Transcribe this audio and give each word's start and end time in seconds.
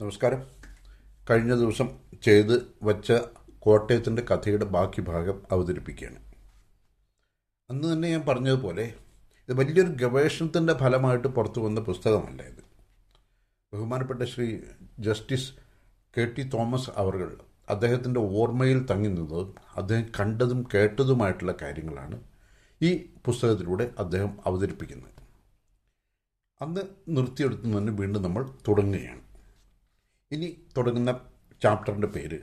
നമസ്കാരം. 0.00 0.46
കഴിഞ്ഞ 1.30 1.54
ദിവസം 1.54 1.88
ചെയ്ത് 2.22 2.74
വച്ച 2.82 3.12
കോട്ടയത്തിന്റെ 3.58 4.22
കഥയുടെ 4.22 4.64
ബാക്കി 4.64 5.00
ഭാഗം 5.00 5.42
അവതരിപ്പിക്കുകയാണ്. 5.52 6.16
അന്ന് 7.70 7.92
തന്നെ 7.92 8.10
ഞാൻ 8.10 8.22
പറഞ്ഞതുപോലെ 8.28 8.94
ഇത് 9.48 9.52
വലിയൊരു 9.52 9.90
ഗവേഷണത്തിന്റെ 9.90 10.74
ഫലമായിട്ട് 10.74 11.28
പുറത്തു 11.28 11.60
വന്ന 11.60 11.80
പുസ്തകമല്ല 11.80 12.42
ഇത്. 12.42 12.62
ബഹുമാനപ്പെട്ട 13.72 14.22
Shri 14.22 14.58
justice 14.98 15.52
K 16.16 16.24
T 16.24 16.42
Thomas 16.42 16.90
അവർകൾ 16.96 17.38
അദ്ദേഹത്തിന്റെ 17.70 18.20
ഓർമ്മയിൽ 18.20 18.86
തങ്ങി 18.86 19.08
നിന്നതും 19.08 19.54
അദ്ദേഹം 19.76 20.04
കണ്ടതും 20.20 20.68
കേട്ടതുമായിട്ടുള്ള 20.74 21.54
കാര്യങ്ങളാണ് 21.62 22.20
ഈ 22.82 23.06
പുസ്തകത്തിലൂടെ 23.24 23.94
അദ്ദേഹം 23.98 24.38
അവതരിപ്പിക്കുന്നത്. 24.46 25.14
അന്ന് 26.62 26.80
നിർത്തിയെടുത്തു 27.08 27.62
തന്നെ 27.62 27.92
വീണ്ടും 27.92 28.22
നമ്മൾ 28.22 28.50
തുടങ്ങുകയാണ്. 28.68 29.27
ഇനി 30.32 30.48
തുടങ്ങുന്ന 30.76 31.20
ചാപ്റ്ററിന്റെ 31.62 32.06
പേര് 32.06 32.38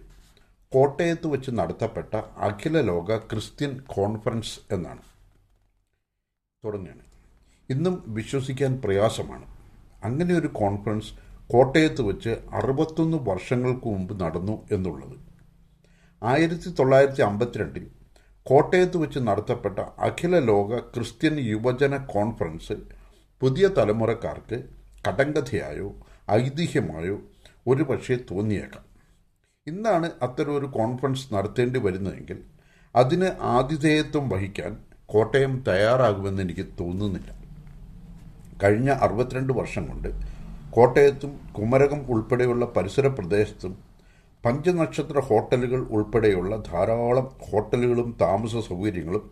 കോട്ടയത്ത് 0.71 1.27
വെച്ച് 1.27 1.51
നടത്തപ്പെട്ട 1.51 2.13
അഖില 2.37 2.81
ലോക 2.81 3.17
ക്രിസ്ത്യൻ 3.17 3.81
കോൺഫറൻസ് 3.87 4.59
എന്നാണ്. 4.71 5.03
തുടങ്ങുകയാണ് 6.63 7.03
ഇന്നും 7.69 8.03
വിശ്വസിക്കാൻ 8.07 8.81
പ്രയാസമാണ്. 8.81 9.45
അങ്ങനെ 10.03 10.33
ഒരു 10.35 10.47
കോൺഫറൻസ് 10.47 11.11
കോട്ടയത്ത് 11.47 12.01
വെച്ച് 12.01 12.29
അറുപത്തൊന്ന് 12.29 13.17
വർഷങ്ങൾക്ക് 13.17 13.87
മുമ്പ് 13.87 14.19
നടന്നു 14.19 14.65
എന്നുള്ളത്. 14.71 15.15
ആയിരത്തി 16.23 16.69
തൊള്ളായിരത്തി 16.69 17.21
അമ്പത്തിരണ്ടിൽ 17.21 17.85
കോട്ടയത്ത് 18.45 18.97
വെച്ച് 18.97 19.19
നടത്തപ്പെട്ട 19.19 19.79
അഖില 19.79 20.39
ലോക 20.39 20.79
ക്രിസ്ത്യൻ 20.79 21.39
യുവജന 21.39 21.97
കോൺഫറൻസ് 22.05 22.73
പുതിയ 23.41 23.67
തലമുറക്കാർക്ക് 23.67 24.57
കടങ്കഥയായോ 25.07 25.87
ഐതിഹ്യമായോ 26.31 27.17
ഒരു 27.67 27.83
പക്ഷേ 27.83 28.15
തോന്നിയേക്കാം. 28.31 28.85
ഇന്നാണ് 29.67 30.11
അത്തരം 30.21 30.57
ഒരു 30.57 30.65
കോൺഫറൻസ് 30.65 31.33
നടത്തേണ്ടി 31.33 31.79
വരുന്നതെങ്കിൽ 31.79 32.39
അതിന് 32.95 33.29
ആതിഥേയത്വം 33.41 34.29
വഹിക്കാൻ 34.29 34.77
കോട്ടയം 35.05 35.63
തയ്യാറാകുമെന്ന് 35.67 36.41
എനിക്ക് 36.41 36.65
തോന്നുന്നില്ല. 36.79 37.29
കഴിഞ്ഞ 38.63 38.89
അറുപത്തിരണ്ട് 38.89 39.53
വർഷം 39.53 39.85
കൊണ്ട് 39.85 40.09
കോട്ടയത്തും 40.69 41.39
കുമരകം 41.57 42.11
ഉൾപ്പെടെയുള്ള 42.11 42.65
പരിസര 42.65 43.07
പ്രദേശത്തും 43.07 43.77
പഞ്ചനക്ഷത്ര 44.45 45.19
ഹോട്ടലുകൾ 45.19 45.79
ഉൾപ്പെടെയുള്ള 45.89 46.55
ധാരാളം 46.71 47.31
ഹോട്ടലുകളും 47.39 48.17
താമസ 48.21 48.55
സൗകര്യങ്ങളും 48.67 49.31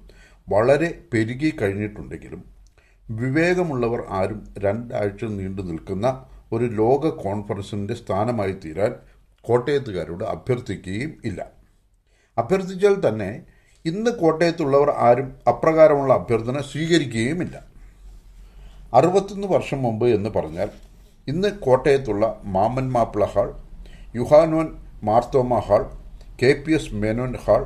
വളരെ 0.50 1.06
പെരുകി 1.14 1.54
കഴിഞ്ഞിട്ടുണ്ടെങ്കിലും 1.62 2.44
വിവേകമുള്ളവർ 3.10 4.04
ആരും 4.10 4.44
രണ്ടാഴ്ച 4.58 5.26
നീണ്ടു 5.26 5.62
നിൽക്കുന്ന 5.62 6.08
ഒരു 6.54 6.68
ലോക 6.74 7.10
കോൺഫറൻസിന്റെ 7.24 7.96
സ്ഥാനമായി 7.96 8.54
തീരാൻ 8.64 8.94
കോട്ടയത്തുകാരോട് 9.46 10.24
അഭ്യർത്ഥിക്കുകയും 10.26 11.12
ഇല്ല. 11.26 11.40
അഭ്യർത്ഥിച്ചാൽ 12.38 12.96
തന്നെ 13.08 13.32
ഇന്ന് 13.86 14.12
കോട്ടയത്തുള്ളവർ 14.12 14.90
ആരും 15.00 15.28
അപ്രകാരമുള്ള 15.48 16.12
അഭ്യർത്ഥന 16.14 16.58
സ്വീകരിക്കുകയുമില്ല 16.72 17.56
അറുപത്തൊന്ന് 18.94 19.48
വർഷം 19.48 19.80
മുമ്പ് 19.82 20.08
എന്ന് 20.08 20.30
പറഞ്ഞാൽ 20.30 20.70
ഇന്ന് 21.28 21.50
കോട്ടയത്തുള്ള 21.60 22.26
Mammen 22.46 22.88
Mappillai 22.92 23.26
hall 23.26 23.50
Yuhanon 24.16 24.68
Marthoma 25.04 25.60
hall 25.68 25.84
K 26.42 26.52
P 26.66 26.72
S 26.72 26.96
Menon 26.96 27.34
hall 27.46 27.64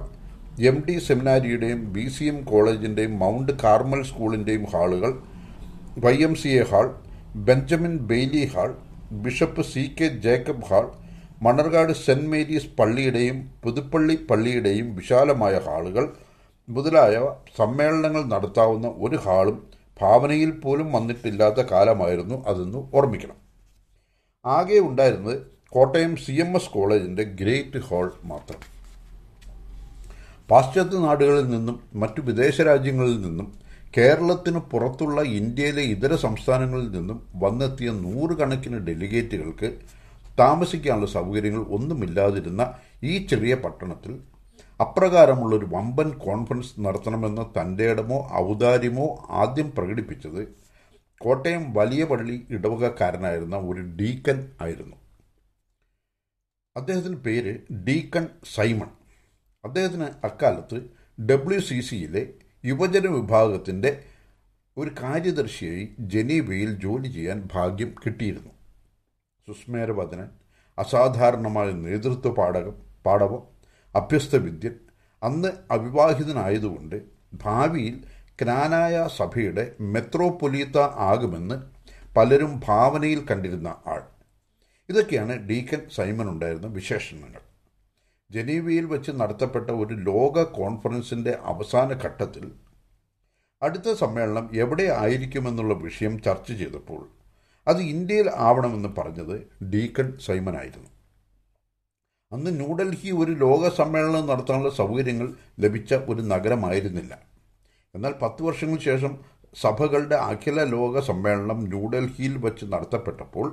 M 0.68 0.78
D 0.88 0.96
സെമിനാരിയുടെയും 1.00 1.82
B 1.92 2.06
C 2.08 2.26
M 2.26 2.38
കോളേജിന്റെയും 2.44 3.14
മൗണ്ട് 3.20 3.52
കാർമൽ 3.64 4.02
സ്കൂളിന്റെയും 4.04 4.64
ഹാളുകൾ 4.66 5.12
Y 5.98 6.16
M 6.24 6.34
C 6.36 6.52
A 6.58 6.64
hall 6.64 6.88
Benjamin 7.46 7.98
Bailey 7.98 8.46
hall 8.46 8.70
bishop 9.12 9.62
C 9.62 9.96
K 10.00 10.08
Jacob 10.08 10.66
hall 10.66 10.86
Manarcad 11.42 11.94
Saint 11.94 12.28
Mary's 12.28 12.70
പള്ളിയുടെയും 12.80 13.38
Puthuppally 13.64 14.16
പള്ളിയുടെയും 14.30 14.96
വിശാലമായ 14.96 15.60
ഹാളുകൾ 15.66 16.06
മുതലായ 16.70 17.16
സമ്മേളനങ്ങൾ 17.58 18.24
നടത്താവുന്ന 18.24 18.88
ഒരു 18.98 19.16
ഹാളും 19.16 19.58
ഭാവനയിൽ 20.02 20.52
പോലും 20.60 20.92
വന്നിട്ടില്ലാത്ത 20.92 21.60
കാലമായിരുന്നു 21.72 22.46
അതെന്ന് 22.48 22.78
ഓർമ്മിക്കണം. 22.94 23.38
ആകെ 24.46 24.80
ഉണ്ടായിരുന്നത് 24.80 25.38
കോട്ടയം 25.70 26.16
സി 26.16 26.32
എം 26.32 26.56
എസ് 26.56 26.70
കോളേജിന്റെ 26.70 27.24
ഗ്രേറ്റ് 27.24 27.80
ഹാൾ 27.80 28.12
മാത്രം. 28.24 28.60
പാശ്ചാത്യ 30.50 30.98
നാടുകളിൽ 30.98 31.50
നിന്നും 31.50 31.80
മറ്റു 31.94 32.22
വിദേശ 32.22 32.62
രാജ്യങ്ങളിൽ 32.62 33.22
നിന്നും 33.22 33.48
കേരളത്തിന് 33.98 34.60
പുറത്തുള്ള 34.72 35.22
ഇന്ത്യയിലെ 35.22 35.82
ഇതര 35.82 36.16
സംസ്ഥാനങ്ങളിൽ 36.16 36.92
നിന്നും 36.92 37.28
വന്നെത്തിയ 37.36 37.92
നൂറുകണക്കിന് 37.92 38.78
ഡെലിഗേറ്റുകൾക്ക് 38.78 39.80
താമസിക്കാനുള്ള 40.40 41.06
സൗകര്യങ്ങൾ 41.06 41.66
ഒന്നുമില്ലാതിരുന്ന 41.68 42.64
ഈ 43.04 43.26
ചെറിയ 43.28 43.56
പട്ടണത്തിൽ 43.56 44.22
അപ്രകാരമുള്ള 44.82 45.56
ഒരു 45.56 45.66
വമ്പൻ 45.66 46.10
കോൺഫറൻസ് 46.18 46.80
നടത്തണമെന്ന 46.80 47.52
തന്റെ 47.62 47.92
ഇടമോ 47.92 48.30
ഔദാര്യമോ 48.34 49.26
ആദ്യം 49.30 49.72
പ്രകടിപ്പിച്ചത് 49.72 50.42
കോട്ടയം 51.22 51.74
വലിയ 51.74 52.04
പള്ളി 52.04 52.46
ഇടവകക്കാരനായിരുന്ന 52.50 53.58
ഒരു 53.58 53.82
ഡീക്കൻ 53.82 54.52
ആയിരുന്നു. 54.62 54.96
അദ്ദേഹത്തിന്റെ 56.78 57.18
പേര് 57.18 57.54
ഡീക്കൺ 57.88 58.28
സൈമൺ. 58.56 58.90
അദ്ദേഹത്തിന് 59.66 60.26
അക്കാലത്ത് 60.26 60.78
ഡബ്ല്യു 61.22 61.60
സി 61.60 61.80
സിയിലെ 61.80 62.47
യുവജന 62.66 63.08
വിഭാഗത്തിന്റെ 63.08 64.04
ഒരു 64.78 64.92
കാര്യദർശിയായി 65.04 65.96
ജനീവയിൽ 66.00 66.80
ജോലി 66.80 67.08
ചെയ്യാൻ 67.08 67.50
ഭാഗ്യം 67.54 67.96
കിട്ടിയിരുന്നു. 68.06 68.52
സുസ്മേര 69.48 69.56
സുസ്മേരവദനൻ 69.56 70.30
അസാധാരണമായ 70.80 71.72
നേതൃത്വ 71.72 72.34
പാടകം 72.34 72.74
പാടവം 73.06 73.44
അഭ്യസ്തവിദ്യൻ 73.96 74.76
അന്ന് 75.24 75.48
അവിവാഹിതനായതുകൊണ്ട് 75.72 77.02
ഭാവിയിൽ 77.34 78.04
ക്നാനായ 78.42 79.10
സഭയുടെ 79.16 79.76
മെത്രോപൊലീത്ത 79.82 80.78
ആകുമെന്ന് 80.78 81.56
പലരും 82.16 82.62
ഭാവനയിൽ 82.68 83.26
കണ്ടിരുന്ന 83.26 83.68
ആൾ. 83.68 84.02
ഇതൊക്കെയാണ് 84.90 85.50
ഡീക്കൻ 85.50 85.90
സൈമൻ 85.90 86.30
ഉണ്ടായിരുന്ന 86.30 86.68
വിശേഷണങ്ങൾ. 86.68 87.47
ജനീവയിൽ 88.32 88.86
വെച്ച് 88.86 89.12
നടത്തപ്പെട്ട 89.12 89.70
ഒരു 89.72 89.94
ലോക 89.94 90.44
കോൺഫറൻസിന്റെ 90.44 91.40
അവസാന 91.44 91.94
ഘട്ടത്തിൽ 91.94 92.46
അടുത്ത 93.62 93.94
സമ്മേളനം 93.94 94.50
എവിടെ 94.54 94.84
ആയിരിക്കുമെന്നുള്ള 94.84 95.74
വിഷയം 95.74 96.22
ചർച്ച 96.22 96.52
ചെയ്തപ്പോൾ 96.52 97.02
അത് 97.68 97.82
ഇന്ത്യയിൽ 97.82 98.30
ആവണമെന്ന് 98.30 98.90
പറഞ്ഞത് 98.98 99.50
ഡീക്കൺ 99.64 100.20
സൈമൻ 100.20 100.56
ആയിരുന്നു 100.58 100.90
അന്ന് 102.32 102.60
ന്യൂഡൽഹി 102.60 103.10
ഒരു 103.12 103.32
ലോക 103.32 103.70
സമ്മേളനം 103.70 104.28
നടത്താനുള്ള 104.28 104.70
സൗകര്യങ്ങൾ 104.70 105.28
ലഭിച്ച 105.60 105.94
ഒരു 105.94 106.22
നഗരമായിരുന്നില്ല. 106.22 107.14
എന്നാൽ 107.96 108.14
പത്ത് 108.22 108.44
വർഷങ്ങൾക്ക് 108.44 108.84
ശേഷം 108.84 109.18
സഭകളുടെ 109.56 110.16
അഖില 110.16 110.64
ലോക 110.64 111.00
സമ്മേളനം 111.00 111.60
ന്യൂഡൽഹിയിൽ 111.64 112.38
വച്ച് 112.38 112.66
നടത്തപ്പെട്ടപ്പോൾ 112.66 113.48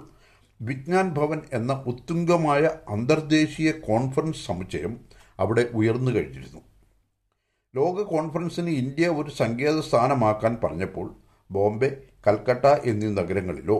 വിജ്ഞാൻ 0.66 1.06
ഭവൻ 1.14 1.40
എന്ന 1.52 1.72
ഉത്തുംഗമായ 1.86 2.62
അന്തർദേശീയ 2.88 3.70
കോൺഫറൻസ് 3.88 4.46
സമുച്ചയം 4.46 4.92
അവിടെ 5.38 5.64
ഉയർന്നു 5.72 6.10
കഴിഞ്ഞിരുന്നു. 6.10 6.60
ലോക 7.74 8.02
കോൺഫറൻസിന് 8.02 8.72
ഇന്ത്യ 8.82 9.06
ഒരു 9.10 9.30
സങ്കേത 9.30 9.78
സ്ഥാനമാക്കാൻ 9.80 10.52
പറഞ്ഞപ്പോൾ 10.64 11.06
ബോംബെ 11.50 11.88
കൽക്കട്ട 12.26 12.66
എന്നീ 12.84 13.08
നഗരങ്ങളിലോ 13.10 13.78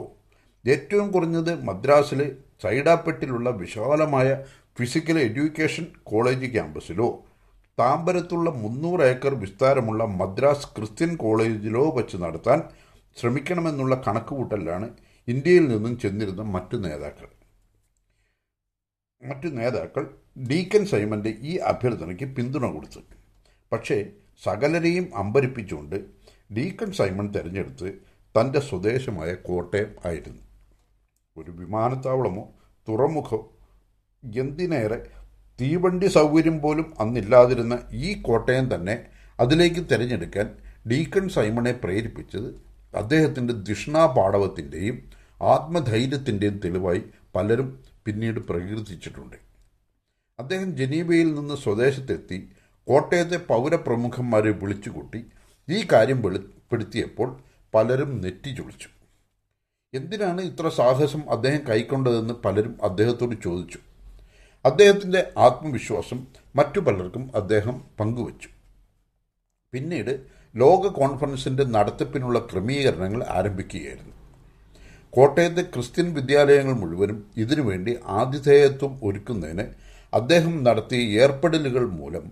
ഏറ്റവും 0.64 1.06
കുറഞ്ഞത് 1.12 1.52
മദ്രാസിലെ 1.62 2.26
സൈഡാപ്പെട്ടിലുള്ള 2.62 3.48
വിശാലമായ 3.50 4.28
ഫിസിക്കൽ 4.78 5.16
എഡ്യൂക്കേഷൻ 5.18 5.84
കോളേജ് 6.02 6.46
ക്യാമ്പസിലോ 6.46 7.08
താമ്പരത്തുള്ള 7.78 8.48
മുന്നൂറ് 8.62 9.04
ഏക്കർ 9.04 9.34
വിസ്താരമുള്ള 9.34 10.02
മദ്രാസ് 10.20 10.68
ക്രിസ്ത്യൻ 10.76 11.10
കോളേജിലോ 11.16 11.84
വച്ച് 11.96 12.16
നടത്താൻ 12.16 12.58
ശ്രമിക്കണമെന്നുള്ള 13.16 13.94
കണക്കുകൂട്ടലാണ് 14.06 14.88
ഇന്ത്യയിൽ 15.28 15.68
നിന്നും 15.68 15.98
ചെന്നിരുന്ന 15.98 16.42
മറ്റു 16.42 16.76
നേതാക്കൾ. 16.76 17.28
മറ്റു 19.28 19.48
നേതാക്കൾ 19.48 20.14
ഡീക്കൻ 20.50 20.86
സൈമന്റെ 20.86 21.30
ഈ 21.30 21.56
അഭ്യർത്ഥനയ്ക്ക് 21.56 22.24
പിന്തുണ 22.24 22.66
കൊടുത്തു. 22.66 23.00
പക്ഷേ 23.72 24.06
സകലരെയും 24.44 25.16
അമ്പരിപ്പിച്ചുകൊണ്ട് 25.16 25.96
ഡീക്കൺ 26.56 26.92
സൈമൺ 26.92 27.32
തിരഞ്ഞെടുത്ത് 27.32 27.94
തന്റെ 28.40 28.60
സ്വദേശമായ 28.60 29.34
കോട്ടയം 29.34 29.96
ആയിരുന്നു. 30.06 30.42
ഒരു 31.36 31.50
വിമാനത്താവളമോ 31.50 32.52
തുറമുഖോ 32.88 33.52
എന്തിനേറെ 34.36 35.10
തീവണ്ടി 35.60 36.06
സൗകര്യം 36.06 36.60
പോലും 36.60 36.94
അന്നില്ലാതിരുന്ന 37.00 37.78
ഈ 37.92 38.22
കോട്ടയം 38.22 38.74
തന്നെ 38.74 39.06
അതിലേക്ക് 39.40 39.80
തിരഞ്ഞെടുക്കാൻ 39.80 40.58
ഡീക്കൺ 40.90 41.28
സൈമണെ 41.28 41.72
പ്രേരിപ്പിച്ചത് 41.72 42.60
അദ്ദേഹത്തിന്റെ 42.96 43.54
ദിഷ്ണാപാടവത്തിന്റെയും 43.54 45.13
ആത്മധൈര്യത്തിന്റെയും 45.42 46.60
തെളിവായി 46.64 47.02
പലരും 47.34 47.84
പിന്നീട് 48.06 48.40
പ്രകീർത്തിച്ചിട്ടുണ്ട്. 48.40 49.36
അദ്ദേഹം 50.38 50.76
ജനീവയിൽ 50.76 51.34
നിന്ന് 51.34 51.54
സ്വദേശത്തെത്തി 51.54 52.48
കോട്ടയത്തെ 52.88 53.36
പൗരപ്രമുഖന്മാരെ 53.36 54.50
വിളിച്ചുകൂട്ടി 54.50 55.24
ഈ 55.68 55.86
കാര്യം 55.92 56.22
വെളിപ്പെടുത്തിയപ്പോൾ 56.22 57.40
പലരും 57.74 58.20
നെറ്റി 58.20 58.54
ചൊളിച്ചു. 58.54 58.88
എന്തിനാണ് 59.94 60.40
ഇത്ര 60.40 60.68
സാഹസം 60.68 61.30
അദ്ദേഹം 61.30 61.68
കൈക്കൊണ്ടതെന്ന് 61.68 62.34
പലരും 62.34 62.78
അദ്ദേഹത്തോട് 62.82 63.42
ചോദിച്ചു. 63.42 63.78
അദ്ദേഹത്തിന്റെ 64.64 65.32
ആത്മവിശ്വാസം 65.38 66.26
മറ്റു 66.56 66.80
പലർക്കും 66.80 67.30
അദ്ദേഹം 67.34 67.84
പങ്കുവച്ചു. 68.00 68.48
പിന്നീട് 69.72 70.26
ലോക 70.56 70.86
കോൺഫറൻസിന്റെ 70.86 71.64
നടത്തിപ്പിനുള്ള 71.64 72.38
ക്രമീകരണങ്ങൾ 72.38 73.24
ആരംഭിക്കുകയായിരുന്നു. 73.28 74.13
കോട്ടയത്തെ 75.16 75.62
ക്രിസ്ത്യൻ 75.62 76.14
വിദ്യാലയങ്ങൾ 76.14 76.72
മുഴുവനും 76.72 77.18
ഇതിനുവേണ്ടി 77.36 77.98
ആതിഥേയത്വം 78.06 78.92
ഒരുക്കുന്നതിന് 79.02 79.64
അദ്ദേഹം 80.14 80.64
നടത്തിയ 80.64 81.20
ഏർപ്പെടലുകൾ 81.22 81.84
മൂലം 81.88 82.24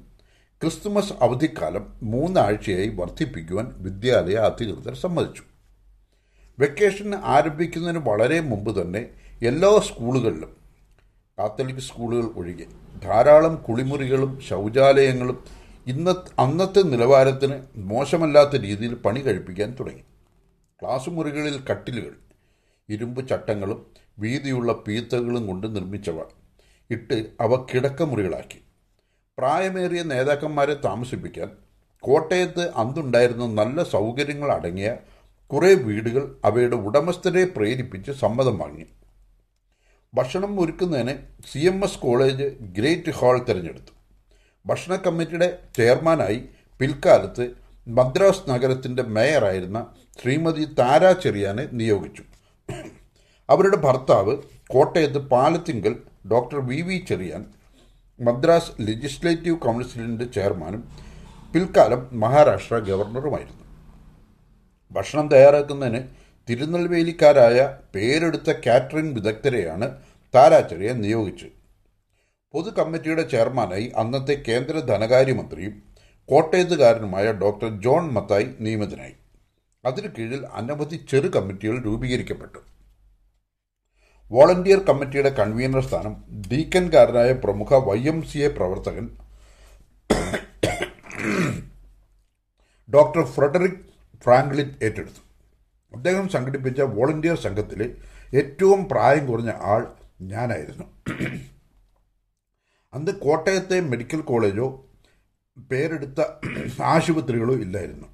ക്രിസ്തുമസ് 0.63 1.13
അവധിക്കാലം 1.21 1.85
മൂന്നാഴ്ചയായി 2.03 2.89
വർദ്ധിപ്പിക്കുവാൻ 2.89 3.75
വിദ്യാലയ 3.79 4.35
അധികൃതർ 4.35 4.95
സമ്മതിച്ചു. 4.95 5.43
വെക്കേഷൻ 6.59 7.15
ആരംഭിക്കുന്നതിന് 7.15 7.99
വളരെ 7.99 8.41
മുമ്പ് 8.41 8.83
തന്നെ 8.83 9.03
എല്ലാ 9.43 9.71
സ്കൂളുകളിലും 9.89 10.53
കാത്തലിക് 11.39 11.85
സ്കൂളുകൾ 11.89 12.27
ഒഴികെ 12.37 12.67
ധാരാളം 13.05 13.55
കുളിമുറികളും 13.57 14.41
ശൗചാലയങ്ങളും 14.49 15.39
ഇന്ന 15.87 16.11
അന്നത്തെ 16.39 16.83
നിലവാരത്തിന് 16.83 17.63
മോശമല്ലാത്ത 17.77 18.57
രീതിയിൽ 18.57 18.95
പണി 18.95 19.21
കഴിപ്പിക്കാൻ 19.21 19.77
തുടങ്ങി. 19.81 20.05
ക്ലാസ് 20.83 21.11
മുറികളിൽ 21.11 21.57
കട്ടിലുകൾ 21.71 22.15
ഇരുമ്പ് 22.93 23.29
ചട്ടങ്ങളും 23.29 23.87
വീതിയുള്ള 24.19 24.73
പീത്തകളും 24.73 25.47
കൊണ്ട് 25.47 25.77
നിർമ്മിച്ചവ. 25.77 26.21
ഇട്ട് 26.91 27.27
അവ 27.41 27.67
കിടക്കമുറികളാക്കി. 27.75 28.59
പ്രായമേറിയ 29.39 30.03
നേതാക്കന്മാരെ 30.03 30.75
താമസിപ്പിക്കാൻ 30.75 31.51
കോട്ടയത്ത് 32.01 32.71
അന്നുണ്ടായിരുന്ന 32.75 33.47
നല്ല 33.47 33.83
സൗകര്യങ്ങൾ 33.83 34.53
അടങ്ങിയ 34.53 34.97
കുറേ 35.47 35.75
വീടുകൾ 35.75 36.37
അവയുടെ 36.45 36.77
ഉടമസ്ഥരെ 36.77 37.45
പ്രേരിപ്പിച്ച് 37.45 38.13
സമ്മതം 38.13 38.59
വാങ്ങി. 38.59 38.87
ഭക്ഷണം 40.15 40.61
ഒരുക്കുന്നതിന് 40.61 41.15
C 41.53 41.59
M 41.59 41.85
S 41.85 41.99
college 41.99 42.45
great 42.79 43.11
hall 43.11 43.39
തിരഞ്ഞെടുത്തു. 43.39 43.93
ഭക്ഷണ 44.67 44.97
കമ്മിറ്റിയുടെ 44.97 45.59
ചെയർമാനായി 45.77 46.45
പിൽക്കാലത്ത് 46.79 47.51
മദ്രാസ് 47.89 48.51
നഗരത്തിന്റെ 48.51 49.03
മേയറായിരുന്ന 49.03 49.87
ശ്രീമതി 50.23 50.65
താര 50.65 51.13
ചെറിയാനെ 51.13 51.69
നിയോഗിച്ചു. 51.73 52.23
അവരുടെ 53.49 53.77
ഭർത്താവ് 53.77 54.35
കോട്ടയത്ത് 54.67 55.19
Palathinkal 55.19 55.95
doctor 56.33 56.59
V 56.67 56.81
V 56.83 56.97
Cherian 57.09 57.43
Madras 58.21 58.73
legislative 58.81 59.59
കൗൺസിലിന്റെ 59.59 60.25
ചെയർമാനും 60.25 60.83
പിൽക്കാലം 61.55 62.09
മഹാരാഷ്ട്ര 62.13 62.79
ഗവർണറുമായിരുന്നു. 62.79 63.65
ഭക്ഷണം 64.91 65.27
തയ്യാറാക്കുന്നതിന് 65.29 66.01
തിരുനെൽവേലിക്കാരായ 66.49 67.59
പേരെടുത്ത 67.95 68.51
കാറ്ററിംഗ് 68.67 69.15
വിദഗ്ധരെയാണ് 69.15 69.87
താരാചെറിയ 70.35 70.93
നിയോഗിച്ചത് 70.93 71.57
പൊതു 72.55 72.71
കമ്മിറ്റിയുടെ 72.71 73.23
ചെയർമാനായി 73.23 73.93
അന്നത്തെ 73.97 74.35
കേന്ദ്ര 74.49 74.79
ധനകാര്യമന്ത്രിയും 74.81 75.75
കോട്ടയത്തുകാരനുമായ 76.29 77.33
ഡോക്ടർ 77.33 77.69
ജോൺ 77.85 78.05
മത്തായി 78.13 78.47
നിയമിതനായി. 78.61 79.15
അതിനു 79.85 80.09
കീഴിൽ 80.09 80.47
അനവധി 80.47 80.97
ചെറു 81.11 81.29
കമ്മിറ്റികൾ 81.29 81.83
രൂപീകരിക്കപ്പെട്ടു. 81.85 82.59
വോളണ്ടിയർ 84.31 84.79
കമ്മിറ്റിയുടെ 84.79 85.31
കൺവീനർ 85.31 85.81
സ്ഥാനം 85.81 86.25
ഡീക്കൻകാരനായ 86.51 87.33
പ്രമുഖ 87.33 87.75
വൈ 87.75 87.99
എം 88.09 88.23
സി 88.23 88.39
എ 88.39 88.49
പ്രവർത്തകൻ 88.49 89.17
ഡോക്ടർ 92.95 93.25
ഫ്രെഡറിക് 93.25 93.83
ഫ്രാങ്ക്ലിൻ 94.23 94.75
ഏറ്റെടുത്തു. 94.83 95.21
അദ്ദേഹം 95.95 96.29
സംഘടിപ്പിച്ച 96.29 96.81
വോളണ്ടിയർ 96.81 97.37
സംഘത്തിലെ 97.41 97.97
ഏറ്റവും 98.35 98.89
പ്രായം 98.89 99.27
കുറഞ്ഞ 99.27 99.53
ആൾ 99.73 99.95
ഞാനായിരുന്നു. 100.23 100.85
അന്ന് 102.95 103.13
കോട്ടയത്തെ 103.13 103.81
മെഡിക്കൽ 103.81 104.21
കോളേജോ 104.21 104.85
പേരെടുത്ത 105.71 106.21
ആശുപത്രികളോ 106.83 107.55
ഇല്ലായിരുന്നു. 107.55 108.09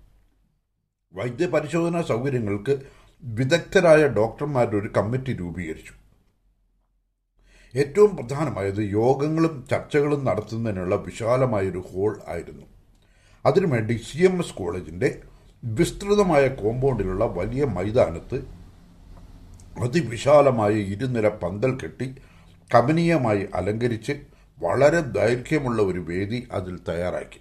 വൈദ്യപരിശോധനാ 1.15 2.03
സൗകര്യങ്ങൾക്ക് 2.03 2.83
വിദഗ്ധരായ 3.23 4.09
ഡോക്ടർമാരുടെ 4.09 4.77
ഒരു 4.77 4.89
കമ്മിറ്റി 4.97 5.33
രൂപീകരിച്ചു. 5.33 5.93
ഏറ്റവും 7.77 8.17
പ്രധാനമായത് 8.17 8.83
യോഗങ്ങളും 8.93 9.67
ചർച്ചകളും 9.71 10.25
നടത്തുന്നതിനുള്ള 10.25 10.97
വിശാലമായൊരു 10.97 11.79
ഹോൾ 11.79 12.21
ആയിരുന്നു. 12.29 12.67
അതിനുവേണ്ടി 13.47 13.97
സി 13.97 14.19
എം 14.19 14.39
എസ് 14.39 14.55
കോളേജിന്റെ 14.55 15.23
വിസ്തൃതമായ 15.65 16.49
കോമ്പൗണ്ടിലുള്ള 16.49 17.25
വലിയ 17.25 17.65
മൈതാനത്ത് 17.65 18.39
അതിവിശാലമായ 19.85 20.73
ഇരുനിര 20.73 21.29
പന്തൽ 21.29 21.79
കെട്ടി 21.83 22.15
കമനീയമായി 22.75 23.49
അലങ്കരിച്ച് 23.55 24.13
വളരെ 24.59 25.01
ദൈർഘ്യമുള്ള 25.01 25.83
ഒരു 25.83 25.99
വേദി 25.99 26.49
അതിൽ 26.53 26.79
തയ്യാറാക്കി. 26.89 27.41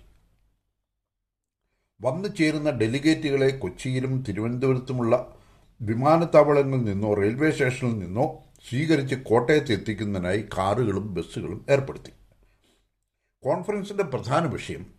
വന്നു 2.02 2.28
ചേരുന്ന 2.28 2.70
ഡെലിഗേറ്റുകളെ 2.70 3.58
കൊച്ചിയിലും 3.58 4.24
തിരുവനന്തപുരത്തുമുള്ള 4.24 5.38
വിമാനത്താവളങ്ങളിൽ 5.82 6.84
നിന്നോ 6.84 7.14
റെയിൽവേ 7.14 7.52
സ്റ്റേഷനിൽ 7.52 8.00
നിന്നോ 8.00 8.44
സ്വീകരിച്ച് 8.70 9.16
കോട്ടയത്ത് 9.16 9.72
എത്തിക്കുന്നതിനായി 9.72 10.46
കാറുകളും 10.58 11.14
ബസ്സുകളും 11.14 11.66
ഏർപ്പെടുത്തി. 11.70 12.12
കോൺഫറൻസിന്റെ 13.44 14.04
പ്രധാന 14.04 14.46
വിഷയം 14.46 14.94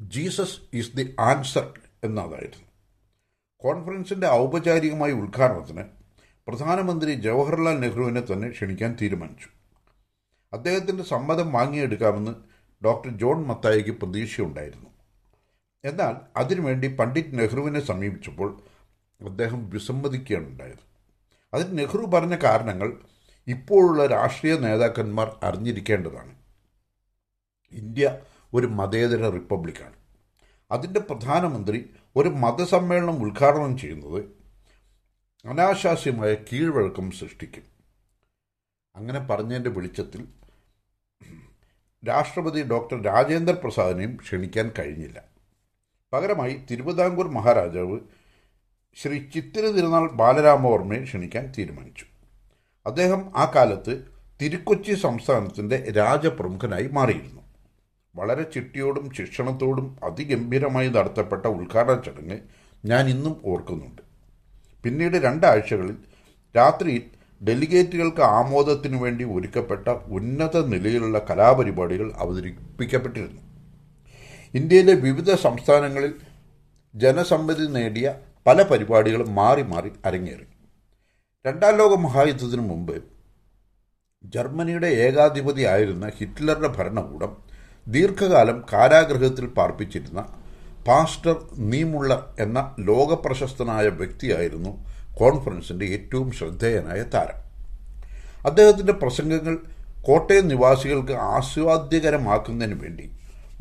ജീസസ് 0.00 0.60
ഈസ് 0.74 0.96
ദി 0.96 1.14
ആൻസർ 1.20 1.80
എന്നതായിരുന്നു. 2.04 2.68
കോൺഫറൻസിന്റെ 3.56 4.26
ഔപചാരികമായ 4.26 5.12
ഉദ്ഘാടനത്തിന് 5.12 5.84
പ്രധാനമന്ത്രി 6.48 7.12
ജവഹർലാൽ 7.14 7.80
നെഹ്റുവിനെ 7.80 8.20
തന്നെ 8.20 8.48
ക്ഷണിക്കാൻ 8.48 8.96
തീരുമാനിച്ചു. 9.02 9.48
അദ്ദേഹത്തിന്റെ 10.52 11.02
സമ്മതം 11.02 11.52
വാങ്ങിയെടുക്കാമെന്ന് 11.52 12.34
ഡോക്ടർ 12.84 13.10
ജോൺ 13.10 13.46
മത്തായിക്ക് 13.46 13.90
പ്രതീക്ഷയുണ്ടായിരുന്നു. 13.90 14.91
എന്നാൽ 15.84 16.16
അതിനുവേണ്ടി 16.36 16.96
പണ്ഡിറ്റ് 16.96 17.38
നെഹ്റുവിനെ 17.38 17.80
സമീപിച്ചപ്പോൾ 17.80 18.62
അദ്ദേഹം 19.20 19.70
വിസമ്മതിക്കുകയാണ് 19.70 20.46
ഉണ്ടായത് 20.46 20.82
അതിന് 21.54 21.78
നെഹ്റു 21.78 21.98
പറഞ്ഞ 21.98 22.36
കാരണങ്ങൾ 22.36 23.00
ഇപ്പോഴുള്ള 23.46 24.06
രാഷ്ട്രീയ 24.06 24.58
നേതാക്കന്മാർ 24.58 25.38
അറിഞ്ഞിരിക്കേണ്ടതാണ്. 25.42 26.34
ഇന്ത്യ 27.72 28.20
ഒരു 28.54 28.66
മതേതര 28.66 29.30
റിപ്പബ്ലിക്കാണ്. 29.30 29.94
അതിന്റെ 30.70 31.00
പ്രധാനമന്ത്രി 31.00 31.90
ഒരു 32.16 32.28
മതസമ്മേളനം 32.28 33.22
ഉദ്ഘാടനം 33.22 33.78
ചെയ്യുന്നത് 33.78 34.24
അനാശാസ്യമായ 35.46 36.34
കീഴ്വഴക്കം 36.34 37.10
സൃഷ്ടിക്കും. 37.10 37.64
അങ്ങനെ 38.96 39.18
പറഞ്ഞതിന്റെ 39.18 39.70
വെളിച്ചത്തിൽ 39.70 40.28
രാഷ്ട്രപതി 42.08 42.62
ഡോക്ടർ 42.62 43.02
രാജേന്ദ്ര 43.02 43.54
പ്രസാദിനെയും 43.54 44.16
ക്ഷണിക്കാൻ 44.16 44.72
കഴിഞ്ഞില്ല. 44.78 45.31
പകരമായി 46.12 46.60
തിരുവിതാംകൂർ 46.70 47.28
മഹാരാജാവ് 47.28 47.98
ശ്രീ 48.96 49.18
ചിത്തിര 49.18 49.66
തിരുനാൾ 49.66 50.10
ബാലരാമവർമ്മയെ 50.10 51.02
ക്ഷണിക്കാൻ 51.04 51.52
തീരുമാനിച്ചു. 51.58 52.04
അദ്ദേഹം 52.86 53.32
ആ 53.36 53.52
കാലത്ത് 53.54 54.04
തിരുക്കൊച്ചി 54.42 54.94
സംസ്ഥാനത്തിന്റെ 54.94 55.90
രാജപ്രമുഖനായി 55.90 56.88
മാറിയിരുന്നു. 56.92 57.42
വളരെ 58.16 58.42
ചിട്ടിയോടും 58.42 59.14
ശിക്ഷണത്തോടും 59.14 59.96
അതിഗംഭീരമായി 60.04 60.88
നടത്തപ്പെട്ട 60.88 61.46
ഉദ്ഘാടന 61.46 62.00
ചടങ്ങ് 62.00 62.38
ഞാൻ 62.86 63.08
ഇന്നും 63.08 63.40
ഓർക്കുന്നുണ്ട്. 63.44 64.02
പിന്നീട് 64.84 65.16
രണ്ടാഴ്ചകളിൽ 65.16 65.96
രാത്രിയിൽ 66.56 67.02
ഡെലിഗേറ്റുകൾക്ക് 67.44 68.20
ആമോദത്തിനു 68.20 68.96
വേണ്ടി 68.96 69.24
ഒരുക്കപ്പെട്ട 69.24 69.88
ഉന്നത 69.88 70.66
നിലയിലുള്ള 70.66 71.18
കലാപരിപാടികൾ 71.18 72.12
അവതരിപ്പിക്കപ്പെട്ടിരുന്നു. 72.16 73.51
ഇന്ത്യയിലെ 74.54 74.94
വിവിധ 74.94 75.34
സംസ്ഥാനങ്ങളിൽ 75.34 76.12
ജനസമ്മതി 76.94 77.66
നേടിയ 77.66 78.14
പല 78.46 78.62
പരിപാടികളും 78.62 79.34
മാറി 79.34 79.62
മാറി 79.62 79.92
അരങ്ങേറി. 80.04 80.46
രണ്ടാം 81.46 81.76
ലോക 81.76 81.92
മഹായുദ്ധത്തിനു 81.94 82.62
മുമ്പ് 82.62 82.96
ജർമ്മനിയുടെ 84.24 84.86
ഏകാധിപതിയായിരുന്ന 84.86 86.08
ഹിറ്റ്ലറുടെ 86.18 86.68
ഭരണകൂടം 86.68 87.32
ദീർഘകാലം 87.86 88.64
കാരാഗ്രഹത്തിൽ 88.72 89.46
പാർപ്പിച്ചിരുന്ന 89.46 90.20
പാസ്റ്റർ 90.86 91.36
നീമുള്ളർ 91.56 92.20
എന്ന 92.38 92.76
ലോകപ്രശസ്തനായ 92.78 93.88
വ്യക്തിയായിരുന്നു 93.88 94.72
കോൺഫറൻസിന്റെ 95.14 95.86
ഏറ്റവും 95.86 96.32
ശ്രദ്ധേയനായ 96.32 97.02
താരം. 97.02 97.38
അദ്ദേഹത്തിന്റെ 98.46 98.92
പ്രസംഗങ്ങൾ 98.92 99.56
കോട്ടയം 100.02 100.48
നിവാസികൾക്ക് 100.48 101.12
ആസ്വാദ്യകരമാക്കുന്നതിന് 101.12 102.80
വേണ്ടി 102.80 103.06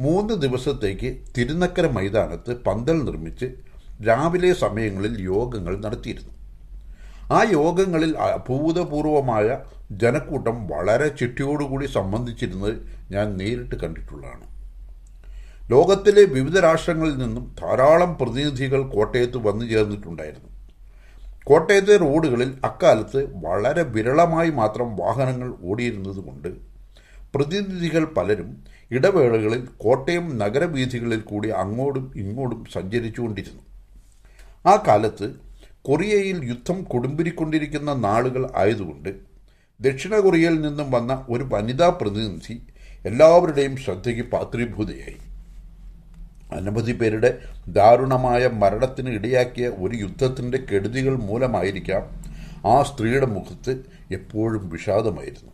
മൂന്ന് 0.04 0.34
ദിവസത്തേക്ക് 0.44 1.10
തിരുനക്കര 1.38 1.88
മൈതാനത്ത് 1.88 2.52
പന്തൽ 2.68 2.98
നിർമ്മിച്ച് 3.08 3.48
രാവിലെ 4.08 4.52
സമയങ്ങളിൽ 4.54 5.14
യോഗങ്ങൾ 5.22 5.74
നടത്തിയിരുന്നു. 5.86 6.34
ആ 7.38 7.40
യോഗങ്ങളിൽ 7.52 8.12
അഭൂതപൂർവമായ 8.18 9.48
ജനക്കൂട്ടം 10.02 10.58
വളരെ 10.72 11.08
ചിട്ടിയോടുകൂടി 11.20 11.86
സംബന്ധിച്ചിരുന്നത് 11.98 12.74
ഞാൻ 13.12 13.28
നേരിട്ട് 13.40 13.76
കണ്ടിട്ടുള്ളതാണ്. 13.76 14.46
ലോകത്തിലെ 15.72 16.24
വിവിധ 16.38 16.58
രാഷ്ട്രങ്ങളിൽ 16.60 17.16
നിന്നും 17.18 17.56
ധാരാളം 17.62 18.12
പ്രതിനിധികൾ 18.22 18.82
കോട്ടയത്ത് 18.96 19.38
വന്നു 19.48 19.66
ചേർന്നിട്ടുണ്ടായിരുന്നു. 19.66 20.50
കോട്ടയത്തെ 21.50 21.96
റോഡുകളിൽ 21.98 22.50
അക്കാലത്ത് 22.64 23.22
വളരെ 23.46 23.84
വിരളമായി 23.94 24.50
മാത്രം 24.50 24.90
വാഹനങ്ങൾ 24.96 25.50
ഓടിയിരുന്നതുകൊണ്ട് 25.72 26.50
പ്രതിനിധികൾ 27.36 28.06
പലരും 28.06 28.50
ഇടവേളകളിൽ 28.92 29.68
കോട്ടയം 29.78 30.38
നഗരവീഥികളിൽ 30.38 31.20
കൂടി 31.20 31.50
അങ്ങോട്ടും 31.50 32.14
ഇങ്ങോട്ടും 32.16 32.66
സഞ്ചരിച്ചുകൊണ്ടിരുന്നു. 32.74 33.62
ആ 34.66 34.84
കാലത്ത് 34.88 35.28
കൊറിയയിൽ 35.82 36.44
യുദ്ധം 36.46 36.84
കൊടുമ്പിരിക്കൊണ്ടിരിക്കുന്ന 36.84 37.94
നാളുകൾ 37.94 38.50
ആയതുകൊണ്ട് 38.56 39.10
ദക്ഷിണ 39.80 40.16
കൊറിയയിൽ 40.20 40.62
നിന്നും 40.62 40.92
വന്ന 40.92 41.26
ഒരു 41.30 41.44
വനിതാ 41.44 41.90
പ്രതിനിധി 41.90 42.62
എല്ലാവരുടെയും 43.06 43.78
ശ്രദ്ധയ്ക്ക് 43.78 44.22
പാത്രീഭൂതയായി. 44.22 45.18
അനവധി 46.54 46.92
പേരുടെ 46.92 47.38
ദാരുണമായ 47.68 48.48
മരണത്തിന് 48.48 49.10
ഇടയാക്കിയ 49.10 49.68
ഒരു 49.68 49.96
യുദ്ധത്തിന്റെ 49.96 50.58
കെടുതികൾ 50.58 51.16
മൂലമായിരിക്കാം 51.16 52.04
ആ 52.66 52.84
സ്ത്രീയുടെ 52.84 53.26
മുഖത്ത് 53.26 53.74
എപ്പോഴും 54.12 54.70
വിഷാദമായിരുന്നു. 54.70 55.51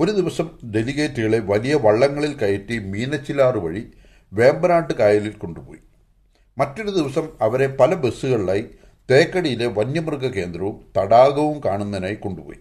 ഒരു 0.00 0.10
ദിവസം 0.10 0.50
ഡെലിഗേറ്റുകളെ 0.64 1.38
വലിയ 1.38 1.74
വള്ളങ്ങളിൽ 1.74 2.32
കയറ്റി 2.38 2.78
മീനച്ചിലാറ് 2.78 3.56
വഴി 3.56 3.82
വേമ്പനാട്ട് 4.32 4.94
കായലിൽ 4.94 5.30
കൊണ്ടുപോയി. 5.30 5.80
മറ്റൊരു 6.58 6.90
ദിവസം 6.90 7.28
അവരെ 7.40 7.66
പല 7.66 7.94
ബസ്സുകളിലായി 7.94 8.64
തേക്കടിയിലെ 9.10 9.66
വന്യമൃഗ 9.66 10.26
കേന്ദ്രവും 10.26 10.76
തടാകവും 10.96 11.60
കാണുന്നതിനായി 11.64 12.14
കൊണ്ടുപോയി. 12.14 12.60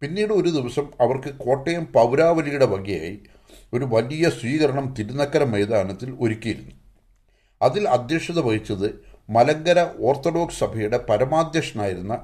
പിന്നീട് 0.00 0.32
ഒരു 0.32 0.48
ദിവസം 0.48 0.86
അവർക്ക് 1.00 1.34
കോട്ടയം 1.34 1.86
പൗരാവലിയുടെ 1.92 2.66
വകയായി 2.66 3.20
ഒരു 3.72 3.84
വലിയ 3.84 4.30
സ്വീകരണം 4.30 4.94
തിരുനക്കര 4.98 5.44
മൈതാനത്തിൽ 5.44 6.16
ഒരുക്കിയിരുന്നു. 6.20 6.74
അതിൽ 7.62 7.88
അധ്യക്ഷത 7.88 8.38
വഹിച്ചത് 8.40 8.88
മലങ്കര 9.30 9.88
ഓർത്തഡോക്സ് 10.00 10.60
സഭയുടെ 10.60 10.98
പരമാധ്യക്ഷനായിരുന്ന 10.98 12.14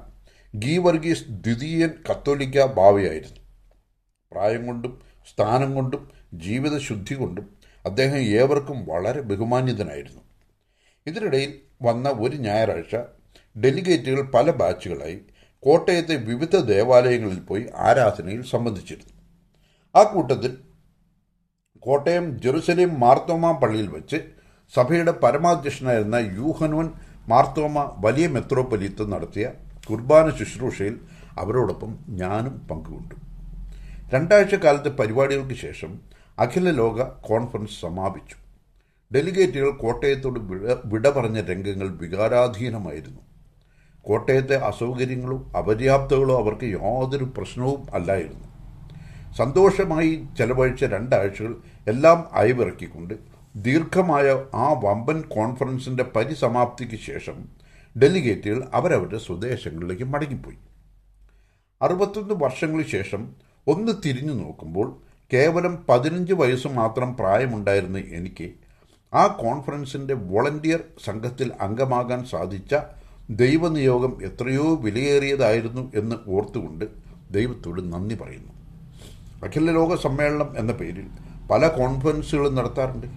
ഗീവർഗീസ് 0.55 1.23
ദ്വിതീയൻ 1.29 1.89
കത്തോലിക്ക 2.09 2.65
ബാവയായിരുന്നു. 2.65 3.36
പ്രായം 4.31 4.67
കൊണ്ടും 4.67 5.01
സ്ഥാനം 5.31 5.75
കൊണ്ടും 5.75 6.11
ജീവിതശുദ്ധി 6.33 7.15
കൊണ്ടും 7.15 7.45
അദ്ദേഹം 7.85 8.17
ഏവർക്കും 8.17 8.85
വളരെ 8.85 9.21
ബഹുമാന്യതനായിരുന്നു. 9.21 10.21
ഇതിനിടയിൽ 11.07 11.59
വന്ന 11.81 12.09
ഒരു 12.09 12.35
ഞായറാഴ്ച 12.35 12.95
ഡെലിഗേറ്റുകൾ 13.57 14.31
പല 14.31 14.51
ബാച്ചുകളായി 14.51 15.21
കോട്ടയത്തെ 15.59 16.15
വിവിധ 16.15 16.55
ദേവാലയങ്ങളിൽ 16.55 17.39
പോയി 17.39 17.69
ആരാധനയിൽ 17.75 18.41
സംബന്ധിച്ചിരുന്നു. 18.41 19.13
ആ 19.95 20.03
കൂട്ടത്തിൽ 20.03 20.57
കോട്ടയം 21.79 22.39
ജെറുസലേം 22.39 22.99
മാർത്തോമ 22.99 23.51
പള്ളിയിൽ 23.51 23.87
വെച്ച് 23.87 24.17
സഭയുടെ 24.75 25.11
പരമാധ്യക്ഷനായിരുന്ന 25.11 26.15
യൂഹനോൻ 26.15 26.87
മാർത്തോമ 27.27 27.95
വലിയ 27.97 28.27
മെത്രോപ്പൊലീത്ത് 28.27 29.11
നടത്തിയ 29.11 29.51
കുർബാന 29.89 30.29
ശുശ്രൂഷയിൽ 30.29 30.99
അവരോടൊപ്പം 31.37 31.97
ഞാനും 32.09 32.67
പങ്കുകൊണ്ടു. 32.67 33.26
രണ്ടാഴ്ച 34.07 34.55
കാലത്തെ 34.55 34.89
പരിപാടികൾക്ക് 34.89 35.53
ശേഷം 35.55 35.91
അഖില 36.37 36.71
ലോക 36.71 36.97
കോൺഫറൻസ് 37.21 37.81
സമാപിച്ചു. 37.81 38.37
ഡെലിഗേറ്റുകൾ 39.11 39.71
കോട്ടയത്തോട് 39.77 40.39
വിട 40.85 41.09
പറഞ്ഞ 41.09 41.41
രംഗങ്ങൾ 41.41 41.87
വികാരാധീനമായിരുന്നു. 42.01 43.21
കോട്ടയത്തെ 44.05 44.55
അസൗകര്യങ്ങളോ 44.65 45.37
അപര്യാപ്തകളോ 45.57 46.37
അവർക്ക് 46.39 46.67
യാതൊരു 46.75 47.25
പ്രശ്നവും 47.37 47.81
അല്ലായിരുന്നു. 47.93 48.45
സന്തോഷമായി 49.37 50.11
ചെലവഴിച്ച 50.37 50.83
രണ്ടാഴ്ചകൾ 50.85 51.53
എല്ലാം 51.87 52.27
അയവിറക്കിക്കൊണ്ട് 52.33 53.15
ദീർഘമായ 53.55 54.27
ആ 54.55 54.67
വമ്പൻ 54.83 55.21
കോൺഫറൻസിന്റെ 55.27 56.03
പരിസമാപ്തിക്ക് 56.15 56.99
ശേഷം 56.99 57.37
ഡെലിഗേറ്റുകൾ 57.95 58.61
അവരവരുടെ 58.73 59.17
സ്വദേശങ്ങളിലേക്ക് 59.17 60.03
മടങ്ങിപ്പോയി. 60.03 60.59
അറുപത്തൊന്ന് 61.81 62.33
വർഷങ്ങൾക്ക് 62.35 62.89
ശേഷം 62.89 63.21
ഒന്ന് 63.67 63.91
തിരിഞ്ഞു 64.05 64.33
നോക്കുമ്പോൾ 64.33 64.97
കേവലം 65.33 65.77
പതിനഞ്ച് 65.89 66.33
വയസ്സ് 66.33 66.67
മാത്രം 66.67 67.15
പ്രായമുണ്ടായിരുന്ന 67.15 67.97
എനിക്ക് 67.97 68.51
ആ 69.13 69.27
കോൺഫറൻസിന്റെ 69.27 70.13
വോളണ്ടിയർ 70.13 70.79
സംഘത്തിൽ 71.05 71.51
അംഗമാകാൻ 71.61 72.25
സാധിച്ച 72.25 72.75
ദൈവനിയോഗം 73.29 74.23
എത്രയോ 74.23 74.75
വിലയേറിയതായിരുന്നു 74.75 75.91
എന്ന് 75.95 76.15
ഓർത്തുകൊണ്ട് 76.27 76.85
ദൈവത്തോട് 77.31 77.93
നന്ദി 77.93 78.15
പറയുന്നു. 78.15 78.53
അഖില 79.43 79.71
ലോക 79.71 79.95
സമ്മേളനം 79.95 80.57
എന്ന 80.57 80.71
പേരിൽ 80.71 81.07
പല 81.51 81.67
കോൺഫറൻസുകളും 81.67 82.55
നടത്താറുണ്ട്. 82.55 83.07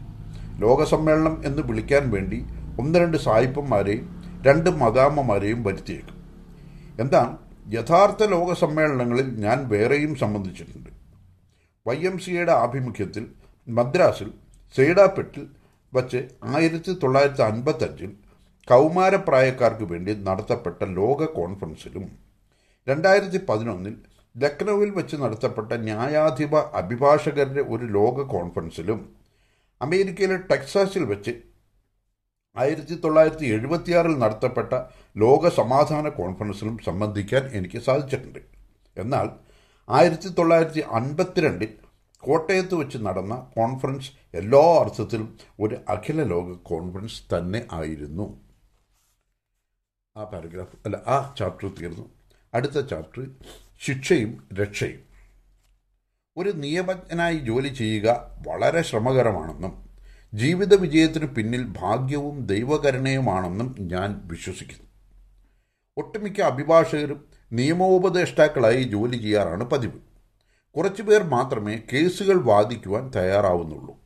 ലോക 0.58 0.84
സമ്മേളനം 0.84 1.42
എന്ന് 1.46 1.62
വിളിക്കാൻ 1.62 2.10
വേണ്ടി 2.10 2.44
ഒന്ന് 2.78 2.98
രണ്ട് 2.98 3.16
സായിപ്പന്മാരെയും 3.16 4.24
രണ്ട് 4.42 4.70
മദാമ്മമാരെയും 4.70 5.62
വരുത്തിയേക്കും. 5.62 6.16
എന്നാൽ 7.00 7.49
യഥാർത്ഥ 7.66 8.22
ലോക 8.24 8.52
സമ്മേളനങ്ങളിൽ 8.52 9.28
ഞാൻ 9.40 9.68
വേറെയും 9.68 10.14
സംബന്ധിച്ചിട്ടുണ്ട്. 10.14 10.90
വൈ 11.86 11.96
എം 12.06 12.18
സിയുടെ 12.18 12.52
ആഭിമുഖ്യത്തിൽ 12.52 13.26
മദ്രാസിൽ 13.68 14.32
സെയ്ഡാപ്പെട്ടിൽ 14.74 15.48
വച്ച് 15.94 16.28
ആയിരത്തി 16.44 16.92
തൊള്ളായിരത്തി 17.02 17.42
അൻപത്തഞ്ചിൽ 17.42 18.10
കൗമാരപ്രായക്കാർക്ക് 18.68 19.84
വേണ്ടി 19.84 20.14
നടത്തപ്പെട്ട 20.14 20.82
ലോക 20.82 21.24
കോൺഫറൻസിലും 21.24 22.04
രണ്ടായിരത്തി 22.86 23.40
പതിനൊന്നിൽ 23.48 23.94
ലക്നൌവിൽ 24.36 24.90
വെച്ച് 24.90 25.16
നടത്തപ്പെട്ട 25.16 25.72
ന്യായാധിപ 25.72 26.56
അഭിഭാഷകരുടെ 26.56 27.60
ഒരു 27.60 27.84
ലോക 27.86 28.22
കോൺഫറൻസിലും 28.22 29.00
അമേരിക്കയിലെ 29.80 30.36
ടെക്സാസിൽ 30.36 31.04
വെച്ച് 31.04 31.30
ആയിരത്തി 32.56 32.94
തൊള്ളായിരത്തി 32.94 33.46
എഴുപത്തിയാറിൽ 33.46 34.18
നടത്തപ്പെട്ട 34.18 34.74
ലോക 35.16 35.48
സമാധാന 35.48 36.08
കോൺഫറൻസിലും 36.08 36.78
സംബന്ധിക്കാൻ 36.78 37.46
എനിക്ക് 37.46 37.78
സാധിച്ചിട്ടുണ്ട്. 37.78 38.38
എന്നാൽ 38.96 39.30
ആയിരത്തി 39.88 40.28
തൊള്ളായിരത്തി 40.28 40.80
അൻപത്തിരണ്ടിൽ 40.80 41.74
കോട്ടയത്ത് 42.18 42.74
വെച്ച് 42.74 42.98
നടന്ന 42.98 43.52
കോൺഫറൻസ് 43.56 44.10
എല്ലാ 44.34 44.80
അർത്ഥത്തിലും 44.80 45.38
ഒരു 45.60 45.76
അഖില 45.88 46.22
ലോക 46.22 46.56
കോൺഫറൻസ് 46.56 47.34
തന്നെ 47.34 47.66
ആയിരുന്നു. 47.72 48.40
ആ 50.16 50.24
പാരഗ്രാഫ് 50.24 50.76
അല്ല 50.86 50.96
ആ 50.96 51.34
ചാപ്റ്റർ 51.38 51.68
തീർന്നു. 51.68 52.10
അടുത്ത 52.54 52.80
ചാപ്റ്റർ 52.80 53.30
ശിക്ഷയും 53.80 54.48
രക്ഷയും. 54.52 55.02
ഒരു 56.36 56.50
നിയമജ്ഞനായി 56.50 57.38
ജോലി 57.38 57.68
ചെയ്യുക 57.68 58.38
വളരെ 58.48 58.82
ശ്രമകരമാണെന്നും 58.82 59.89
ജീവിത 60.34 60.74
വിജയത്തിന് 60.74 61.26
പിന്നിൽ 61.26 61.66
ഭാഗ്യവും 61.76 62.46
ദൈവകരുണയുമാണെന്നും 62.46 63.76
ഞാൻ 63.80 64.20
വിശ്വസിക്കുന്നു. 64.24 64.90
ഒട്ടുമിക്ക 65.96 66.40
അഭിഭാഷകരും 66.40 67.24
നിയമോപദേഷ്ടാക്കളായി 67.52 68.82
ജോലി 68.82 69.16
ചെയ്യാറാണ് 69.16 69.64
പതിവ്. 69.64 69.98
കുറച്ചുപേർ 70.76 71.22
മാത്രമേ 71.22 71.80
കേസുകൾ 71.92 72.42
വാദിക്കുവാൻ 72.42 73.10
തയ്യാറാവുന്നുള്ളൂ. 73.16 73.96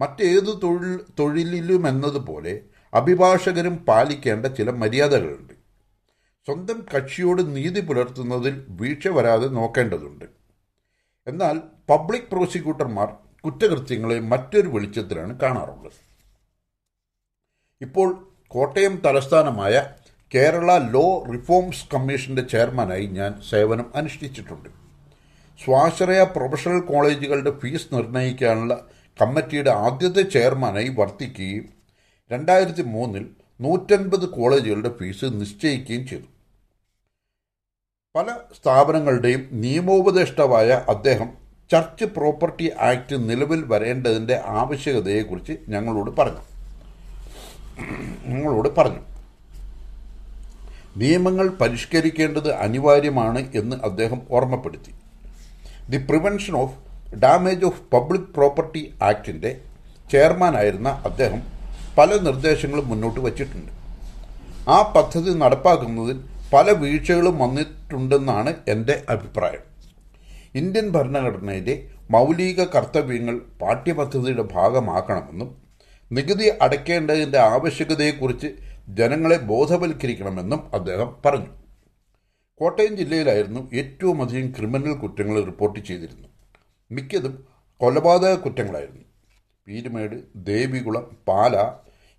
മറ്റേത് 0.00 0.62
തൊഴിൽ 0.62 1.00
തൊഴിലിലുമെന്നതുപോലെ 1.18 2.60
അഭിഭാഷകരും 2.94 3.76
പാലിക്കേണ്ട 3.76 4.46
ചില 4.46 4.70
മര്യാദകളുണ്ട്. 4.70 5.54
സ്വന്തം 6.46 6.86
കക്ഷിയോട് 6.96 7.56
നീതി 7.56 7.80
പുലർത്തുന്നതിൽ 7.80 8.66
വീഴ്ച 8.68 9.08
വരാതെ 9.08 9.48
നോക്കേണ്ടതുണ്ട്. 9.48 10.24
എന്നാൽ 11.26 11.60
പബ്ലിക് 11.90 12.30
പ്രോസിക്യൂട്ടർമാർ 12.32 13.27
കുറ്റകൃത്യങ്ങളെ 13.44 14.20
മറ്റൊരു 14.20 14.68
വെളിച്ചത്തിലാണ് 14.68 15.40
കാണാറുള്ളത്. 15.40 15.92
ഇപ്പോൾ 17.80 18.28
കോട്ടയം 18.48 19.02
തലസ്ഥാനമായ 19.04 19.94
കേരള 20.34 20.78
ലോ 20.78 21.24
റിഫോംസ് 21.32 21.88
കമ്മീഷന്റെ 21.94 22.42
ചെയർമാനായി 22.42 23.06
ഞാൻ 23.06 23.42
സേവനം 23.50 23.96
അനുഷ്ഠിച്ചിട്ടുണ്ട്. 23.96 24.68
സ്വാശ്രയ 25.64 26.22
പ്രൊഫഷണൽ 26.24 26.80
കോളേജുകളുടെ 26.80 27.50
ഫീസ് 27.50 27.94
നിർണയിക്കാനുള്ള 27.94 28.86
കമ്മിറ്റിയുടെ 29.22 29.70
ആദ്യത്തെ 29.70 30.22
ചെയർമാനായി 30.22 30.88
വർത്തിക്കുകയും 30.88 31.68
രണ്ടായിരത്തി 32.32 32.82
മൂന്നിൽ 32.82 33.30
നൂറ്റൻപത് 33.60 34.28
കോളേജുകളുടെ 34.28 34.88
ഫീസ് 34.88 35.24
നിശ്ചയിക്കുകയും 35.24 36.06
ചെയ്തു. 36.06 36.28
പല 38.16 38.38
സ്ഥാപനങ്ങളുടെയും 38.60 39.48
നിയമോപദേഷ്ടാവായ 39.52 40.84
അദ്ദേഹം 40.88 41.37
ചർച്ച് 41.72 42.04
പ്രോപ്പർട്ടി 42.04 42.70
ആക്ട് 42.80 43.30
നിലവിൽ 43.30 43.64
വരേണ്ടതിന്റെ 43.64 44.40
ആവശ്യകതയെക്കുറിച്ച് 44.46 45.52
ഞങ്ങളോട് 45.68 46.10
പറഞ്ഞു. 46.16 46.42
ഞങ്ങളോട് 48.26 48.68
പറഞ്ഞു. 48.78 49.02
നിയമങ്ങൾ 50.96 51.48
പരിഷ്കരിക്കേണ്ടത് 51.48 52.52
അനിവാര്യമാണ് 52.54 53.52
എന്ന് 53.54 53.76
അദ്ദേഹം 53.84 54.22
ഓർമ്മപ്പെടുത്തി. 54.30 54.94
The 55.90 55.96
prevention 55.96 56.56
of 56.56 56.76
damage 57.14 57.64
of 57.64 57.82
public 57.92 58.34
property 58.34 58.94
ആക്ടിന്റെ 59.02 59.60
ചെയർമാനായിരുന്ന 60.10 60.88
അദ്ദേഹം 60.88 61.42
പല 61.98 62.16
നിർദ്ദേശങ്ങളും 62.16 62.88
മുന്നോട്ട് 62.88 63.20
വച്ചിട്ടുണ്ട്. 63.20 63.72
ആ 64.70 64.92
പദ്ധതി 64.96 65.30
നടപ്പാക്കുന്നതിൽ 65.30 66.20
പല 66.52 66.70
വീഴ്ചകളും 66.72 67.38
വന്നിട്ടുണ്ടെന്നാണ് 67.38 68.54
എന്റെ 68.68 69.02
അഭിപ്രായം. 69.08 69.67
ഇന്ത്യൻ 70.54 70.86
ഭരണഘടനയിലെ 70.92 71.74
മൗലിക 72.10 72.64
കർത്തവ്യങ്ങൾ 72.64 73.40
പാഠ്യപദ്ധതിയുടെ 73.62 74.42
ഭാഗമാക്കണമെന്നും 74.42 75.56
നികുതി 76.12 76.52
അടയ്ക്കേണ്ടതിന്റെ 76.60 77.38
ആവശ്യകതയെക്കുറിച്ച് 77.38 78.48
ജനങ്ങളെ 78.88 79.36
ബോധവൽക്കരിക്കണമെന്നും 79.36 80.60
അദ്ദേഹം 80.74 81.16
പറഞ്ഞു. 81.24 81.50
കോട്ടയം 82.60 82.96
ജില്ലയിലായിരുന്നു 82.96 83.70
ഏറ്റവും 83.72 84.22
അധികം 84.22 84.52
ക്രിമിനൽ 84.52 84.92
കുറ്റങ്ങൾ 84.92 85.44
റിപ്പോർട്ട് 85.44 85.80
ചെയ്തിരുന്നു 85.80 86.28
മിക്കതും 86.90 87.44
കൊലപാതക 87.80 88.34
കുറ്റങ്ങളായിരുന്നു. 88.34 89.04
പീരുമേട് 89.66 90.16
ദേവികുളം 90.36 91.16
പാല 91.28 91.56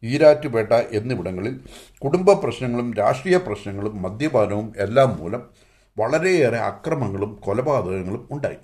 ഈരാറ്റുപേട്ട 0.03 0.73
എന്നിവിടങ്ങളിൽ 0.73 1.59
കുടുംബ 2.03 2.31
പ്രശ്നങ്ങളും 2.33 2.93
രാഷ്ട്രീയ 2.93 3.37
പ്രശ്നങ്ങളും 3.37 4.01
മദ്യപാനവും 4.01 4.73
എല്ലാം 4.77 5.17
മൂലം 5.19 5.68
വളരെയേറെ 5.99 6.57
അക്രമങ്ങളും 6.57 7.31
കൊലപാതകങ്ങളും 7.35 8.27
ഉണ്ടായി. 8.31 8.59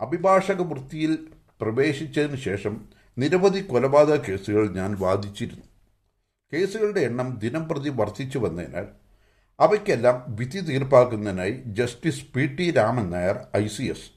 അഭിഭാഷക 0.00 0.62
വൃത്തിയിൽ 0.62 1.18
പ്രവേശിച്ചതിന് 1.60 2.36
ശേഷം 2.36 2.88
നിരവധി 3.18 3.60
കൊലപാതക 3.60 4.14
കേസുകൾ 4.14 4.64
ഞാൻ 4.74 4.96
വാദിച്ചിരുന്നു. 4.98 5.66
കേസുകളുടെ 6.52 7.00
എണ്ണം 7.00 7.38
ദിനംപ്രതി 7.38 7.88
വർദ്ധിച്ചു 7.88 8.38
വന്നതിനാൽ 8.38 8.86
അവയ്ക്കെല്ലാം 9.60 10.24
വിധി 10.28 10.60
തീർപ്പാക്കുന്നതിനായി 10.60 11.62
justice 11.66 12.26
P 12.34 12.46
T 12.46 12.70
Raman 12.70 13.10
Nair 13.10 13.38
I 13.56 13.66
C 13.66 13.82
S 13.82 14.10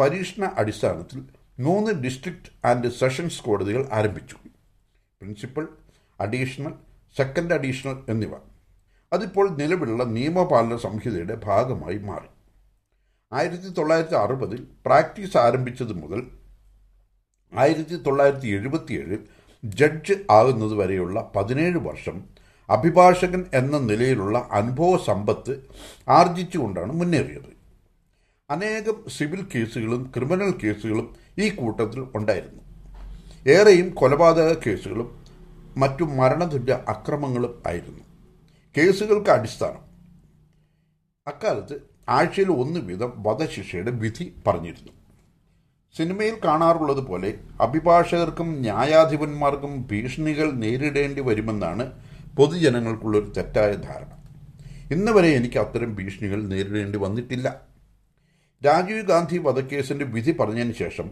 പരീക്ഷണ 0.00 0.44
അടിസ്ഥാനത്തിൽ 0.58 1.20
മൂന്ന് 1.60 1.92
ഡിസ്ട്രിക്ട് 2.04 2.66
ആൻഡ് 2.66 2.88
സെഷൻസ് 2.92 3.42
കോടതികൾ 3.42 3.88
ആരംഭിച്ചു. 3.92 4.36
പ്രിൻസിപ്പൽ 5.20 5.68
അഡീഷണൽ 6.20 6.72
സെക്കൻഡ് 7.16 7.54
അഡീഷണൽ 7.54 7.96
എന്നിവ. 8.08 8.30
അതിപ്പോൾ 9.16 9.46
നിലവിലുള്ള 9.58 10.04
നിയമപാലന 10.04 10.76
സംഹിതയുടെ 10.76 11.36
ഭാഗമായി 11.44 11.98
മാറി. 11.98 12.28
ആയിരത്തി 13.32 13.68
തൊള്ളായിരത്തി 13.68 14.14
അറുപതിൽ 14.14 14.60
പ്രാക്ടീസ് 14.86 15.36
ആരംഭിച്ചത് 15.36 15.92
മുതൽ 15.92 16.20
ആയിരത്തി 17.52 17.96
തൊള്ളായിരത്തി 17.96 18.48
എഴുപത്തിയേഴിൽ 18.48 19.20
ജഡ്ജ് 19.64 20.16
ആകുന്നത് 20.30 20.74
വരെയുള്ള 20.74 21.32
പതിനേഴ് 21.36 21.78
വർഷം 21.78 22.16
അഭിഭാഷകൻ 22.70 23.44
എന്ന 23.54 23.78
നിലയിലുള്ള 23.78 24.48
അനുഭവ 24.52 24.96
സമ്പത്ത് 25.04 25.54
ആർജിച്ചുകൊണ്ടാണ് 26.08 26.92
മുന്നേറിയത്. 26.92 27.50
അനേകം 28.50 28.98
സിവിൽ 29.08 29.42
കേസുകളും 29.54 30.12
ക്രിമിനൽ 30.16 30.50
കേസുകളും 30.64 31.06
ഈ 31.38 31.48
കൂട്ടത്തിൽ 31.50 32.00
ഉണ്ടായിരുന്നു. 32.14 32.62
ഏറെയും 33.46 33.88
കൊലപാതക 33.94 34.50
കേസുകളും 34.66 35.08
മറ്റു 35.76 36.04
മരണതുല്യ 36.04 36.74
അക്രമങ്ങളും 36.88 37.62
ആയിരുന്നു. 37.66 38.05
കേസുകൾക്ക് 38.76 39.30
അടിസ്ഥാനം. 39.30 39.80
അക്കാലത്ത് 41.26 41.80
ആഴ്ചയിൽ 42.08 42.50
ഒന്ന് 42.52 42.80
വീതം 42.80 43.12
വധശിക്ഷയുടെ 43.16 43.90
വിധി 43.90 44.34
പറഞ്ഞിരുന്നു. 44.46 44.92
സിനിമയിൽ 45.96 46.34
കാണാറുള്ളത് 46.44 46.98
പോലെ 46.98 47.38
അഭിഭാഷകർക്കും 47.60 48.60
ന്യായാധിപന്മാർക്കും 48.60 49.86
ഭീഷണികൾ 49.86 50.50
നേരിടേണ്ടി 50.50 51.20
വരുമെന്നാണ് 51.20 51.92
പൊതുജനങ്ങൾക്കുള്ളൊരു 52.36 53.32
തെറ്റായ 53.36 53.72
ധാരണ. 53.72 54.16
ഇന്ന് 54.90 55.12
വരെ 55.12 55.28
എനിക്ക് 55.28 55.58
അത്തരം 55.58 55.94
ഭീഷണികൾ 55.94 56.42
നേരിടേണ്ടി 56.42 56.98
വന്നിട്ടില്ല. 56.98 57.60
രാജീവ് 58.66 59.02
ഗാന്ധി 59.02 59.38
വധക്കേസിന്റെ 59.38 60.04
വിധി 60.04 60.32
പറഞ്ഞതിന് 60.32 60.72
ശേഷം 60.72 61.10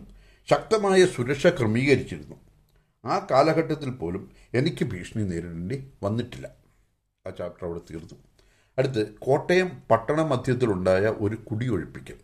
ശക്തമായ 0.50 1.06
സുരക്ഷ 1.06 1.46
ക്രമീകരിച്ചിരുന്നു. 1.46 2.36
ആ 3.04 3.26
കാലഘട്ടത്തിൽ 3.30 3.90
പോലും 3.90 4.30
എനിക്ക് 4.54 4.84
ഭീഷണി 4.84 5.22
നേരിടേണ്ടി 5.22 5.90
വന്നിട്ടില്ല. 6.02 6.63
ആ 7.26 7.30
ചാപ്റ്റർ 7.30 7.66
അവിടെ 7.66 7.80
തീർന്നു. 7.90 8.16
അടുത്ത് 8.78 9.14
കോട്ടയം 9.18 9.82
പട്ടണ 9.90 10.22
മധ്യത്തിലുണ്ടായ 10.22 11.02
ഒരു 11.02 11.36
കുടിയൊഴിപ്പിക്കൽ 11.36 12.18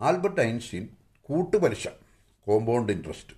ആൽബർട്ട് 0.00 0.40
ഐൻസ്റ്റീൻ 0.40 0.88
കൂട്ടുപലിശ 1.22 1.88
കോമ്പൗണ്ട് 2.46 2.92
ഇൻട്രസ്റ്റ് 2.92 3.36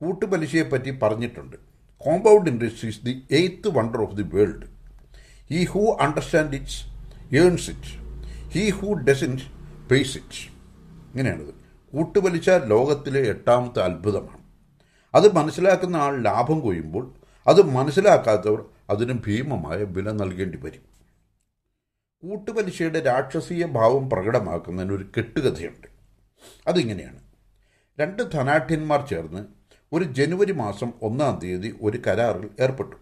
കൂട്ടുപലിശയെപ്പറ്റി 0.00 0.98
പറഞ്ഞിട്ടുണ്ട്. 1.02 1.56
Compound 1.98 2.50
interest 2.50 2.88
is 2.88 3.04
the 3.04 3.26
eighth 3.30 3.68
wonder 3.68 4.02
of 4.02 4.16
the 4.16 4.22
world 4.22 4.66
he 5.50 5.64
who 5.64 5.96
understand 6.00 6.54
it's 6.54 6.84
earns 7.36 7.70
it 7.70 7.96
he 8.48 8.70
who 8.70 8.92
doesn't 8.92 9.42
pays 9.90 10.16
it 10.16 10.44
ഇങ്ങനെയാണിത്. 11.10 11.54
കൂട്ടുപലിശ 11.92 12.50
ലോകത്തിലെ 12.50 13.20
എട്ടാമത്തെ 13.20 13.80
അത്ഭുതമാണ്. 13.80 14.42
അത് 15.14 15.34
മനസ്സിലാക്കുന്ന 15.34 15.96
ആൾ 15.96 16.22
ലാഭം 16.22 16.60
കൊയ്യുമ്പോൾ 16.60 17.21
അത് 17.46 17.62
മനസ്സിലാക്കാത്തവർ 17.62 18.64
അതിന് 18.90 19.18
ഭീമമായ 19.26 19.76
വില 19.76 20.10
നൽകേണ്ടി 20.10 20.58
വരും. 20.58 20.82
കൂട്ടുപലിശയുടെ 22.22 23.00
രാക്ഷസീയ 23.00 23.66
ഭാവം 23.66 24.10
പ്രകടമാക്കുന്നതിന് 24.10 24.92
ഒരു 24.92 25.04
കെട്ടുകഥയുണ്ട്. 25.16 25.86
അതിങ്ങനെയാണ്. 26.66 27.20
രണ്ട് 28.00 28.30
ധനാഠ്യന്മാർ 28.30 29.08
ചേർന്ന് 29.08 29.46
ഒരു 29.92 30.04
ജനുവരി 30.04 30.52
മാസം 30.52 30.92
ഒന്നാം 31.02 31.40
തീയതി 31.42 31.78
ഒരു 31.82 32.02
കരാറിൽ 32.06 32.50
ഏർപ്പെട്ടു. 32.60 32.96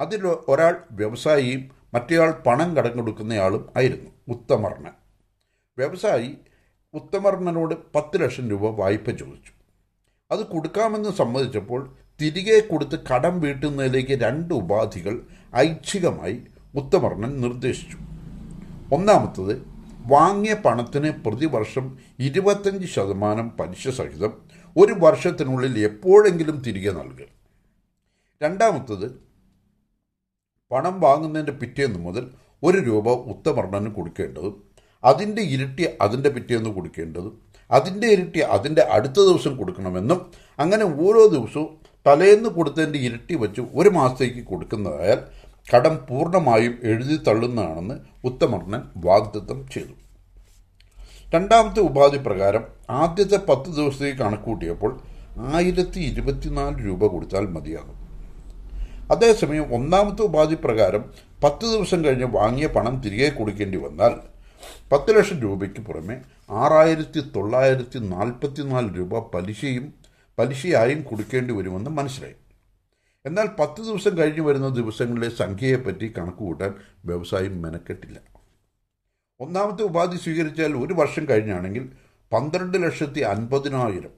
അതിൽ 0.00 0.26
ഒരാൾ 0.26 0.76
വ്യവസായിയും 0.92 1.70
മറ്റേയാൾ 1.94 2.30
പണം 2.30 2.76
കടം 2.76 2.96
കൊടുക്കുന്നയാളും 2.96 3.72
ആയിരുന്നു 3.76 4.10
ഉത്തമർണൻ 4.28 4.92
വ്യവസായി 5.78 6.36
ഉത്തമർണനോട് 6.94 7.74
പത്ത് 7.94 8.20
ലക്ഷം 8.20 8.50
രൂപ 8.50 8.66
വായ്പ 8.66 9.10
ചോദിച്ചു. 9.10 9.52
അത് 10.30 10.46
കൊടുക്കാമെന്ന് 10.46 11.08
സമ്മതിച്ചപ്പോൾ 11.08 11.96
തിരികെ 12.20 12.60
കൊടുത്ത് 12.60 12.96
കടം 13.00 13.40
വീട്ടുന്നതിലേക്ക് 13.40 14.14
രണ്ട് 14.22 14.54
ഉപാധികൾ 14.54 15.14
ഐച്ഛികമായി 15.56 16.36
ഉത്തമർണൻ 16.74 17.40
നിർദ്ദേശിച്ചു. 17.40 17.98
ഒന്നാമത്തത് 18.92 19.54
വാങ്ങിയ 20.06 20.54
പണത്തിന് 20.54 21.10
പ്രതിവർഷം 21.26 21.98
ഇരുപത്തഞ്ച് 22.18 22.86
ശതമാനം 22.86 23.48
പലിശ 23.60 23.88
സഹിതം 23.88 24.32
ഒരു 24.76 24.92
വർഷത്തിനുള്ളിൽ 24.92 25.78
എപ്പോഴെങ്കിലും 25.78 26.62
തിരികെ 26.66 26.90
നൽകുക 26.90 27.26
രണ്ടാമത്തത് 28.40 29.06
പണം 30.70 31.00
വാങ്ങുന്നതിന്റെ 31.00 31.52
പിറ്റേന്ന് 31.52 31.98
മുതൽ 31.98 32.24
ഒരു 32.62 32.78
രൂപ 32.78 33.08
ഉത്തമർണന് 33.08 33.90
കൊടുക്കേണ്ടതും 33.94 34.54
അതിന്റെ 35.04 35.42
ഇരട്ടി 35.42 35.84
അതിന്റെ 36.00 36.30
പിറ്റേന്ന് 36.30 36.70
കൊടുക്കേണ്ടതും 36.70 37.34
അതിന്റെ 37.70 38.06
ഇരട്ടി 38.06 38.40
അതിന്റെ 38.40 38.82
അടുത്ത 38.82 39.18
ദിവസം 39.20 39.56
കൊടുക്കണമെന്നും 39.56 40.20
അങ്ങനെ 40.58 40.84
ഓരോ 40.84 41.22
ദിവസവും 41.28 41.68
തലേന്ന് 42.06 42.48
കൊടുത്തതിന്റെ 42.48 42.98
ഇരട്ടി 42.98 43.34
വെച്ച് 43.34 43.62
ഒരു 43.74 43.88
മാസത്തേക്ക് 43.88 44.44
കൊടുക്കുന്നതായാൽ 44.44 45.20
കടം 45.74 45.94
പൂർണമായും 46.08 46.74
എഴുതി 46.82 47.16
തള്ളുന്നതാണെന്ന് 47.28 47.94
ഉത്തമർണൻ 48.24 48.82
വാഗ്ദത്തം 48.96 49.68
ചെയ്തു. 49.68 49.94
രണ്ടാമത്തെ 51.34 51.80
ഉപാധി 51.80 52.16
പ്രകാരം 52.16 52.64
ആദ്യത്തെ 52.90 53.36
പത്ത് 53.48 53.70
ദിവസത്തേക്ക് 53.70 54.18
കണക്കൂട്ടിയപ്പോൾ 54.18 55.00
ആയിരത്തി 55.38 56.00
ഇരുപത്തിനാല് 56.00 56.86
രൂപ 56.86 57.06
കൊടുത്താൽ 57.06 57.46
മതിയാകും. 57.46 57.96
അതേസമയം 59.10 59.74
ഒന്നാമത്തെ 59.74 60.22
ഉപാധി 60.22 60.54
പ്രകാരം 60.54 61.04
പത്ത് 61.44 61.64
ദിവസം 61.64 62.04
കഴിഞ്ഞ് 62.04 62.24
വാങ്ങിയ 62.24 62.66
പണം 62.66 63.00
തിരികെ 63.00 63.28
കൊടുക്കേണ്ടി 63.28 63.78
വന്നാൽ 63.78 64.14
പത്ത് 64.92 65.16
ലക്ഷം 65.16 65.40
രൂപയ്ക്ക് 65.40 65.80
പുറമെ 65.80 66.16
ആറായിരത്തി 66.50 67.20
തൊള്ളായിരത്തി 67.36 67.98
നാൽപ്പത്തിനാല് 67.98 68.98
രൂപ 68.98 69.18
പലിശയും 69.18 69.94
പലിശയായും 70.38 71.02
കൊടുക്കേണ്ടി 71.02 71.54
വരുമെന്ന് 71.54 71.90
മനസ്സിലായി. 71.90 72.34
എന്നാൽ 73.26 73.46
പത്ത് 73.58 73.82
ദിവസം 73.82 74.18
കഴിഞ്ഞ് 74.18 74.40
വരുന്ന 74.40 74.68
ദിവസങ്ങളിലെ 74.68 75.28
സംഖ്യയെപ്പറ്റി 75.28 76.14
കണക്കുകൂട്ടാൻ 76.18 76.74
വ്യവസായം 77.04 77.62
മെനക്കെട്ടില്ല. 77.62 78.20
ഒന്നാമത്തെ 79.40 79.82
ഉപാധി 79.82 80.16
സ്വീകരിച്ചാൽ 80.16 80.76
ഒരു 80.76 80.94
വർഷം 80.94 81.28
കഴിഞ്ഞാണെങ്കിൽ 81.28 81.92
പന്ത്രണ്ട് 82.32 82.82
ലക്ഷത്തി 82.82 83.20
അൻപതിനായിരം 83.20 84.10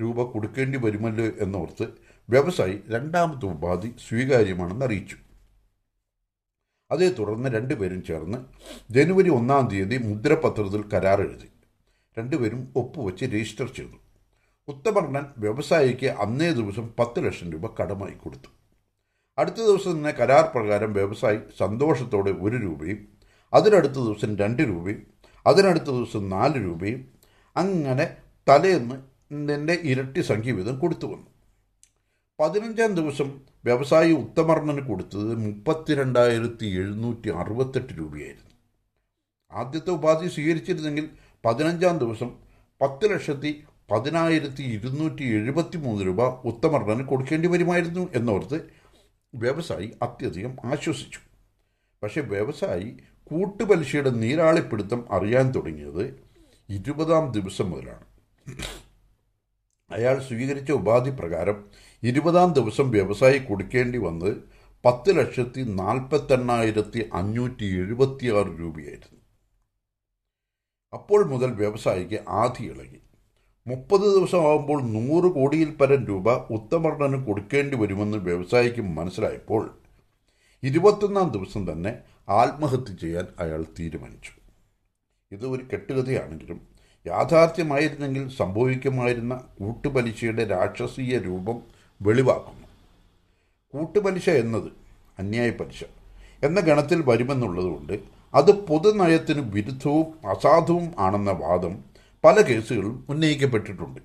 രൂപ 0.00 0.22
കൊടുക്കേണ്ടി 0.32 0.78
വരുമല്ലോ 0.78 1.24
എന്നോർത്ത് 1.24 1.86
വ്യവസായി 2.30 2.80
രണ്ടാമത്തെ 2.88 3.46
ഉപാധി 3.46 3.94
സ്വീകാര്യമാണെന്ന് 4.08 4.86
അറിയിച്ചു. 4.86 5.16
അതേ 6.90 7.08
തുടർന്ന് 7.08 7.48
രണ്ടുപേരും 7.48 8.04
ചേർന്ന് 8.04 8.38
ജനുവരി 8.92 9.30
ഒന്നാം 9.30 9.68
തീയതി 9.68 9.96
മുദ്രപത്രത്തിൽ 9.98 10.88
കരാർ 10.90 11.20
എഴുതി. 11.20 11.48
രണ്ടുപേരും 12.18 12.72
ഒപ്പുവെച്ച് 12.76 13.24
രജിസ്റ്റർ 13.24 13.68
ചെയ്തു. 13.68 14.09
ഉത്തമർണൻ 14.70 15.24
വ്യവസായിക്ക് 15.38 16.08
അന്നേ 16.24 16.50
ദിവസം 16.52 16.86
പത്ത് 16.98 17.20
ലക്ഷം 17.24 17.48
രൂപ 17.52 17.66
കടമായി 17.76 18.12
കൊടുത്തു. 18.12 18.50
അടുത്ത 19.38 19.56
ദിവസം 19.56 19.92
തന്നെ 19.92 20.10
കരാർ 20.10 20.44
പ്രകാരം 20.54 20.92
വ്യവസായി 20.92 21.38
സന്തോഷത്തോടെ 21.58 22.32
ഒരു 22.46 22.56
രൂപയും 22.56 22.98
അതിനടുത്ത 23.52 23.98
ദിവസം 24.06 24.36
രണ്ട് 24.36 24.62
രൂപയും 24.62 25.00
അതിനടുത്ത 25.46 25.90
ദിവസം 25.98 26.28
നാല് 26.28 26.58
രൂപയും 26.64 27.00
അങ്ങനെ 27.56 28.06
തലേന്ന് 28.48 29.76
ഇരട്ടി 29.90 30.20
സംഖ്യ 30.20 30.52
വീതം 30.52 30.76
കൊടുത്തു 30.78 31.06
വന്നു. 31.06 31.28
പതിനഞ്ചാം 32.40 32.92
ദിവസം 32.94 33.28
വ്യവസായി 33.64 34.12
ഉത്തമർണന് 34.12 34.82
കൊടുത്തത് 34.88 35.32
മുപ്പത്തിരണ്ടായിരത്തി 35.46 36.66
എഴുന്നൂറ്റി 36.80 37.28
അറുപത്തെട്ട് 37.40 37.92
രൂപയായിരുന്നു. 37.98 38.52
ആദ്യത്തെ 39.52 39.90
ഉപാധി 39.90 40.28
സ്വീകരിച്ചിരുന്നെങ്കിൽ 40.28 41.06
പതിനഞ്ചാം 41.44 41.98
ദിവസം 41.98 42.30
പത്ത് 42.80 43.04
ലക്ഷത്തി 43.12 43.50
പതിനായിരത്തി 43.90 44.62
ഇരുന്നൂറ്റി 44.62 45.24
എഴുപത്തി 45.24 45.76
മൂന്ന് 45.76 46.06
രൂപ 46.06 46.22
ഉത്തമർണന് 46.22 47.04
കൊടുക്കേണ്ടി 47.04 47.48
വരുമായിരുന്നു 47.48 48.08
എന്നോർത്ത് 48.14 48.58
വ്യവസായി 49.34 49.92
അത്യധികം 50.02 50.56
ആശ്വസിച്ചു. 50.64 51.20
പക്ഷെ 52.02 52.20
വ്യവസായി 52.20 52.96
കൂട്ടുപലിശയുടെ 53.30 54.10
നീരാളിപ്പിടുത്തം 54.10 55.12
അറിയാൻ 55.12 55.50
തുടങ്ങിയത് 55.50 56.04
ഇരുപതാം 56.68 57.32
ദിവസം 57.32 57.70
മുതലാണ്. 57.70 58.06
അയാൾ 59.90 60.18
സ്വീകരിച്ച 60.22 60.72
ഉപാധി 60.72 61.10
പ്രകാരം 61.10 61.64
ഇരുപതാം 62.02 62.52
ദിവസം 62.52 62.90
വ്യവസായി 62.90 63.38
കൊടുക്കേണ്ടി 63.38 63.98
വന്നത് 63.98 64.36
പത്ത് 64.84 65.18
ലക്ഷത്തി 65.18 65.60
നാൽപ്പത്തെണ്ണായിരത്തി 65.60 67.10
അഞ്ഞൂറ്റി 67.12 67.64
എഴുപത്തിയാറ് 67.64 68.46
രൂപയായിരുന്നു. 68.46 69.20
അപ്പോൾ 70.92 71.24
മുതൽ 71.24 71.50
വ്യവസായിക്ക് 71.52 72.20
ആധി 72.28 72.62
ഇളകി 72.62 73.00
മുപ്പത് 73.70 74.04
ദിവസമാകുമ്പോൾ 74.14 74.78
നൂറ് 74.94 75.28
കോടിയിൽ 75.34 75.70
പരം 75.80 76.04
രൂപ 76.04 76.32
ഉത്തമർണന് 76.52 77.18
കൊടുക്കേണ്ടി 77.26 77.76
വരുമെന്ന് 77.76 78.18
വ്യവസായിക്ക് 78.18 78.82
മനസ്സിലായപ്പോൾ 78.96 79.62
ഇരുപത്തൊന്നാം 80.62 81.28
ദിവസം 81.32 81.62
തന്നെ 81.72 81.92
ആത്മഹത്യ 82.28 82.94
ചെയ്യാൻ 82.94 83.26
അയാൾ 83.40 83.64
തീരുമാനിച്ചു. 83.78 84.32
ഇത് 85.32 85.46
ഒരു 85.46 85.62
കെട്ടുകഥയാണെങ്കിലും 85.72 86.60
യാഥാർത്ഥ്യമായിരുന്നെങ്കിൽ 87.06 88.28
സംഭവിക്കുമായിരുന്ന 88.28 89.34
കൂട്ടുപലിശയുടെ 89.58 90.44
രാക്ഷസീയ 90.44 91.18
രൂപം 91.18 91.58
വെളിവാക്കുന്നു. 92.00 92.66
കൂട്ടുപലിശ 93.74 94.30
എന്നത് 94.30 94.70
അന്യായ 95.18 95.50
പലിശ 95.50 95.84
എന്ന 96.42 96.60
ഗണത്തിൽ 96.60 97.02
വരുമെന്നുള്ളതുകൊണ്ട് 97.02 97.94
അത് 98.34 98.50
പൊതുനയത്തിന് 98.66 99.42
വിരുദ്ധവും 99.54 100.08
അസാധുവും 100.28 100.92
ആണെന്ന 100.98 101.30
വാദം 101.30 101.89
പല 102.24 102.40
കേസുകളും 102.40 103.06
ഉന്നയിക്കപ്പെട്ടിട്ടുണ്ട്. 103.08 104.00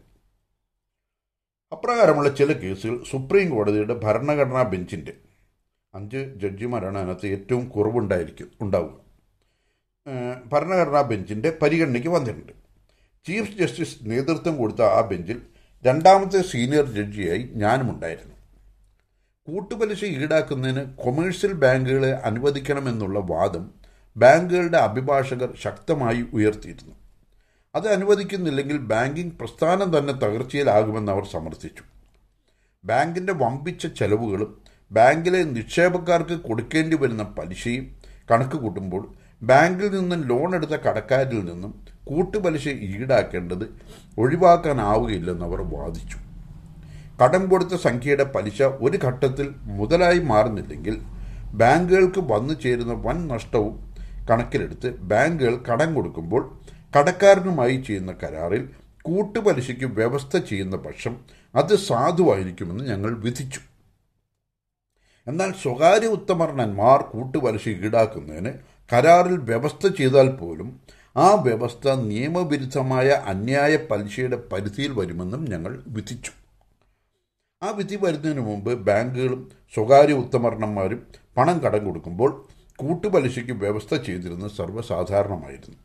അപ്രകാരമുള്ള 1.71 2.29
ചില 2.35 2.51
കേസുകൾ 2.53 3.03
സുപ്രീം 3.03 3.49
കോടതിയുടെ 3.49 3.93
ഭരണഘടനാ 3.93 4.63
ബെഞ്ചിന്റെ 4.63 5.13
അഞ്ച് 5.93 6.17
ജഡ്ജിമാരാണ് 6.17 6.97
അതിനകത്ത് 6.97 7.27
ഏറ്റവും 7.27 7.69
കുറവുണ്ടായിരിക്കും 7.69 8.51
ഉണ്ടാവുക. 8.61 8.97
ഭരണഘടനാ 10.53 11.01
ബെഞ്ചിന്റെ 11.01 11.57
പരിഗണനയ്ക്ക് 11.61 12.09
വന്നിട്ടുണ്ട്. 12.09 12.53
ചീഫ് 13.25 13.57
ജസ്റ്റിസ് 13.59 13.97
നേതൃത്വം 14.01 14.57
കൊടുത്ത 14.57 14.81
ആ 14.81 15.01
ബെഞ്ചിൽ 15.01 15.41
രണ്ടാമത്തെ 15.85 16.41
സീനിയർ 16.41 16.85
ജഡ്ജിയായി 16.85 17.43
ഞാനും 17.53 17.91
ഉണ്ടായിരുന്നു 17.91 18.35
കൂട്ടുപലിശ 19.47 20.05
ഈടാക്കുന്നതിന് 20.05 20.83
കൊമേഴ്സ്യൽ 21.03 21.53
ബാങ്കുകളെ 21.53 22.11
അനുവദിക്കണമെന്നുള്ള 22.11 23.19
വാദം 23.19 23.71
ബാങ്കുകളുടെ 24.15 24.77
അഭിഭാഷകർ 24.77 25.55
ശക്തമായി 25.55 26.21
ഉയർത്തിയിരുന്നു. 26.33 27.04
അത് 27.75 27.87
അനുവദിക്കുന്നില്ലെങ്കിൽ 27.87 28.77
ബാങ്കിംഗ് 28.77 29.37
പ്രസ്ഥാനം 29.39 29.97
തന്നെ 29.97 30.13
തകർച്ചയിലാകുമെന്ന് 30.13 31.11
അവർ 31.11 31.25
സമർത്ഥിച്ചു 31.25 31.83
ബാങ്കിന്റെ 32.83 33.33
വമ്പിച്ച 33.33 33.87
ചെലവുകളും 33.87 34.51
ബാങ്കിലെ 34.91 35.43
നിക്ഷേപക്കാർക്ക് 35.43 36.35
കൊടുക്കേണ്ടി 36.41 36.95
വരുന്ന 36.95 37.23
പലിശയും 37.37 37.85
കണക്ക് 38.31 38.55
കൂട്ടുമ്പോൾ 38.55 39.03
ബാങ്കിൽ 39.41 39.87
നിന്നും 39.91 40.21
ലോൺ 40.21 40.55
എടുത്ത 40.55 40.75
കടക്കാരിൽ 40.75 41.41
നിന്നും 41.45 41.71
കൂട്ടുപലിശ 42.05 42.67
ഈടാക്കേണ്ടത് 42.67 43.65
ഒഴിവാക്കാനാവുകയില്ലെന്ന് 44.17 45.45
അവർ 45.45 45.61
വാദിച്ചു. 45.61 46.17
കടം 47.21 47.49
കൊടുത്ത 47.49 47.75
സംഖ്യയുടെ 47.75 48.23
പലിശ 48.23 48.63
ഒരു 48.63 48.97
ഘട്ടത്തിൽ 49.07 49.47
മുതലായി 49.63 50.19
മാറുന്നില്ലെങ്കിൽ 50.19 50.95
ബാങ്കുകൾക്ക് 51.53 52.19
വന്നു 52.19 52.53
ചേരുന്ന 52.53 52.93
വൻ 52.93 53.27
നഷ്ടവും 53.27 53.75
കണക്കിലെടുത്ത് 54.29 54.89
ബാങ്കുകൾ 55.01 55.55
കടം 55.69 55.93
കൊടുക്കുമ്പോൾ 55.93 56.43
കടക്കാരനുമായി 56.93 57.77
ചെയ്യുന്ന 57.81 58.11
കരാറിൽ 58.11 58.63
കൂട്ടുപലിശയ്ക്ക് 59.01 59.85
വ്യവസ്ഥ 59.85 60.37
ചെയ്യുന്ന 60.37 60.75
പക്ഷം 60.75 61.13
അത് 61.55 61.75
സാധുവായിരിക്കുമെന്ന് 61.75 62.83
ഞങ്ങൾ 62.85 63.11
വിധിച്ചു. 63.19 63.61
എന്നാൽ 65.27 65.51
സ്വകാര്യ 65.51 66.07
ഉത്തമർണന്മാർ 66.07 67.01
കൂട്ടുപലിശ 67.01 67.69
ഈടാക്കുന്നതിന് 67.69 68.53
കരാറിൽ 68.93 69.37
വ്യവസ്ഥ 69.37 69.87
ചെയ്താൽ 69.87 70.27
പോലും 70.29 70.79
ആ 71.17 71.33
വ്യവസ്ഥ 71.33 71.89
നിയമവിരുദ്ധമായ 71.89 73.07
അന്യായ 73.07 73.75
പലിശയുടെ 73.75 74.37
പരിധിയിൽ 74.51 74.91
വരുമെന്നും 74.91 75.49
ഞങ്ങൾ 75.49 75.83
വിധിച്ചു. 75.87 76.31
ആ 77.63 77.69
വിധി 77.71 77.95
വരുന്നതിന് 77.95 78.41
മുമ്പ് 78.41 78.73
ബാങ്കുകളും 78.87 79.51
സ്വകാര്യ 79.75 80.13
ഉത്തമർണന്മാരും 80.13 81.07
പണം 81.37 81.59
കടം 81.59 81.85
കൊടുക്കുമ്പോൾ 81.85 82.31
കൂട്ടുപലിശയ്ക്ക് 82.79 83.51
വ്യവസ്ഥ 83.51 83.95
ചെയ്തിരുന്നത് 83.95 84.51
സർവസാധാരണമായിരുന്നു. 84.51 85.79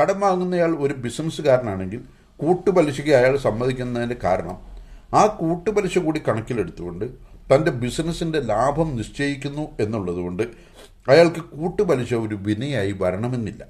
കടം 0.00 0.20
വാങ്ങുന്നയാൾ 0.20 0.76
ഒരു 0.76 0.94
ബിസിനസ്സുകാരനാണെങ്കിൽ 0.94 2.04
കൂട്ടുപലിശയ്ക്ക് 2.36 3.14
അയാൾ 3.14 3.36
സമ്മതിക്കുന്നതിന്റെ 3.36 4.16
കാരണം 4.24 4.58
ആ 5.14 5.26
കൂട്ടുപലിശ 5.26 5.98
കൂടി 5.98 6.22
കണക്കിലെടുത്തുകൊണ്ട് 6.28 7.04
തന്റെ 7.54 7.70
ബിസിനസ്സിന്റെ 7.70 8.40
ലാഭം 8.40 8.96
നിശ്ചയിക്കുന്നു 8.96 9.68
എന്നുള്ളതുകൊണ്ട് 9.80 10.42
അയാൾക്ക് 11.08 11.40
കൂട്ടുപലിശ 11.40 12.14
ഒരു 12.14 12.34
വിനയായി 12.34 12.92
വരണമെന്നില്ല. 12.92 13.66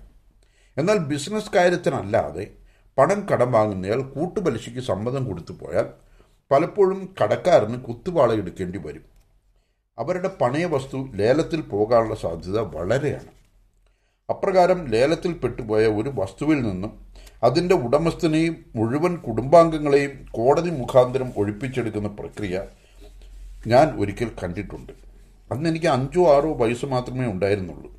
എന്നാൽ 0.77 0.99
ബിസിനസ് 0.99 1.53
കാര്യത്തിനല്ലാതെ 1.55 2.47
പണം 2.99 3.27
കടം 3.29 3.53
വാങ്ങുന്നയാൾ 3.53 4.03
കൂട്ടുപലിശയ്ക്ക് 4.03 4.81
സമ്മതം 4.81 5.25
കൊടുത്തു 5.25 5.53
പോയാൽ 5.53 5.87
പലപ്പോഴും 6.51 7.15
കടക്കാരന് 7.23 7.81
കുത്തുപാളയെടുക്കേണ്ടി 7.81 8.79
വരും. 8.79 9.05
അവരുടെ 9.99 10.31
പണയ 10.41 10.65
വസ്തു 10.65 11.09
ലേലത്തിൽ 11.15 11.61
പോകാനുള്ള 11.61 12.15
സാധ്യത 12.15 12.59
വളരെയാണ്. 12.59 13.38
അപ്രകാരം 14.29 14.85
ലേലത്തിൽ 14.85 15.33
പെട്ടുപോയ 15.33 15.87
ഒരു 15.87 16.13
വസ്തുവിൽ 16.15 16.63
നിന്നും 16.63 16.93
അതിന്റെ 17.43 17.75
ഉടമസ്ഥനെയും 17.75 18.65
മുഴുവൻ 18.77 19.17
കുടുംബാംഗങ്ങളെയും 19.17 20.27
കോടതി 20.31 20.71
മുഖാന്തരം 20.71 21.33
ഒഴിപ്പിച്ചെടുക്കുന്ന 21.37 22.09
പ്രക്രിയ 22.09 22.63
ഞാൻ 23.67 24.01
ഒരിക്കൽ 24.01 24.31
കണ്ടിട്ടുണ്ട്. 24.43 24.93
അന്ന് 25.53 25.69
എനിക്ക് 25.69 25.87
അഞ്ചോ 25.87 26.37
ആറോ 26.37 26.53
വയസ്സ് 26.53 26.87
മാത്രമേ 26.87 27.27
ഉണ്ടായിരുന്നുള്ളൂ. 27.27 27.91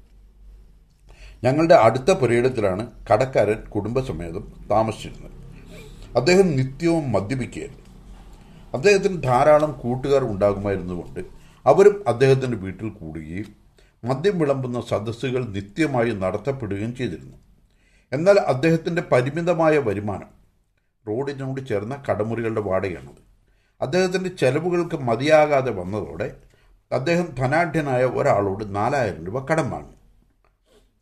ഞങ്ങളുടെ 1.43 1.75
അടുത്ത 1.75 2.11
പുരയിടത്തിലാണ് 2.11 2.87
കടക്കാരൻ 3.11 3.69
കുടുംബസമേതം 3.69 4.53
താമസിച്ചിരുന്നത്. 4.71 5.35
അദ്ദേഹം 6.15 6.55
നിത്യവും 6.55 7.11
മദ്യപിക്കുകയായിരുന്നു. 7.11 7.85
അദ്ദേഹത്തിന് 8.73 9.23
ധാരാളം 9.23 9.71
കൂട്ടുകാർ 9.71 10.23
ഉണ്ടാകുമായിരുന്നുകൊണ്ട് 10.23 11.19
അവരും 11.67 12.03
അദ്ദേഹത്തിന്റെ 12.07 12.57
വീട്ടിൽ 12.57 12.89
കൂടുകയും 12.89 13.58
മദ്യം 14.03 14.39
വിളമ്പുന്ന 14.39 14.81
സദസ്സുകൾ 14.81 15.45
നിത്യമായി 15.45 16.11
നടത്തപ്പെടുകയും 16.11 16.95
ചെയ്തിരുന്നു. 16.95 17.37
എന്നാൽ 18.13 18.39
അദ്ദേഹത്തിന്റെ 18.39 19.01
പരിമിതമായ 19.01 19.77
വരുമാനം 19.77 20.29
റോഡിനോട് 21.07 21.67
ചേർന്ന 21.67 22.03
കടമുറികളുടെ 22.09 22.61
വാടകയാണത്. 22.61 23.29
അദ്ദേഹത്തിന്റെ 23.81 24.29
ചെലവുകൾക്ക് 24.29 24.95
മതിയാകാതെ 24.95 25.71
വന്നതോടെ 25.71 26.41
അദ്ദേഹം 26.91 27.35
ധനാഢ്യനായ 27.35 28.05
ഒരാളോട് 28.05 28.75
നാലായിരം 28.75 29.25
രൂപ 29.25 29.47
കടം 29.47 29.71
വാങ്ങി. 29.71 29.93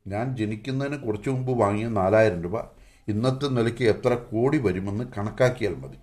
ഞാൻ 0.07 0.37
ജനിക്കുന്നതിന് 0.37 0.97
കുറച്ചു 0.97 1.29
മുമ്പ് 1.29 1.59
വാങ്ങിയ 1.59 1.87
നാലായിരം 1.87 2.41
രൂപ 2.43 2.59
ഇന്നത്തെ 3.07 3.47
നിലയ്ക്ക് 3.47 3.83
എത്ര 3.83 4.13
കോടി 4.13 4.57
വരുമെന്ന് 4.57 5.03
കണക്കാക്കിയാൽ 5.17 5.75
മതി. 5.75 5.97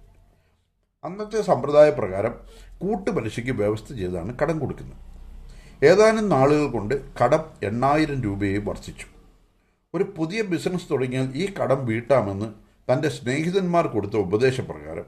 അന്നത്തെ 1.04 1.42
സമ്പ്രദായ 1.42 1.90
പ്രകാരം 1.90 2.34
കൂട്ടുപലിശയ്ക്ക് 2.78 3.52
വ്യവസ്ഥ 3.52 3.94
ചെയ്താണ് 3.94 4.38
കടം 4.38 4.58
കൊടുക്കുന്നത്. 4.58 5.13
ഏതാനും 5.82 6.28
നാളുകൾ 6.28 6.70
കൊണ്ട് 6.70 7.14
കടം 7.16 7.44
എണ്ണായിരം 7.62 8.22
രൂപയെ 8.22 8.58
വർദ്ധിച്ചു. 8.58 9.06
ഒരു 9.94 10.14
പുതിയ 10.18 10.42
ബിസിനസ് 10.42 10.90
തുടങ്ങിയാൽ 10.90 11.36
ഈ 11.36 11.54
കടം 11.54 11.86
വീട്ടാമെന്ന് 11.86 12.54
തന്റെ 12.92 13.08
സ്നേഹിതന്മാർ 13.08 13.86
കൊടുത്ത 13.86 14.16
ഉപദേശപ്രകാരം 14.16 15.04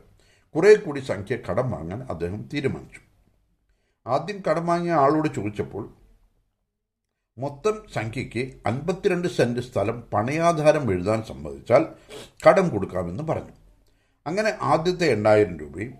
കുറേ 0.54 0.74
കൂടി 0.74 1.00
സംഖ്യ 1.00 1.36
കടം 1.36 1.70
വാങ്ങാൻ 1.70 2.02
അദ്ദേഹം 2.02 2.50
തീരുമാനിച്ചു. 2.54 3.00
ആദ്യം 4.06 4.42
കടം 4.50 4.66
വാങ്ങിയ 4.66 4.92
ആളോട് 4.92 5.28
ചോദിച്ചപ്പോൾ 5.34 5.94
മൊത്തം 7.38 7.82
സംഖ്യയ്ക്ക് 7.94 8.52
അൻപത്തിരണ്ട് 8.66 9.28
സെന്റ് 9.28 9.60
സ്ഥലം 9.60 10.04
പണയാധാരം 10.12 10.92
എഴുതാൻ 10.92 11.22
സമ്മതിച്ചാൽ 11.22 11.86
കടം 12.48 12.68
കൊടുക്കാമെന്ന് 12.68 13.22
പറഞ്ഞു. 13.22 13.52
അങ്ങനെ 14.26 14.52
ആദ്യത്തെ 14.62 15.06
എണ്ണായിരം 15.06 15.58
രൂപയും 15.58 15.94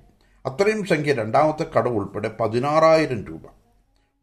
അത്രയും 0.47 0.85
സംഖ്യ 0.85 1.13
രണ്ടാമത്തെ 1.15 1.67
കടം 1.79 1.97
ഉൾപ്പെടെ 1.97 2.37
പതിനാറായിരം 2.41 3.25
രൂപ. 3.25 3.66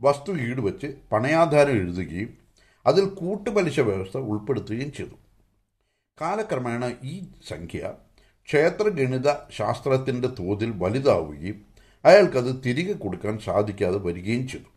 വസ്തു 0.04 0.32
ഈടുവച്ച് 0.32 0.88
പണയാധാരം 1.12 1.76
എഴുതുകയും 1.82 2.32
അതിൽ 2.86 3.06
കൂട്ടുപലിശ 3.06 3.80
വ്യവസ്ഥ 3.80 4.18
ഉൾപ്പെടുത്തുകയും 4.18 4.92
ചെയ്തു. 4.92 5.16
കാലക്രമേണ 6.22 6.96
ഈ 7.04 7.14
സംഖ്യ 7.48 7.94
ക്ഷേത്രഗണിത 8.48 9.30
ശാസ്ത്രത്തിന്റെ 9.52 10.28
തോതിൽ 10.28 10.72
വലുതാവുകയും 10.76 11.66
അയാൾക്കത് 12.06 12.64
തിരികെ 12.66 12.94
കൊടുക്കാൻ 12.94 13.40
സാധിക്കാതെ 13.40 13.98
വരികയും 13.98 14.48
ചെയ്തു. 14.48 14.70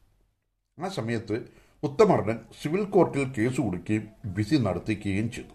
ആ 0.78 0.88
സമയത്ത് 0.88 1.36
ഉത്തമർണൻ 1.82 2.38
സിവിൽ 2.62 2.84
കോർട്ടിൽ 2.84 3.32
കേസ് 3.38 3.60
കൊടുക്കുകയും 3.60 4.04
വിധി 4.26 4.56
നടത്തിക്കുകയും 4.56 5.30
ചെയ്തു. 5.30 5.54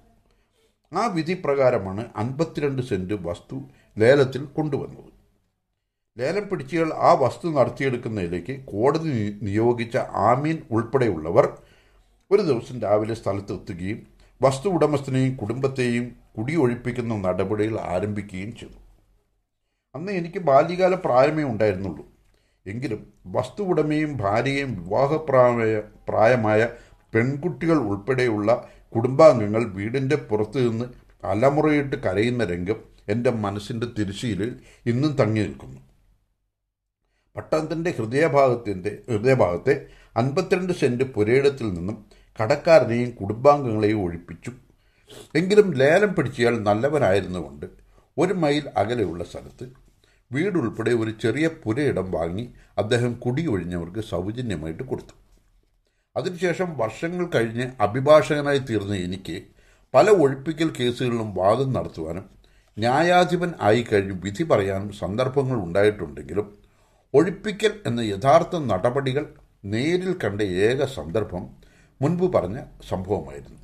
ആ 0.91 1.07
വിധി 1.07 1.33
പ്രകാരമാണ് 1.45 2.09
അൻപത്തിരണ്ട് 2.15 2.81
സെന്റ് 2.81 3.13
വസ്തു 3.13 3.57
ലേലത്തിൽ 3.99 4.45
കൊണ്ടുവന്നത്. 4.45 5.20
ലേലം 6.17 6.49
പിടിച്ചുകൾ 6.49 6.93
ആ 6.93 7.13
വസ്തു 7.13 7.47
നടത്തിയെടുക്കുന്നതിലേക്ക് 7.47 8.65
കോടതി 8.65 9.39
നിയോഗിച്ച 9.41 9.97
ആമീൻ 9.97 10.57
ഉൾപ്പെടെയുള്ളവർ 10.71 11.45
ഒരു 12.31 12.41
ദിവസം 12.41 12.81
രാവിലെ 12.81 13.13
സ്ഥലത്തെത്തുകയും 13.13 14.07
വസ്തു 14.41 14.69
ഉടമസ്ഥനെയും 14.69 15.35
കുടുംബത്തെയും 15.35 16.15
കുടിയൊഴിപ്പിക്കുന്ന 16.37 17.15
നടപടികൾ 17.15 17.79
ആരംഭിക്കുകയും 17.79 18.55
ചെയ്തു. 18.55 18.77
അന്ന് 19.95 20.11
എനിക്ക് 20.11 20.39
ബാല്യകാല 20.39 20.95
പ്രായമേ 20.95 21.43
ഉണ്ടായിരുന്നുള്ളൂ. 21.43 22.05
എങ്കിലും 22.65 23.13
വസ്തു 23.27 23.63
ഉടമയും 23.63 24.17
ഭാര്യയും 24.17 24.83
വിവാഹപ്രായ 24.83 25.81
പ്രായമായ 26.09 26.69
പെൺകുട്ടികൾ 27.13 27.75
ഉൾപ്പെടെയുള്ള 27.75 28.69
കുടുംബാംഗങ്ങൾ 28.95 29.63
വീടിന്റെ 29.63 30.15
പുറത്തു 30.15 30.59
നിന്ന് 30.59 30.85
അലമുറയിട്ട് 31.25 31.95
കരയുന്ന 31.95 32.45
രംഗം 32.45 32.75
എന്റെ 33.09 33.31
മനസ്സിന്റെ 33.31 33.87
തിരിശീലിൽ 33.97 34.59
ഇന്നും 34.85 35.11
തങ്ങി 35.11 35.41
നിൽക്കുന്നു 35.41 35.90
പട്ടണത്തിന്റെ 37.35 37.91
ഹൃദയഭാഗത്തിന്റെ 37.91 39.03
ഹൃദയഭാഗത്തെ 39.09 39.87
അൻപത്തിരണ്ട് 40.15 40.73
സെന്റ് 40.73 41.03
പുരയിടത്തിൽ 41.03 41.73
നിന്നും 41.73 42.05
കടക്കാരനെയും 42.41 43.11
കുടുംബാംഗങ്ങളെയും 43.11 44.01
ഒഴിപ്പിച്ചു. 44.03 44.51
എങ്കിലും 45.35 45.73
ലേലം 45.73 46.15
പിടിച്ചയാൾ 46.15 46.59
നല്ലവനായിരുന്നുകൊണ്ട് 46.59 47.65
ഒരു 48.17 48.33
മൈൽ 48.33 48.69
അകലെയുള്ള 48.77 49.23
സ്ഥലത്ത് 49.23 49.71
വീടുൾപ്പെടെ 50.33 50.91
ഒരു 50.91 51.11
ചെറിയ 51.11 51.47
പുരയിടം 51.47 52.11
വാങ്ങി 52.11 52.53
അദ്ദേഹം 52.77 53.13
കുടിയൊഴിഞ്ഞവർക്ക് 53.13 53.99
സൗജന്യമായിട്ട് 53.99 54.83
കൊടുത്തു. 54.83 55.13
അതിനുശേഷം 56.17 56.77
വർഷങ്ങൾ 56.77 57.29
കഴിഞ്ഞ് 57.35 57.71
അഭിഭാഷകനായി 57.79 58.57
തീർന്ന 58.57 58.95
എനിക്ക് 58.95 59.41
പല 59.95 60.09
ഒഴിപ്പിക്കൽ 60.09 60.69
കേസുകളിലും 60.79 61.33
വാദം 61.33 61.73
നടത്തുവാനും 61.73 62.29
ന്യായാധിപൻ 62.77 63.53
ആയി 63.61 63.81
കഴിഞ്ഞ് 63.81 64.13
വിധി 64.13 64.43
പറയാനും 64.43 64.93
സന്ദർഭങ്ങൾ 64.93 65.55
ഉണ്ടായിട്ടുണ്ടെങ്കിലും 65.63 66.60
ഒഴിപ്പിക്കൽ 67.13 67.71
എന്ന 67.85 67.99
യഥാർത്ഥ 67.99 68.57
നടപടികൾ 68.57 69.25
നേരിൽ 69.65 70.17
കണ്ട 70.23 70.41
ഏക 70.41 70.85
സന്ദർഭം 70.85 71.49
മുൻപ് 72.01 72.33
പറഞ്ഞ 72.33 72.59
സംഭവമായിരുന്നു. 72.89 73.59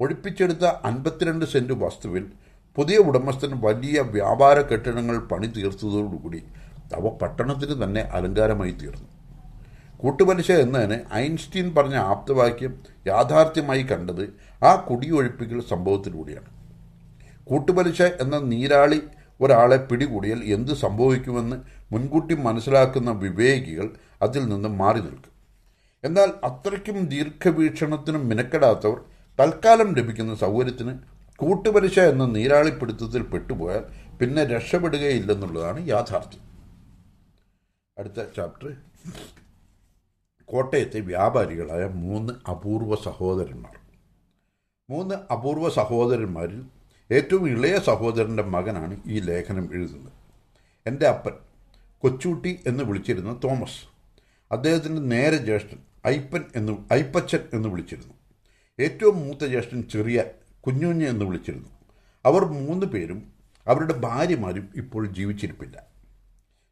ഒഴിപ്പിച്ചെടുത്ത 0.00 0.64
അൻപത്തിരണ്ട് 0.64 1.44
സെന്റ് 1.44 1.72
വസ്തുവിൽ 1.72 2.26
പുതിയ 2.76 2.96
ഉടമസ്ഥൻ 2.96 3.60
വലിയ 3.60 4.00
വ്യാപാര 4.00 4.60
കെട്ടിടങ്ങൾ 4.60 5.18
പണി 5.18 5.46
തീർത്തതോടുകൂടി 5.46 6.44
അവ 6.94 7.08
പട്ടണത്തിന് 7.08 7.84
തന്നെ 7.84 8.00
അലങ്കാരമായി 8.00 8.70
തീർന്നു. 8.70 9.08
കൂട്ടുപലിശ 9.96 10.50
എന്നതിന് 10.50 11.00
ഐൻസ്റ്റീൻ 11.14 11.74
പറഞ്ഞ 11.74 11.94
ആപ്തവാക്യം 11.94 12.82
യാഥാർത്ഥ്യമായി 13.06 13.82
കണ്ടത് 13.82 14.24
ആ 14.64 14.76
കുടിയൊഴിപ്പിക്കൽ 14.76 15.60
സംഭവത്തിലൂടെയാണ്. 15.60 16.50
കൂട്ടുപലിശ 17.44 18.02
എന്ന 18.02 18.38
നീരാളി 18.38 19.02
ഒരാളെ 19.42 19.76
പിടികൂടിയാൽ 19.76 20.40
എന്ത് 20.44 20.72
സംഭവിക്കുമെന്ന് 20.72 21.56
മുൻകൂട്ടി 21.92 22.34
മനസ്സിലാക്കുന്ന 22.34 23.10
വിവേകികൾ 23.10 23.88
അതിൽ 24.22 24.42
നിന്ന് 24.48 24.68
മാറി 24.68 25.00
നിൽക്കും. 25.00 25.32
എന്നാൽ 26.04 26.30
അത്രയ്ക്കും 26.44 27.06
ദീർഘവീക്ഷണത്തിനും 27.06 28.28
മിനക്കെടാത്തവർ 28.28 28.98
തൽക്കാലം 29.40 29.94
ലഭിക്കുന്ന 29.94 30.34
സൗകര്യത്തിന് 30.34 30.98
കൂട്ടുപലിശ 31.36 31.98
എന്ന 31.98 32.24
നീരാളിപ്പിടുത്തത്തിൽ 32.26 33.22
പെട്ടുപോയാൽ 33.22 33.84
പിന്നെ 34.18 34.44
രക്ഷപ്പെടുകയില്ലെന്നുള്ളതാണ് 34.44 35.88
യാഥാർത്ഥ്യം. 35.88 36.44
അടുത്ത 37.98 38.20
ചാപ്റ്റർ 38.36 38.72
കോട്ടയത്തെ 40.44 41.00
വ്യാപാരികളായ 41.00 41.84
മൂന്ന് 41.86 42.32
അപൂർവ 42.50 42.94
സഹോദരന്മാർ. 43.04 43.76
മൂന്ന് 44.90 45.14
അപൂർവ 45.32 45.68
സഹോദരന്മാരിൽ 45.68 46.62
ഏറ്റവും 47.12 47.48
ഇളയ 47.48 47.78
സഹോദരന്റെ 47.78 48.42
മകനാണ് 48.42 49.00
ഈ 49.06 49.20
ലേഖനം 49.20 49.68
എഴുതുന്നത്. 49.74 50.12
എന്റെ 50.86 51.08
അപ്പൻ 51.08 51.32
കൊച്ചൂട്ടി 51.98 52.60
എന്ന് 52.66 52.84
വിളിച്ചിരുന്ന 52.84 53.40
തോമസ്. 53.44 53.88
അദ്ദേഹത്തിന്റെ 54.52 55.02
നേരെ 55.02 55.36
ജ്യേഷ്ഠൻ 55.36 55.78
ഐപ്പൻ 56.06 56.44
എന്ന് 56.56 56.76
ഐപ്പച്ചൻ 56.92 57.38
എന്ന് 57.52 57.68
വിളിച്ചിരുന്നു. 57.68 58.14
ഏറ്റവും 58.80 59.16
മൂത്ത 59.16 59.44
ജ്യേഷ്ഠൻ 59.44 59.82
ചെറിയ 59.82 60.24
കുഞ്ഞുഞ്ഞ് 60.66 61.08
എന്ന് 61.08 61.24
വിളിച്ചിരുന്നു. 61.24 61.68
അവർ 62.24 62.44
മൂന്ന് 62.44 62.86
പേരും 62.86 63.32
അവരുടെ 63.66 63.92
ഭാര്യമാരും 63.92 64.68
ഇപ്പോൾ 64.76 65.06
ജീവിച്ചിരിപ്പില്ല. 65.06 65.86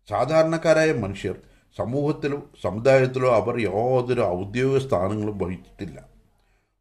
സാധാരണക്കാരായ 0.09 0.93
മനുഷ്യർ 0.93 1.35
സമൂഹത്തിലോ 1.77 2.51
സമുദായത്തിലോ 2.63 3.35
അവർ 3.35 3.61
യാതൊരു 3.61 4.21
ഔദ്യോഗിക 4.21 4.87
സ്ഥാനങ്ങളും 4.89 5.39
വഹിച്ചിട്ടില്ല. 5.39 6.09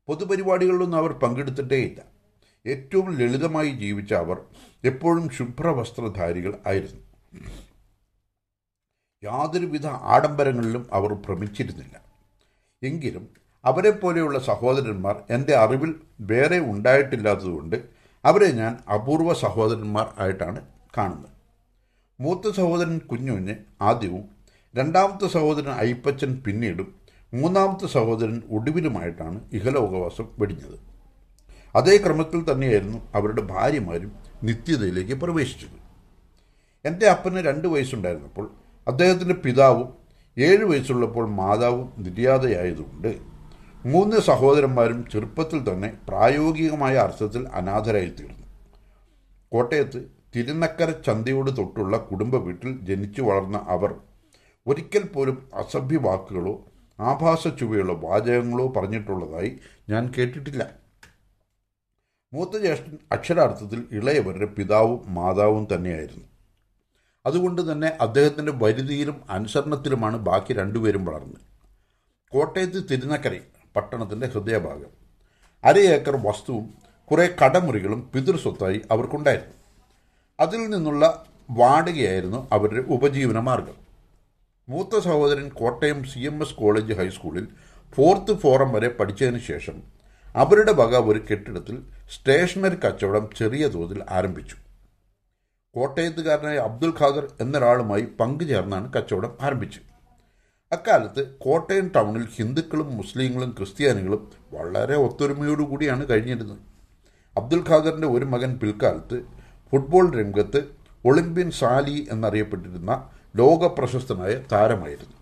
പൊതുപരിപാടികളിലൊന്നും 0.07 0.97
അവർ 0.97 1.11
പങ്കെടുത്തിട്ടേയില്ല. 1.11 2.18
ഏറ്റവും 2.65 3.17
ലളിതമായി 3.17 3.69
ജീവിച്ച 3.69 4.13
അവർ 4.13 4.41
എപ്പോഴും 4.83 5.29
ശുഭ്രവസ്ത്രധാരികൾ 5.29 6.57
ആയിരുന്നു. 6.67 7.01
യാതൊരുവിധ 9.23 9.87
ആഡംബരങ്ങളിലും 9.87 10.87
അവർ 10.93 11.13
ഭ്രമിച്ചിരുന്നില്ല. 11.13 12.01
എങ്കിലും 12.83 13.29
അവരെ 13.65 13.91
പോലെയുള്ള 13.91 14.39
സഹോദരന്മാർ 14.39 15.23
എന്റെ 15.29 15.55
അറിവിൽ 15.55 15.95
വേറെ 16.19 16.59
ഉണ്ടായിട്ടില്ലാത്തതുകൊണ്ട് 16.59 17.83
അവരെ 18.25 18.51
ഞാൻ 18.51 18.77
അപൂർവ 18.93 19.33
സഹോദരന്മാർ 19.33 20.13
ആയിട്ടാണ് 20.19 20.61
കാണുന്നത്. 20.97 21.29
മൂത്ത 22.19 22.55
സഹോദരൻ 22.55 22.97
കുഞ്ഞുഞ്ഞ് 22.97 23.55
ആദ്യവും 23.81 24.29
രണ്ടാമത്തെ 24.75 25.27
സഹോദരൻ 25.27 25.69
അയ്യപ്പച്ചൻ 25.69 26.43
പിന്നീടും 26.47 26.95
മൂന്നാമത്തെ 27.33 27.87
സഹോദരൻ 27.87 28.41
ഒടുവിലുമായിട്ടാണ് 28.51 29.41
ഇഹലോകവാസം 29.53 30.27
വെടിഞ്ഞത്. 30.39 30.88
അതേ 31.75 31.97
ക്രമത്തിൽ 31.97 32.51
തന്നെയായിരുന്നു 32.51 32.99
അവരുടെ 33.15 33.41
ഭാര്യമാരും 33.41 34.11
നിത്യതയിലേക്ക് 34.43 35.13
പ്രവേശിച്ചത്. 35.13 35.77
എന്റെ 36.85 37.09
അപ്പന് 37.09 37.37
രണ്ട് 37.37 37.67
വയസ്സുണ്ടായിരുന്നപ്പോൾ 37.67 38.51
അദ്ദേഹത്തിന്റെ 38.87 39.35
പിതാവും 39.35 39.93
ഏഴ് 40.37 40.65
വയസ്സുള്ളപ്പോൾ 40.65 41.29
മാതാവും 41.29 41.93
നിര്യാതയായതുകൊണ്ട് 41.97 43.15
മൂന്ന് 43.85 44.17
സഹോദരന്മാരും 44.17 45.05
ചെറുപ്പത്തിൽ 45.11 45.73
തന്നെ 45.73 45.93
പ്രായോഗികമായ 46.07 46.95
അർത്ഥത്തിൽ 46.97 47.47
അനാഥരായി 47.47 48.05
തീർന്നു 48.05 48.45
കോട്ടയത്ത് 49.51 50.11
തിരുനക്കര 50.35 50.91
ചന്തയോട് 50.91 51.57
തൊട്ടുള്ള 51.57 51.97
കുടുംബ 51.97 52.35
വീട്ടിൽ 52.35 52.79
ജനിച്ചു 52.81 53.21
വളർന്ന 53.21 53.65
അവർ 53.67 53.95
ഒരിക്കൽ 54.67 55.03
പോലും 55.03 55.49
അസഭ്യ 55.53 55.97
വാക്കുകളോ 55.97 56.65
ആഭാസ 56.99 57.47
ചുവയുള്ള 57.47 57.93
വാചകങ്ങളോ 57.93 58.67
പറഞ്ഞിട്ടുള്ളതായി 58.67 59.59
ഞാൻ 59.89 60.13
കേട്ടിട്ടില്ല. 60.17 60.78
മൂത്ത 62.33 62.57
ജ്യേഷ്ഠൻ 62.57 62.97
അക്ഷരാർത്ഥത്തിൽ 63.11 63.85
ഇളയവരുടെ 63.91 64.45
പിതാവും 64.45 65.13
മാതാവും 65.13 65.67
തന്നെയായിരുന്നു. 65.73 66.25
അതുകൊണ്ട് 67.25 67.71
തന്നെ 67.71 67.91
അദ്ദേഹത്തിന്റെ 68.01 68.51
വരുതിയിലും 68.51 69.21
അനുസരണത്തിലുമാണ് 69.29 70.17
ബാക്കി 70.17 70.53
രണ്ടുപേരും 70.53 71.05
വളർന്നത്. 71.05 71.41
കോട്ടയത്ത് 72.29 72.89
തിരുനക്കരയിൽ 72.91 73.41
പട്ടണത്തിന്റെ 73.75 74.27
ഹൃദയഭാഗം. 74.27 74.91
അര 75.63 75.77
ഏക്കർ 75.77 76.15
വസ്തുവും 76.15 76.73
കുറേ 77.11 77.35
കടമുറികളും 77.45 78.09
പിതൃസ്വത്തായി 78.13 78.81
അവർക്കുണ്ടായിരുന്നു. 78.91 79.53
അതിൽ 80.39 80.69
നിന്നുള്ള 80.69 81.25
വാടകയായിരുന്നു 81.49 82.47
അവരുടെ 82.51 82.93
ഉപജീവന 82.93 83.39
മാർഗം. 83.39 83.75
മൂത്ത 84.69 84.99
സഹോദരൻ 84.99 85.49
Kottayam 85.49 86.03
C 86.03 86.19
M 86.19 86.41
S 86.41 86.53
college 86.53 86.93
ഹൈസ്കൂളിൽ 86.93 87.47
ഫോർത്ത് 87.95 88.39
ഫോറം 88.39 88.71
വരെ 88.71 88.89
പഠിച്ചതിന് 88.89 89.39
ശേഷം 89.39 89.83
അവരുടെ 90.35 90.71
വക 90.71 90.97
ഒരു 90.97 91.25
കെട്ടിടത്തിൽ 91.31 91.98
സ്റ്റേഷനറി 92.15 92.75
കച്ചവടം 92.75 93.29
ചെറിയ 93.37 93.67
തോതിൽ 93.67 94.03
ആരംഭിച്ചു. 94.09 94.55
കോട്ടയത്തുകാരനായ 95.75 96.57
അബ്ദുൽ 96.57 96.93
ഖാദർ 96.99 97.31
എന്നൊരാളുമായി 97.41 98.07
പങ്കുചേർന്നാണ് 98.19 98.93
കച്ചവടം 98.93 99.37
ആരംഭിച്ചത്. 99.41 99.89
അക്കാലത്ത് 100.71 101.35
കോട്ടയം 101.35 101.91
ടൗണിൽ 101.95 102.27
ഹിന്ദുക്കളും 102.35 102.97
മുസ്ലിങ്ങളും 102.97 103.55
ക്രിസ്ത്യാനികളും 103.57 104.31
വളരെ 104.53 104.95
ഒത്തൊരുമയോടുകൂടിയാണ് 104.95 106.09
കഴിഞ്ഞിരുന്നത്. 106.09 106.57
അബ്ദുൽ 107.37 107.63
ഖാദറിന്റെ 107.69 108.07
ഒരു 108.07 108.25
മകൻ 108.25 108.59
പിൽക്കാലത്ത് 108.59 109.23
ഫുട്ബോൾ 109.71 110.15
രംഗത്ത് 110.15 110.63
ഒളിമ്പ്യൻ 111.05 111.51
സാലി 111.51 112.07
എന്നറിയപ്പെട്ടിരുന്ന 112.11 113.09
ലോക 113.35 113.67
പ്രശസ്തനായ 113.67 114.43
താരമായിരുന്നു. 114.51 115.15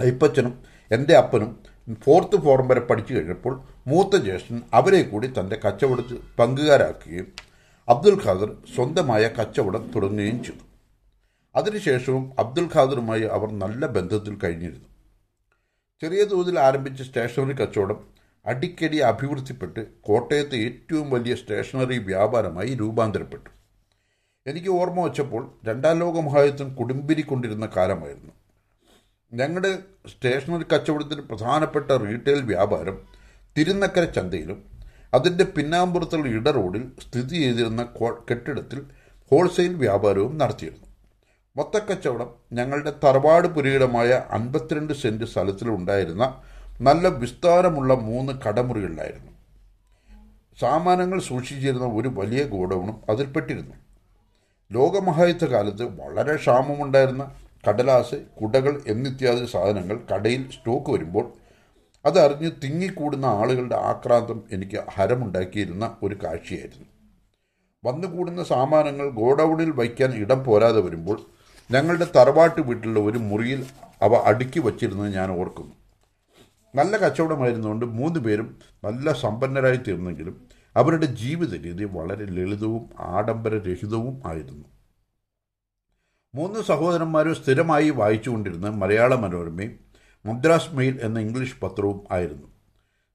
അയ്യപ്പച്ചനും 0.00 0.62
എന്റെ 0.90 1.16
അപ്പനും 1.16 1.58
ഫോർത്ത് 2.04 2.42
ഫോറം 2.42 2.68
വരെ 2.68 2.80
പഠിച്ചു 2.80 3.14
കഴിഞ്ഞപ്പോൾ 3.14 3.71
മൂത്ത 3.86 4.16
ജ്യേഷ്ഠൻ 4.16 4.62
അവരെ 4.72 5.02
കൂടി 5.02 5.32
തന്റെ 5.40 5.60
കച്ചവടത്തിൽ 5.66 6.20
പങ്കുകാരാക്കുകയും 6.38 7.32
അബ്ദുൽ 7.88 8.24
ഖാദർ 8.24 8.56
സ്വന്തമായ 8.74 9.28
കച്ചവടം 9.28 9.92
തുടങ്ങുകയും 9.92 10.44
ചെയ്തു. 10.44 10.64
അതിനുശേഷവും 11.56 12.32
അബ്ദുൽ 12.38 12.70
ഖാദറുമായി 12.74 13.22
അവർ 13.22 13.52
നല്ല 13.52 13.86
ബന്ധത്തിൽ 13.86 14.38
കഴിഞ്ഞിരുന്നു. 14.44 14.88
ചെറിയ 16.00 16.24
തോതിൽ 16.24 16.58
ആരംഭിച്ച 16.58 17.02
സ്റ്റേഷനറി 17.02 17.52
കച്ചവടം 17.52 18.06
അടിക്കടി 18.46 18.96
അഭിവൃദ്ധിപ്പെട്ട് 18.96 19.86
കോട്ടയത്തെ 20.00 20.56
ഏറ്റവും 20.56 21.10
വലിയ 21.10 21.34
സ്റ്റേഷനറി 21.34 21.98
വ്യാപാരമായി 21.98 22.74
രൂപാന്തരപ്പെട്ടു. 22.74 23.50
എനിക്ക് 24.46 24.68
ഓർമ്മ 24.68 25.00
വച്ചപ്പോൾ 25.00 25.50
രണ്ടാം 25.64 25.98
ലോക 25.98 26.20
മഹായുദ്ധം 26.20 26.74
കുടുംബിരിക്കൊണ്ടിരുന്ന 26.74 27.68
കാലമായിരുന്നു. 27.76 28.32
ഞങ്ങളുടെ 29.32 29.78
സ്റ്റേഷനറി 30.08 30.64
കച്ചവടത്തിന് 30.74 31.20
പ്രധാനപ്പെട്ട 31.20 31.90
റീറ്റെയിൽ 31.90 32.42
വ്യാപാരം 32.42 33.21
തിരുനക്കര 33.56 34.04
ചന്തയിലും 34.04 34.58
അതിന്റെ 35.14 35.44
പിന്നാമ്പുറത്തുള്ള 35.44 36.28
ഇട 36.28 36.50
റോഡിൽ 36.50 36.90
സ്ഥിതി 37.00 37.36
ചെയ്തിരുന്ന 37.36 37.82
കെട്ടിടത്തിൽ 38.30 38.78
ഹോൾസെയിൽ 39.30 39.74
വ്യാപാരവും 39.74 40.38
നടത്തിയിരുന്നു. 40.38 40.86
മൊത്തക്കച്ചവടം 41.56 42.34
ഞങ്ങളുടെ 42.52 42.92
തറവാട് 43.04 43.48
പുരയിടമായ 43.48 44.26
അൻപത്തിരണ്ട് 44.30 44.94
സെന്റ് 44.94 45.24
സ്ഥലത്തിലുണ്ടായിരുന്ന 45.24 46.42
നല്ല 46.80 47.08
വിസ്താരമുള്ള 47.08 47.94
മൂന്ന് 47.94 48.32
കടമുറികളിലായിരുന്നു. 48.32 49.32
സാമാനങ്ങൾ 50.60 51.20
സൂക്ഷിച്ചിരുന്ന 51.20 51.86
ഒരു 51.86 52.08
വലിയ 52.08 52.42
ഗോഡൗണും 52.44 52.96
അതിൽപ്പെട്ടിരുന്നു 53.10 53.74
ലോകമഹായുദ്ധ 54.70 55.44
കാലത്ത് 55.44 55.82
വളരെ 55.82 56.36
ക്ഷാമമുണ്ടായിരുന്ന 56.36 57.24
കടലാസ് 57.68 58.14
കുടകൾ 58.42 58.82
എന്നിത്യാദി 58.86 59.46
സാധനങ്ങൾ 59.46 59.96
കടയിൽ 60.12 60.50
സ്റ്റോക്ക് 60.50 60.90
വരുമ്പോൾ 60.90 61.41
അതറിഞ്ഞ് 62.04 62.50
തിങ്ങിക്കൂടുന്ന 62.64 63.26
ആളുകളുടെ 63.26 63.76
ആക്രാന്തം 63.76 64.42
എനിക്ക് 64.52 64.84
ഹരമുണ്ടാക്കിയിരുന്ന 64.90 65.96
ഒരു 66.02 66.16
കാഴ്ചയായിരുന്നു. 66.24 66.86
വന്നുകൂടുന്ന 67.84 68.44
സാമാനങ്ങൾ 68.44 69.08
ഗോഡൌണിൽ 69.08 69.70
വയ്ക്കാൻ 69.70 70.14
ഇടം 70.14 70.44
പോരാതെ 70.44 70.80
വരുമ്പോൾ 70.80 71.20
ഞങ്ങളുടെ 71.70 72.06
തറവാട്ട് 72.16 72.60
വീട്ടിലുള്ള 72.60 73.00
ഒരു 73.00 73.18
മുറിയിൽ 73.18 73.66
അവ 74.02 74.14
അടുക്കി 74.14 74.60
വച്ചിരുന്നത് 74.60 75.14
ഞാൻ 75.14 75.30
ഓർക്കുന്നു. 75.30 75.72
നല്ല 76.74 76.96
കച്ചവടമായിരുന്നുകൊണ്ട് 76.96 77.86
മൂന്ന് 77.86 78.20
പേരും 78.20 78.58
നല്ല 78.84 79.12
സമ്പന്നരായി 79.12 79.76
തീർന്നെങ്കിലും 79.76 80.48
അവരുടെ 80.76 81.06
ജീവിത 81.06 81.62
രീതി 81.62 81.84
വളരെ 81.84 82.24
ലളിതവും 82.24 82.90
ആഡംബരരഹിതവും 82.98 84.22
ആയിരുന്നു. 84.26 84.64
മൂന്ന് 86.34 86.60
സഹോദരന്മാരും 86.60 87.34
സ്ഥിരമായി 87.34 87.90
വായിച്ചുകൊണ്ടിരുന്ന 87.90 88.68
മലയാള 88.68 89.14
മനോരമയും 89.14 89.91
മദ്രാസ് 90.24 90.74
മെയിൽ 90.74 90.98
എന്ന 91.02 91.18
ഇംഗ്ലീഷ് 91.18 91.60
പത്രവും 91.60 92.04
ആയിരുന്നു. 92.10 92.48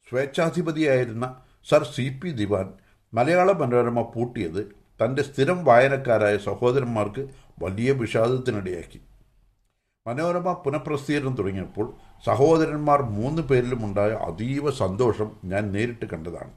സ്വേച്ഛാധിപതിയായിരുന്ന 0.10 1.42
സർ 1.70 1.84
സി 1.84 2.20
പി 2.24 2.30
ദിവാൻ 2.30 2.74
മലയാള 3.14 3.52
മനോരമ 3.52 4.02
പൂട്ടിയത് 4.02 4.62
തന്റെ 5.04 5.24
സ്ഥിരം 5.24 5.66
വായനക്കാരായ 5.66 6.38
സഹോദരന്മാർക്ക് 6.38 7.28
വലിയ 7.64 7.92
വിഷാദത്തിനിടയാക്കി. 7.92 9.02
മനോരമ 10.08 10.54
പുനഃപ്രസിദ്ധീകരണം 10.54 11.36
തുടങ്ങിയപ്പോൾ 11.36 11.94
സഹോദരന്മാർ 12.26 13.02
മൂന്ന് 13.02 13.42
പേരിലുമുണ്ടായ 13.42 14.10
അതീവ 14.10 14.72
സന്തോഷം 14.72 15.32
ഞാൻ 15.46 15.72
നേരിട്ട് 15.72 16.06
കണ്ടതാണ്. 16.06 16.52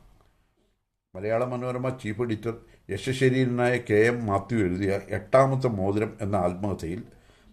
മലയാള 1.15 1.45
മനോരമ 1.45 1.89
ചീഫ് 1.89 2.23
എഡിറ്റർ 2.23 2.55
യശശരീരനായ 2.91 3.79
കെ 3.79 3.95
എം 3.95 4.27
മാത്യു 4.27 4.59
എഴുതിയ 4.59 5.01
എട്ടാമത്തെ 5.09 5.67
മോതിരം 5.67 6.19
എന്ന 6.21 6.37
ആത്മകഥയിൽ 6.37 7.03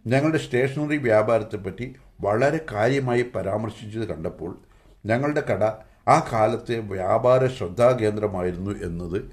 ഞങ്ങളുടെ 0.08 0.38
സ്റ്റേഷനറി 0.38 0.98
വ്യാപാരത്തെപ്പറ്റി 0.98 1.96
വളരെ 2.22 2.66
കാര്യമായി 2.72 3.26
പരാമർശിച്ചത് 3.36 4.08
കണ്ടപ്പോൾ 4.08 4.60
ഞങ്ങളുടെ 5.06 5.42
കട 5.42 5.64
ആ 6.10 6.30
കാലത്തെ 6.34 6.80
വ്യാപാര 6.80 7.48
ശ്രദ്ധാകേന്ദ്രമായിരുന്നു 7.48 8.72
എന്നത് 8.72 9.32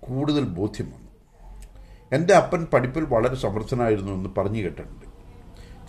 കൂടുതൽ 0.00 0.40
ബോധ്യം 0.40 0.86
വന്നു 0.86 1.06
എന്റെ 2.12 2.34
അപ്പൻ 2.34 2.64
പഠിപ്പിൽ 2.64 3.04
വളരെ 3.04 3.34
സമർത്ഥനായിരുന്നു 3.34 4.12
എന്ന് 4.12 4.30
പറഞ്ഞു 4.38 4.62
കേട്ടിട്ടുണ്ട്. 4.62 5.06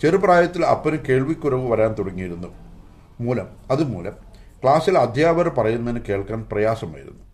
ചെറുപ്രായത്തിൽ 0.00 0.64
അപ്പന് 0.64 0.98
കേൾവിക്കുറവ് 0.98 1.72
വരാൻ 1.72 1.94
തുടങ്ങിയിരുന്നു. 1.98 2.48
മൂലം 3.20 3.48
അതുമൂലം 3.70 4.12
ക്ലാസ്സിൽ 4.62 4.98
അധ്യാപകർ 4.98 5.48
പറയുന്നതിന് 5.48 6.00
കേൾക്കാൻ 6.08 6.44
പ്രയാസമായിരുന്നു. 6.52 7.24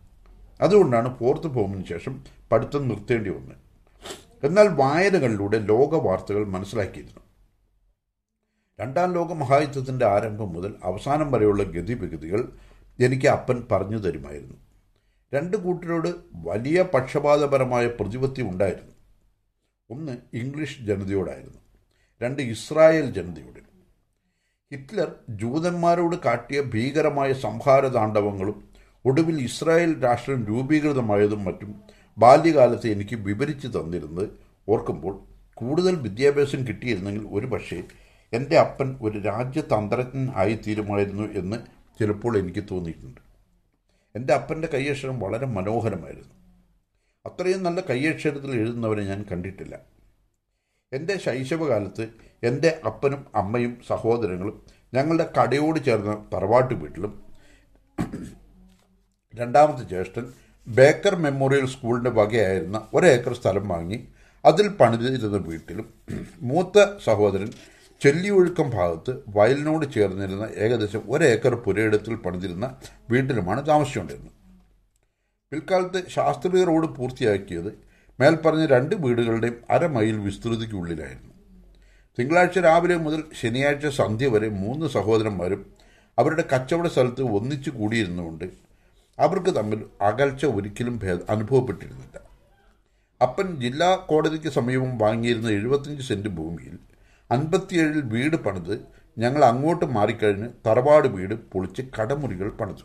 അതുകൊണ്ടാണ് 0.61 1.19
ഫോർത്ത് 1.19 1.55
ഫോമിന് 1.55 1.85
ശേഷം 1.85 2.25
പഠിത്തം 2.53 2.89
നിർത്തേണ്ടി 2.89 3.31
വന്നത്. 3.31 3.57
എന്നാൽ 4.47 4.69
വായനകളിലൂടെ 4.69 5.59
ലോക 5.59 6.07
വാർത്തകൾ 6.07 6.47
മനസ്സിലാക്കിയിരുന്നു. 6.47 7.24
രണ്ടാം 8.79 9.13
ലോക 9.13 9.33
മഹായുദ്ധത്തിന്റെ 9.33 10.07
ആരംഭം 10.07 10.53
മുതൽ 10.53 10.75
അവസാനം 10.85 11.33
വരെയുള്ള 11.33 11.63
ഗതിവിഗതികൾ 11.63 12.53
എനിക്ക് 12.99 13.27
അപ്പൻ 13.27 13.67
പറഞ്ഞു 13.73 13.97
തരുമായിരുന്നു. 13.97 14.57
രണ്ട് 15.33 15.57
കൂട്ടരോട് 15.57 16.09
വലിയ 16.35 16.83
പക്ഷപാതപരമായ 16.95 17.87
പ്രതിപത്തി 17.87 18.43
ഉണ്ടായിരുന്നു. 18.43 18.95
ഒന്ന് 19.91 20.17
ഇംഗ്ലീഷ് 20.37 20.81
ജനതയോടായിരുന്നു. 20.81 21.61
രണ്ട് 22.21 22.43
ഇസ്രായേൽ 22.43 23.11
ജനതയോട് 23.13 23.61
ഹിറ്റ്ലർ 24.73 25.15
ജൂതന്മാരോട് 25.31 26.17
കാട്ടിയ 26.17 26.61
ഭീകരമായ 26.63 27.33
സംഹാര 27.33 27.87
താണ്ഡവങ്ങളും 27.87 28.71
ഒടുവിൽ 29.05 29.41
ഇസ്രായേൽ 29.41 30.03
രാഷ്ട്രം 30.05 30.45
രൂപീകൃതമായതും 30.45 31.45
മറ്റും 31.45 31.83
ബാല്യകാലത്ത് 32.19 32.87
എനിക്ക് 32.89 33.17
വിവരിച്ചു 33.17 33.67
തന്നിരുന്നത് 33.67 34.29
ഓർക്കുമ്പോൾ 34.69 35.15
കൂടുതൽ 35.55 35.95
വിദ്യാഭ്യാസം 35.97 36.67
കിട്ടിയിരുന്നെങ്കിൽ 36.67 37.27
ഒരു 37.31 37.47
പക്ഷേ 37.47 37.83
എന്റെ 38.35 38.59
അപ്പൻ 38.59 38.99
ഒരു 39.03 39.19
രാജ്യതന്ത്രജ്ഞൻ 39.19 40.33
ആയിത്തീരുമായിരുന്നു 40.35 41.23
എന്ന് 41.23 41.57
ചിലപ്പോൾ 41.99 42.39
എനിക്ക് 42.39 42.65
തോന്നിയിട്ടുണ്ട്. 42.71 43.21
എന്റെ 44.15 44.35
അപ്പന്റെ 44.35 44.69
കയ്യക്ഷരം 44.75 45.21
വളരെ 45.21 45.47
മനോഹരമായിരുന്നു. 45.47 46.35
അത്രയും 47.27 47.63
നല്ല 47.63 47.81
കയ്യക്ഷരത്തിൽ 47.81 48.51
എഴുതുന്നവരെ 48.51 49.03
ഞാൻ 49.03 49.27
കണ്ടിട്ടില്ല. 49.33 49.75
എന്റെ 50.93 51.19
ശൈശവകാലത്ത് 51.19 52.09
എന്റെ 52.43 52.81
അപ്പനും 52.87 53.27
അമ്മയും 53.35 53.83
സഹോദരങ്ങളും 53.89 54.63
ഞങ്ങളുടെ 54.95 55.31
കടയോട് 55.39 55.85
ചേർന്ന 55.85 56.27
തറവാട്ട് 56.35 56.75
വീട്ടിലും 56.75 57.23
രണ്ടാമത്തെ 59.35 59.85
ജ്യേഷ്ഠൻ 59.85 60.33
ബേക്കർ 60.67 61.15
മെമ്മോറിയൽ 61.17 61.67
സ്കൂളിന്റെ 61.67 62.11
വകയായിരുന്ന 62.11 62.89
ഒരേക്കർ 62.95 63.35
സ്ഥലം 63.35 63.69
വാങ്ങി 63.69 64.09
അതിൽ 64.45 64.69
പണിതിരുന്ന 64.69 65.37
വീട്ടിലും 65.37 65.95
മൂത്ത 66.41 66.99
സഹോദരൻ 67.05 67.51
ചെല്ലിയൊഴുക്കം 68.05 68.71
ഭാഗത്ത് 68.71 69.13
വയലിനോട് 69.29 69.93
ചേർന്നിരുന്ന 69.93 70.49
ഏകദേശം 70.57 71.03
ഒരേക്കർ 71.09 71.55
പുരയിടത്തിൽ 71.55 72.15
പണിതിരുന്ന 72.15 72.67
വീട്ടിലുമാണ് 73.11 73.67
താമസിച്ചുകൊണ്ടിരുന്നത്. 73.67 74.33
പിൽക്കാലത്ത് 75.53 76.09
ശാസ്ത്രീയ 76.09 76.65
റോഡ് 76.65 76.89
പൂർത്തിയാക്കിയത് 76.97 77.71
മേൽപ്പറഞ്ഞ 78.21 78.67
രണ്ട് 78.67 78.95
വീടുകളുടെയും 78.95 79.57
അരമൈൽ 79.71 80.17
വിസ്തൃതിക്കുള്ളിലായിരുന്നു. 80.27 81.33
തിങ്കളാഴ്ച 82.19 82.59
രാവിലെ 82.59 82.97
മുതൽ 82.97 83.23
ശനിയാഴ്ച 83.41 83.87
സന്ധ്യ 83.87 84.29
വരെ 84.29 84.49
മൂന്ന് 84.49 84.87
സഹോദരന്മാരും 84.87 85.63
അവരുടെ 86.19 86.45
കച്ചവട 86.53 86.87
സ്ഥലത്ത് 86.87 87.23
ഒന്നിച്ചു 87.23 87.71
കൂടിയിരുന്നുകൊണ്ട് 87.71 88.45
അവർക്ക് 89.19 89.57
തമ്മിൽ 89.57 89.85
അകൽച്ച 90.01 90.47
ഒരിക്കലും 90.47 90.99
ഭേദ 90.99 91.19
അനുഭവപ്പെട്ടിരുന്നില്ല. 91.31 92.17
അപ്പൻ 93.23 93.61
ജില്ലാ 93.61 93.97
കോടതിക്ക് 93.97 94.49
സമീപം 94.49 94.99
വാങ്ങിയിരുന്ന 94.99 95.49
എഴുപത്തിയഞ്ച് 95.49 96.07
സെന്റ് 96.09 96.29
ഭൂമിയിൽ 96.29 96.77
അൻപത്തിയേഴിൽ 97.31 98.01
വീട് 98.01 98.37
പണിത് 98.37 98.75
ഞങ്ങൾ 99.19 99.45
അങ്ങോട്ട് 99.45 99.85
മാറിക്കഴിഞ്ഞ് 99.85 100.49
തറവാട് 100.67 101.09
വീട് 101.09 101.35
പൊളിച്ച് 101.35 101.83
കടമുറികൾ 101.83 102.51
പണിതു. 102.51 102.85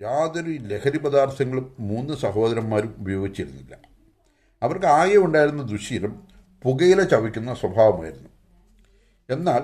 യാതൊരു 0.00 0.50
ലഹരി 0.50 0.98
പദാർത്ഥങ്ങളും 0.98 1.74
മൂന്ന് 1.78 2.14
സഹോദരന്മാരും 2.14 2.94
ഉപയോഗിച്ചിരുന്നില്ല. 2.98 3.78
അവർക്ക് 4.62 4.86
ആകെ 4.86 5.16
ഉണ്ടായിരുന്ന 5.16 5.62
ദുശീലം 5.62 6.26
പുകയില 6.62 7.02
ചവയ്ക്കുന്ന 7.02 7.54
സ്വഭാവമായിരുന്നു. 7.54 8.30
എന്നാൽ 9.28 9.62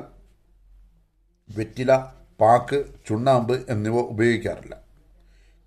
വെറ്റില 1.57 1.93
പാക്ക് 2.41 2.85
ചുണ്ണാമ്പ് 3.09 3.55
എന്നിവ 3.69 3.97
ഉപയോഗിക്കാറില്ല. 4.01 4.75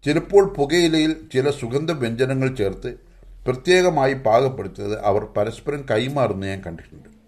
ചിലപ്പോൾ 0.05 0.53
പുകയിലയിൽ 0.53 1.29
ചില 1.33 1.49
സുഗന്ധ 1.49 1.91
വ്യഞ്ജനങ്ങൾ 1.91 2.55
ചേർത്ത് 2.55 2.97
പ്രത്യേകമായി 3.47 4.13
പാകപ്പെടുത്തിയത് 4.13 5.03
അവർ 5.03 5.23
പരസ്പരം 5.25 5.85
കൈമാറുന്ന 5.91 6.45
ഞാൻ 6.45 6.61
കണ്ടിട്ടുണ്ട്. 6.61 7.18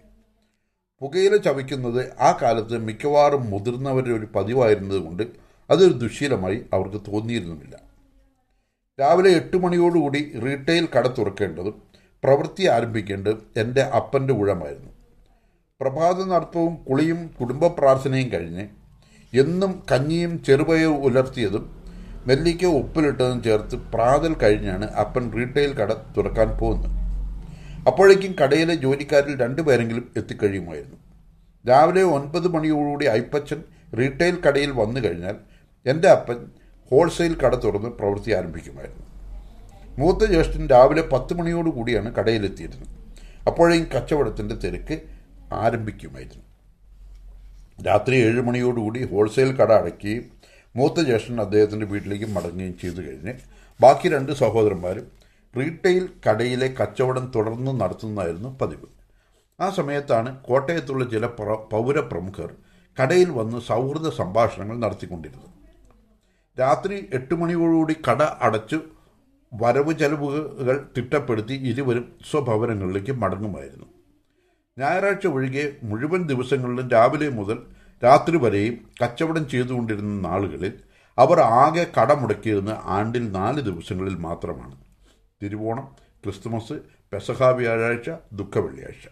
പുകയില 1.02 1.36
ചവയ്ക്കുന്നത് 1.36 2.02
ആ 2.20 2.38
കാലത്ത് 2.42 2.78
മിക്കവാറും 2.78 3.50
മുതിർന്നവരുടെ 3.50 4.14
ഒരു 4.18 4.26
പതിവായിരുന്നതുകൊണ്ട് 4.34 5.22
അതൊരു 5.70 5.92
ദുശീലമായി 5.92 6.58
അവർക്ക് 6.74 7.00
തോന്നിയിരുന്നുമില്ല. 7.08 7.74
രാവിലെ 9.00 9.30
എട്ട് 9.30 9.56
മണിയോടുകൂടി 9.56 10.38
റീറ്റെയിൽ 10.44 10.88
കട 10.96 11.06
തുറക്കേണ്ടതും 11.08 11.82
പ്രവൃത്തി 12.24 12.64
ആരംഭിക്കേണ്ടതും 12.66 13.42
എന്റെ 13.56 13.82
അപ്പന്റെ 13.82 14.32
ഊഴമായിരുന്നു. 14.34 14.92
പ്രഭാത 15.80 16.22
നടത്തവും 16.22 16.76
കുളിയും 16.76 17.20
കുടുംബ 17.40 17.66
പ്രാർത്ഥനയും 17.66 18.32
കഴിഞ്ഞ് 18.32 18.68
എന്നും 19.32 19.82
കഞ്ഞിയും 19.92 20.44
ചെറുപയവും 20.44 21.04
ഉലർത്തിയതും 21.04 21.64
നെല്ലിക്ക 22.26 22.64
ഉപ്പിലിട്ടതും 22.64 23.42
ചേർത്ത് 23.42 23.76
പ്രാതൽ 23.94 24.34
കഴിഞ്ഞാണ് 24.34 24.88
അപ്പൻ 24.92 25.32
റീറ്റെയിൽ 25.32 25.72
കട 25.76 25.92
തുറക്കാൻ 26.16 26.58
പോകുന്നത്. 26.58 27.01
അപ്പോഴേക്കും 27.86 28.36
കടയിലെ 28.42 28.74
ജോലിക്കാരിൽ 28.74 29.40
രണ്ടുപേരെങ്കിലും 29.40 30.12
എത്തിക്കഴിയുമായിരുന്നു. 30.16 30.96
രാവിലെ 31.68 32.02
ഒൻപത് 32.02 32.48
മണിയോടുകൂടി 32.48 33.04
അയ്പ്പച്ചൻ 33.04 33.64
റീറ്റെയിൽ 33.98 34.40
കടയിൽ 34.40 34.70
വന്നു 34.70 35.00
കഴിഞ്ഞാൽ 35.00 35.36
എന്റെ 35.86 36.08
അപ്പൻ 36.08 36.46
ഹോൾസെയിൽ 36.90 37.36
കട 37.38 37.54
തുറന്ന് 37.54 37.88
പ്രവൃത്തി 37.88 38.30
ആരംഭിക്കുമായിരുന്നു. 38.30 39.06
മൂത്ത 39.98 40.30
ജ്യേഷ്ഠൻ 40.30 40.66
രാവിലെ 40.66 41.02
പത്ത് 41.02 41.34
മണിയോടുകൂടിയാണ് 41.34 42.14
കടയിലെത്തിയിരുന്നത്. 42.14 42.88
അപ്പോഴേക്കും 43.46 43.88
കച്ചവടത്തിന്റെ 43.96 44.54
തിരക്ക് 44.54 45.02
ആരംഭിക്കുമായിരുന്നു. 45.52 46.42
രാത്രി 47.82 48.14
ഏഴ് 48.14 48.40
മണിയോടുകൂടി 48.40 49.04
ഹോൾസെയിൽ 49.04 49.56
കട 49.56 49.72
അടയ്ക്കുകയും 49.72 50.24
മൂത്ത 50.76 51.00
ജ്യേഷ്ഠൻ 51.00 51.40
അദ്ദേഹത്തിന്റെ 51.40 51.86
വീട്ടിലേക്ക് 51.86 52.24
മടങ്ങുകയും 52.24 52.78
ചെയ്തു 52.82 53.00
കഴിഞ്ഞ് 53.00 53.34
ബാക്കി 53.80 54.08
രണ്ട് 54.08 54.32
സഹോദരന്മാരും 54.32 55.21
റീറ്റെയിൽ 55.56 56.08
കടയിലെ 56.28 56.74
കച്ചവടം 56.80 57.32
തുടർന്ന് 57.34 57.80
നടത്തുന്നതായിരുന്നു 57.80 58.58
പതിവ്. 58.58 58.86
ആ 59.60 59.70
സമയത്താണ് 59.70 60.44
കോട്ടയത്തുള്ള 60.44 61.10
ചില 61.10 61.26
പൗരപ്രമുഖർ 61.72 62.54
കടയിൽ 63.02 63.30
വന്ന് 63.30 63.58
സൗഹൃദ 63.60 64.08
സംഭാഷണങ്ങൾ 64.08 64.78
നടത്തിക്കൊണ്ടിരുന്നത്. 64.78 65.50
രാത്രി 66.60 67.10
എട്ട് 67.12 67.34
മണിയോടുകൂടി 67.34 67.96
കട 68.10 68.22
അടച്ചു 68.22 68.80
വരവ് 69.54 69.92
ചെലവുകൾ 69.92 70.88
തിട്ടപ്പെടുത്തി 70.96 71.52
ഇരുവരും 71.52 72.12
സ്വഭവനങ്ങളിലേക്ക് 72.30 73.12
മടങ്ങുമായിരുന്നു. 73.12 73.86
ഞായറാഴ്ച 74.78 75.26
ഒഴികെ 75.26 75.76
മുഴുവൻ 75.82 76.26
ദിവസങ്ങളിലും 76.26 76.88
രാവിലെ 76.88 77.28
മുതൽ 77.28 77.58
രാത്രി 78.04 78.36
വരെയും 78.36 78.78
കച്ചവടം 79.02 79.48
ചെയ്തുകൊണ്ടിരുന്ന 79.48 80.28
നാളുകളിൽ 80.28 80.72
അവർ 81.18 81.40
ആകെ 81.40 81.86
കടമുടക്കിയിരുന്ന 81.98 82.80
ആണ്ടിൽ 82.84 83.32
നാല് 83.32 83.60
ദിവസങ്ങളിൽ 83.60 84.14
മാത്രമാണ്. 84.14 84.81
തിരുവോണം 85.42 85.86
ക്രിസ്തുമസ് 86.24 86.72
പെസഹ 87.12 87.42
വ്യാഴാഴ്ച 87.42 88.10
ദുഃഖ 88.32 88.58
വെള്ളിയാഴ്ച 88.58 89.06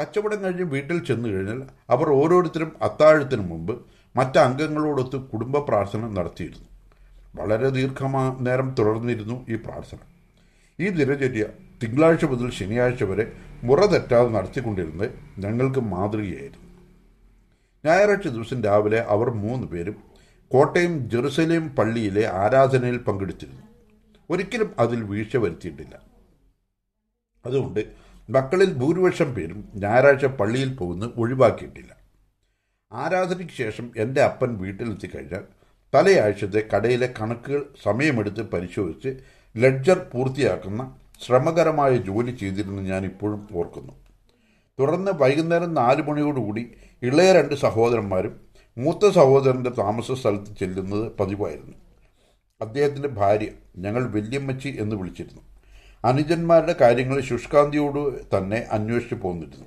കച്ചവടം 0.00 0.44
കഴിഞ്ഞ് 0.44 0.62
വീട്ടിൽ 0.62 1.04
ചെന്നു 1.04 1.28
കഴിഞ്ഞാൽ 1.28 1.62
അവർ 1.90 2.10
ഓരോരുത്തരും 2.10 2.76
അത്താഴത്തിന് 2.82 3.50
മുമ്പ് 3.50 3.86
മറ്റ് 4.16 4.38
അംഗങ്ങളോടൊത്ത് 4.38 5.16
കുടുംബ 5.16 5.58
പ്രാർത്ഥന 5.58 6.08
നടത്തിയിരുന്നു. 6.08 6.68
വളരെ 7.36 7.68
ദീർഘമാ 7.68 8.36
നേരം 8.40 8.74
തുടർന്നിരുന്നു 8.78 9.46
ഈ 9.48 9.54
പ്രാർത്ഥന. 9.54 9.98
ഈ 10.80 10.88
ദിനചര്യ 10.88 11.46
തിങ്കളാഴ്ച 11.82 12.24
മുതൽ 12.24 12.50
ശനിയാഴ്ച 12.50 13.04
വരെ 13.04 13.32
മുറ 13.64 13.86
തെറ്റാതെ 13.86 14.28
നടത്തിക്കൊണ്ടിരുന്നത് 14.28 15.10
ഞങ്ങൾക്ക് 15.38 15.80
മാതൃകയായിരുന്നു. 15.80 16.68
ഞായറാഴ്ച 17.84 18.28
ദിവസം 18.28 18.62
രാവിലെ 18.62 19.00
അവർ 19.00 19.30
മൂന്ന് 19.30 19.66
പേരും 19.66 19.96
കോട്ടയം 20.50 21.10
ജെറുസലേം 21.10 21.68
പള്ളിയിലെ 21.68 22.26
ആരാധനയിൽ 22.26 22.96
പങ്കെടുത്തിരുന്നു. 22.96 23.65
ഒരിക്കലും 24.30 24.74
അതിൽ 24.78 25.02
വീഴ്ച 25.02 25.36
വരുത്തിയിട്ടില്ല. 25.36 26.00
അതുകൊണ്ട് 27.46 27.92
മക്കളിൽ 28.30 28.74
ഭൂരിപക്ഷം 28.74 29.34
പേരും 29.34 29.68
ഞായറാഴ്ച 29.74 30.24
പള്ളിയിൽ 30.24 30.74
പോകുന്ന 30.74 31.12
ഒഴിവാക്കിയിട്ടില്ല. 31.16 31.96
ആരാധനയ്ക്ക് 32.92 33.54
ശേഷം 33.54 33.90
എന്റെ 33.96 34.22
അപ്പൻ 34.22 34.58
വീട്ടിലെത്തി 34.58 35.06
കഴിഞ്ഞാൽ 35.06 35.44
തലയാഴ്ചത്തെ 35.94 36.68
കടയിലെ 36.74 37.14
കണക്കുകൾ 37.20 37.64
സമയമെടുത്ത് 37.82 38.50
പരിശോധിച്ച് 38.50 39.16
ലെഡ്ജർ 39.56 39.98
പൂർത്തിയാക്കുന്ന 39.98 40.98
ശ്രമകരമായ 41.26 41.96
ജോലി 41.96 42.30
ചെയ്തിരുന്നു 42.30 42.82
ഞാൻ 42.82 43.04
ഇപ്പോഴും 43.04 43.48
ഓർക്കുന്നു. 43.52 43.92
തുടർന്ന് 44.80 45.12
വൈകുന്നേരം 45.14 45.74
നാല് 45.74 46.02
മണിയോടുകൂടി 46.02 46.70
ഇളയ 47.02 47.32
രണ്ട് 47.32 47.54
സഹോദരന്മാരും 47.54 48.40
മൂത്ത 48.78 49.08
സഹോദരന്റെ 49.10 49.70
താമസ 49.70 50.12
സ്ഥലത്ത് 50.12 50.56
ചെല്ലുന്നത് 50.60 51.12
പതിവായിരുന്നു. 51.16 51.85
അദ്ദേഹത്തിന്റെ 52.60 53.08
ഭാര്യ 53.08 53.46
ഞങ്ങൾ 53.76 54.10
വല്യമ്മച്ചി 54.10 54.76
എന്ന് 54.80 54.96
വിളിച്ചിരുന്നു. 54.96 55.42
അനുജന്മാരുടെ 56.04 56.74
കാര്യങ്ങൾ 56.80 57.20
ശുഷ്കാന്തിയോട് 57.20 58.36
തന്നെ 58.36 58.66
അന്വേഷിച്ചു 58.70 59.14
പോന്നിരുന്നു. 59.14 59.66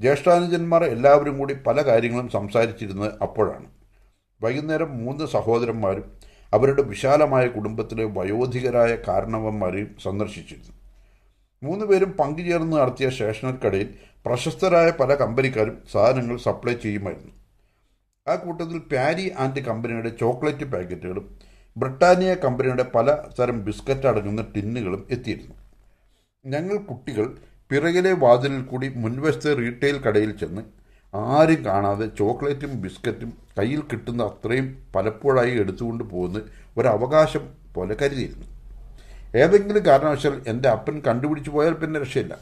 ജ്യേഷ്ഠാനുജന്മാർ 0.00 0.84
എല്ലാവരും 0.84 1.38
കൂടി 1.38 1.54
പല 1.54 1.82
കാര്യങ്ങളും 1.82 2.28
സംസാരിച്ചിരുന്നത് 2.28 3.12
അപ്പോഴാണ്. 3.22 3.66
വൈകുന്നേരം 4.42 5.04
മൂന്ന് 5.04 5.26
സഹോദരന്മാരും 5.26 6.12
അവരുടെ 6.54 6.82
വിശാലമായ 6.82 7.46
കുടുംബത്തിലെ 7.46 8.04
വയോധികരായ 8.04 8.96
കാരണവന്മാരെയും 9.08 9.96
സന്ദർശിച്ചിരുന്നു. 10.02 10.72
മൂന്നുപേരും 11.62 12.10
പങ്കുചേർന്ന് 12.10 12.76
നടത്തിയ 12.76 13.08
സ്റ്റേഷനക്കടയിൽ 13.08 13.94
പ്രശസ്തരായ 14.26 14.90
പല 14.90 15.14
കമ്പനിക്കാരും 15.14 15.82
സാധനങ്ങൾ 15.92 16.36
സപ്ലൈ 16.36 16.74
ചെയ്യുമായിരുന്നു. 16.74 17.32
ആ 18.28 18.34
കൂട്ടത്തിൽ 18.34 18.78
പാരി 18.78 19.32
ആൻഡ് 19.38 19.60
കമ്പനിയുടെ 19.60 20.08
ചോക്ലേറ്റ് 20.08 20.64
പാക്കറ്റുകളും 20.64 21.51
ബ്രിട്ടാനിയ 21.76 22.34
കമ്പനിയുടെ 22.34 22.82
പല 22.94 23.18
തരം 23.40 23.64
ബിസ്ക്കറ്റ് 23.64 24.06
അടങ്ങുന്ന 24.06 24.42
ടിന്നുകളും 24.42 25.06
എത്തിയിരുന്നു. 25.10 25.54
ഞങ്ങൾ 26.46 26.76
കുട്ടികൾ 26.76 27.36
പിറകിലെ 27.70 28.12
വാതിലിൽ 28.12 28.62
കൂടി 28.62 28.88
മുൻവശത്തെ 28.96 29.54
റീറ്റെയിൽ 29.54 29.98
കടയിൽ 29.98 30.36
ചെന്ന് 30.36 30.62
ആരും 31.16 31.64
കാണാതെ 31.64 32.06
ചോക്ലേറ്റും 32.18 32.80
ബിസ്ക്കറ്റും 32.80 33.32
കയ്യിൽ 33.58 33.80
കിട്ടുന്ന 33.80 34.22
അത്രയും 34.22 34.86
പലപ്പോഴായി 34.96 35.58
എടുത്തുകൊണ്ട് 35.58 36.04
പോകുന്ന 36.04 36.42
ഒരവകാശം 36.76 37.48
പോലെ 37.74 37.96
കരുതിയിരുന്നു. 38.02 38.46
ഏതെങ്കിലും 39.36 39.86
കാരണവശാൽ 39.86 40.42
എന്റെ 40.46 40.68
അപ്പൻ 40.68 41.02
കണ്ടുപിടിച്ചു 41.06 41.50
പോയാൽ 41.50 41.72
പിന്നെ 41.72 42.00
രക്ഷയില്ല. 42.00 42.38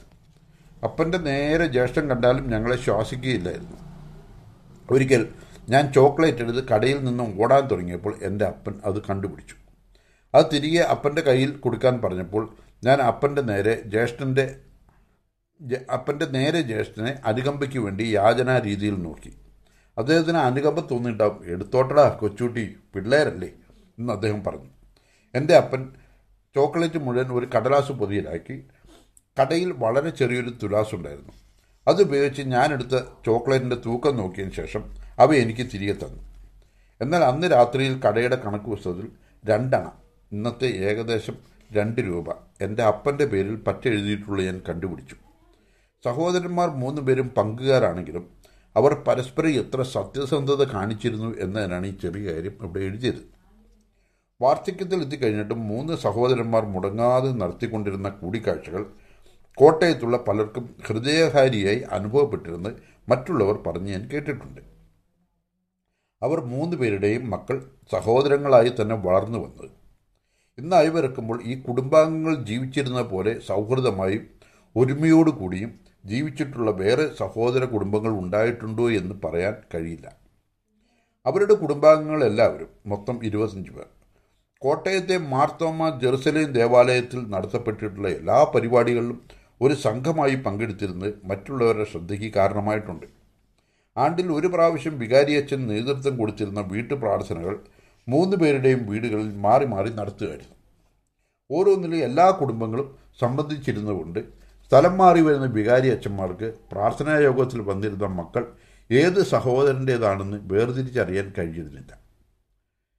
അപ്പന്റെ 0.85 1.19
നേരെ 1.19 1.67
ജ്യേഷ്ഠം 1.67 2.11
കണ്ടാലും 2.11 2.51
ഞങ്ങളെ 2.51 2.77
ശ്വാസിക്കുകയില്ലായിരുന്നു. 2.77 3.77
ഒരിക്കൽ 4.91 5.29
ഞാൻ 5.73 5.93
ചോക്ലേറ്റ് 5.93 6.43
എടുത്ത് 6.45 6.63
കടയിൽ 6.69 6.99
നിന്നും 7.05 7.29
ഓടാൻ 7.43 7.65
തുടങ്ങിയപ്പോൾ 7.67 8.15
എന്റെ 8.23 8.45
അപ്പൻ 8.45 8.75
അത് 8.85 8.99
കണ്ടുപിടിച്ചു. 9.09 9.57
അത് 10.35 10.47
തിരികെ 10.53 10.83
അപ്പന്റെ 10.95 11.23
കയ്യിൽ 11.29 11.51
കൊടുക്കാൻ 11.65 11.95
പറഞ്ഞപ്പോൾ 12.05 12.45
ഞാൻ 12.85 12.99
അപ്പന്റെ 13.03 13.43
നേരെ 13.51 13.75
ജ്യേഷ്ഠന്റെ 13.87 14.45
അപ്പന്റെ 15.95 16.27
നേരെ 16.27 16.61
ജ്യേഷ്ഠനെ 16.61 17.13
അനുകമ്പയ്ക്ക് 17.25 17.79
വേണ്ടി 17.79 18.05
യാചനാ 18.05 18.59
രീതിയിൽ 18.59 18.97
നോക്കി. 19.03 19.33
അദ്ദേഹത്തിന് 19.99 20.39
അനുകമ്പ 20.39 20.81
തോന്നിയിട്ടാവും 20.91 21.41
എടുത്തോട്ടടാ 21.45 22.09
കൊച്ചൂട്ടി 22.21 22.65
പിള്ളേരല്ലേ 22.95 23.51
എന്ന് 23.99 24.13
അദ്ദേഹം 24.13 24.45
പറഞ്ഞു. 24.45 24.71
എന്റെ 25.35 25.55
അപ്പൻ 25.57 25.83
ചോക്ലേറ്റ് 26.57 26.99
മുഴുവൻ 26.99 27.29
ഒരു 27.39 27.47
കടലാസ് 27.55 27.93
പൊതിയിലാക്കി 27.93 28.57
കടയിൽ 29.41 29.73
വളരെ 29.73 30.11
ചെറിയൊരു 30.11 30.51
തുലാസ് 30.63 30.95
ഉണ്ടായിരുന്നു 30.95 31.35
അതുപയോഗിച്ച് 31.89 32.43
ഞാനെടുത്ത 32.43 32.97
ചോക്ലേറ്റിന്റെ 33.27 33.77
തൂക്കം 33.87 34.17
നോക്കിയതിന് 34.17 34.55
ശേഷം 34.55 34.83
അവ 35.23 35.31
എനിക്ക് 35.35 35.65
തിരികെ 35.73 35.93
തന്നു. 35.93 36.21
എന്നാൽ 37.01 37.23
അന്ന് 37.25 37.47
രാത്രിയിൽ 37.47 37.95
കടയുടെ 38.05 38.37
കണക്ക് 38.45 38.65
പുസ്തകത്തിൽ 38.65 39.07
രണ്ടണ 39.45 39.85
ഇന്നത്തെ 40.33 40.69
ഏകദേശം 40.89 41.37
രണ്ട് 41.73 42.01
രൂപ 42.01 42.29
എന്റെ 42.61 42.83
അപ്പന്റെ 42.83 43.27
പേരിൽ 43.33 43.57
പറ്റെഴുതിയിട്ടുള്ള 43.67 44.43
ഞാൻ 44.43 44.63
കണ്ടുപിടിച്ചു. 44.69 45.17
സഹോദരന്മാർ 46.05 46.69
മൂന്ന് 46.83 47.03
പേരും 47.03 47.29
പങ്കുകാരാണെങ്കിലും 47.37 48.25
അവർ 48.77 48.93
പരസ്പരം 49.07 49.53
എത്ര 49.63 49.83
സത്യസന്ധത 49.83 50.63
കാണിച്ചിരുന്നു 50.73 51.31
എന്നതിനാണ് 51.39 51.87
ഈ 51.87 51.95
ചെറിയ 52.03 52.25
കാര്യം 52.33 52.55
ഇവിടെ 52.61 52.81
എഴുതിയത്. 52.89 53.23
വാർദ്ധക്യത്തിൽ 54.41 54.99
എത്തിക്കഴിഞ്ഞിട്ടും 55.05 55.61
മൂന്ന് 55.69 55.95
സഹോദരന്മാർ 55.97 56.65
മുടങ്ങാതെ 56.75 57.31
നടത്തിക്കൊണ്ടിരുന്ന 57.33 58.09
കൂടിക്കാഴ്ചകൾ 58.09 58.85
കോട്ടയത്തുള്ള 59.59 60.17
പലർക്കും 60.29 60.65
ഹൃദയഹാരിയായി 60.87 61.81
അനുഭവപ്പെട്ടിരുന്ന് 61.97 62.71
മറ്റുള്ളവർ 63.09 63.57
പറഞ്ഞ് 63.67 63.91
ഞാൻ 63.93 64.05
കേട്ടിട്ടുണ്ട്. 64.13 64.61
അവർ 66.23 66.41
മൂന്ന് 66.41 66.77
പേരുടെയും 66.77 67.31
മക്കൾ 67.31 67.67
സഹോദരങ്ങളായി 67.93 68.73
തന്നെ 68.81 68.95
വളർന്നു 68.95 69.39
വന്നത്. 69.39 69.71
ഇന്നായി 70.59 70.89
വരക്കുമ്പോൾ 70.89 71.43
ഈ 71.45 71.63
കുടുംബാംഗങ്ങൾ 71.63 72.45
ജീവിച്ചിരുന്ന 72.45 73.03
പോലെ 73.03 73.41
സൗഹൃദമായും 73.41 74.25
ഒരുമയോടുകൂടിയും 74.77 75.71
ജീവിച്ചിട്ടുള്ള 76.05 76.71
വേറെ 76.71 77.15
സഹോദര 77.19 77.65
കുടുംബങ്ങൾ 77.65 78.11
ഉണ്ടായിട്ടുണ്ടോ 78.11 78.91
എന്ന് 78.91 79.15
പറയാൻ 79.25 79.55
കഴിയില്ല. 79.75 80.07
അവരുടെ 81.27 81.55
കുടുംബാംഗങ്ങൾ 81.55 82.25
എല്ലാവരും 82.25 82.69
മൊത്തം 82.87 83.25
ഇരുപത്തഞ്ച് 83.25 83.71
പേർ. 83.71 83.89
കോട്ടയത്തെ 84.59 85.19
മാർത്തോമ 85.19 85.99
ജെറുസലേം 85.99 86.53
ദേവാലയത്തിൽ 86.53 87.21
നടത്തപ്പെട്ടിട്ടുള്ള 87.29 88.09
എല്ലാ 88.09 88.51
പരിപാടികളിലും 88.55 89.21
ഒരു 89.61 89.75
സംഘമായി 89.75 90.35
പങ്കെടുത്തിരുന്നത് 90.35 91.15
മറ്റുള്ളവരുടെ 91.25 91.85
ശ്രദ്ധയ്ക്ക് 91.85 92.35
കാരണമായിട്ടുണ്ട്. 92.35 93.20
ആണ്ടിൽ 94.03 94.29
ഒരു 94.39 94.49
പ്രാവശ്യം 94.55 94.95
വികാരിയച്ഛൻ 95.03 95.61
നേതൃത്വം 95.73 96.15
കൊടുത്തിരുന്ന 96.21 96.61
വീട്ടു 96.73 96.95
പ്രാർത്ഥനകൾ 97.03 97.57
മൂന്ന് 98.09 98.37
പേരുടെയും 98.43 98.81
വീടുകളിൽ 98.91 99.31
മാറി 99.47 99.67
മാറി 99.75 99.91
നടത്തുകയായിരുന്നു. 100.01 100.57
ഓരോന്നിലും 101.51 102.01
എല്ലാ 102.09 102.27
കുടുംബങ്ങളും 102.41 102.89
സംബന്ധിച്ചിരുന്നതുകൊണ്ട് 103.21 104.21
സ്ഥലം 104.67 104.95
മാറി 104.99 105.21
വരുന്ന 105.27 105.47
വികാരി 105.59 105.89
അച്ഛന്മാർക്ക് 105.95 106.49
പ്രാർത്ഥനാ 106.73 107.15
യോഗത്തിൽ 107.29 107.61
വന്നിരുന്ന 107.71 108.09
മക്കൾ 108.19 108.45
ഏത് 108.91 109.21
സഹോദരന്റേതാണെന്ന് 109.33 110.39
വേർതിരിച്ചറിയാൻ 110.53 111.27
കഴിഞ്ഞിരുന്നില്ല. 111.39 111.93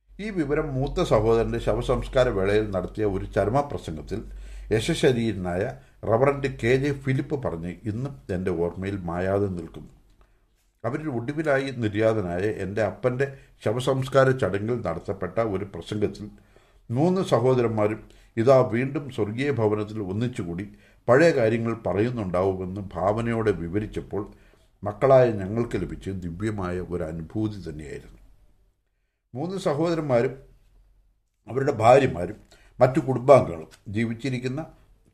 ഈ 0.10 0.28
വിവരം 0.40 0.68
മൂത്ത 0.78 1.04
സഹോദരന്റെ 1.12 1.60
ശവസംസ്കാര 1.68 2.28
വേളയിൽ 2.38 2.66
നടത്തിയ 2.76 3.06
ഒരു 3.16 3.26
ചരമപ്രസംഗത്തിൽ 3.36 4.20
യശശരീരനായ 4.74 5.64
റവറന്റ് 6.10 6.50
കെ 6.62 6.74
ജെ 6.84 6.92
ഫിലിപ്പ് 7.04 7.38
പറഞ്ഞ് 7.46 7.72
ഇന്നും 7.92 8.14
എന്റെ 8.36 8.52
ഓർമ്മയിൽ 8.64 8.98
മായാതെ 9.10 9.48
നിൽക്കുന്നു. 9.58 9.92
അവരിൽ 10.84 11.08
ഒടുവിലായി 11.10 11.72
നിര്യാതനായ 11.78 12.46
എന്റെ 12.58 12.82
അപ്പന്റെ 12.84 13.26
ശവസംസ്കാര 13.66 14.32
ചടങ്ങിൽ 14.32 14.76
നടത്തപ്പെട്ട 14.86 15.40
ഒരു 15.54 15.66
പ്രസംഗത്തിൽ 15.66 16.26
മൂന്ന് 16.90 17.22
സഹോദരന്മാരും 17.24 18.00
ഇതാ 18.38 18.70
വീണ്ടും 18.72 19.10
സ്വർഗീയ 19.10 19.52
ഭവനത്തിൽ 19.52 20.00
ഒന്നിച്ചുകൂടി 20.04 20.66
പഴയ 21.08 21.30
കാര്യങ്ങൾ 21.30 21.74
പറയുന്നുണ്ടാവുമെന്ന് 21.88 22.82
ഭാവനയോടെ 22.94 23.52
വിവരിച്ചപ്പോൾ 23.62 24.24
മക്കളായ 24.84 25.32
ഞങ്ങൾക്ക് 25.32 25.78
ലഭിച്ച 25.78 26.10
ദിവ്യമായ 26.24 26.80
ഒരു 26.90 27.04
അനുഭൂതി 27.04 27.70
തന്നെയായിരുന്നു. 27.70 28.20
മൂന്ന് 29.34 29.58
സഹോദരന്മാരും 29.60 30.34
അവരുടെ 31.48 31.72
ഭാര്യമാരും 31.72 32.38
മറ്റു 32.80 33.00
കുടുംബാംഗങ്ങളും 33.00 33.70
ജീവിച്ചിരിക്കുന്ന 33.90 34.62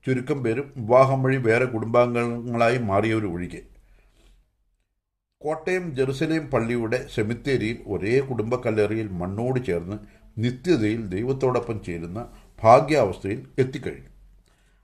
ചുരുക്കം 0.06 0.44
പേരും 0.44 0.74
വിവാഹം 0.78 1.24
വഴി 1.24 1.38
വേറെ 1.38 1.66
കുടുംബാംഗങ്ങളായി 1.66 2.78
മാറിയവർ 2.90 3.26
ഒഴികെ 3.26 3.62
കോട്ടയം 5.42 5.96
ജെറുസലേം 5.96 6.50
പള്ളിയുടെ 6.50 7.08
സെമിത്തേരിയിൽ 7.16 7.78
ഒരേ 7.88 8.20
കുടുംബ 8.20 8.56
കല്ലറിയിൽ 8.56 9.08
മണ്ണോട് 9.12 9.66
ചേർന്ന് 9.66 9.98
നിത്യതയിൽ 10.38 11.08
ദൈവത്തോടൊപ്പം 11.08 11.84
ചേരുന്ന 11.84 12.20
ഭാഗ്യാവസ്ഥയിൽ 12.64 13.48
എത്തിക്കഴിഞ്ഞു. 13.60 14.10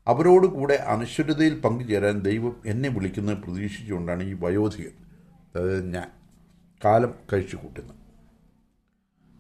അവരോട് 0.08 0.48
കൂടെ 0.48 0.74
അനശ്വരതയിൽ 0.74 1.62
പങ്കുചേരാൻ 1.62 2.20
ദൈവം 2.20 2.62
എന്നെ 2.66 2.90
വിളിക്കുന്നത് 2.90 3.38
പ്രതീക്ഷിച്ചുകൊണ്ടാണ് 3.38 4.24
ഈ 4.24 4.34
വയോധികൻ. 4.34 4.96
അതായത് 5.56 5.94
ഞാൻ. 5.94 6.10
കാലം 6.86 7.14
കഴിച്ചു 7.34 7.56
കൂട്ടുന്നത് 7.56 8.00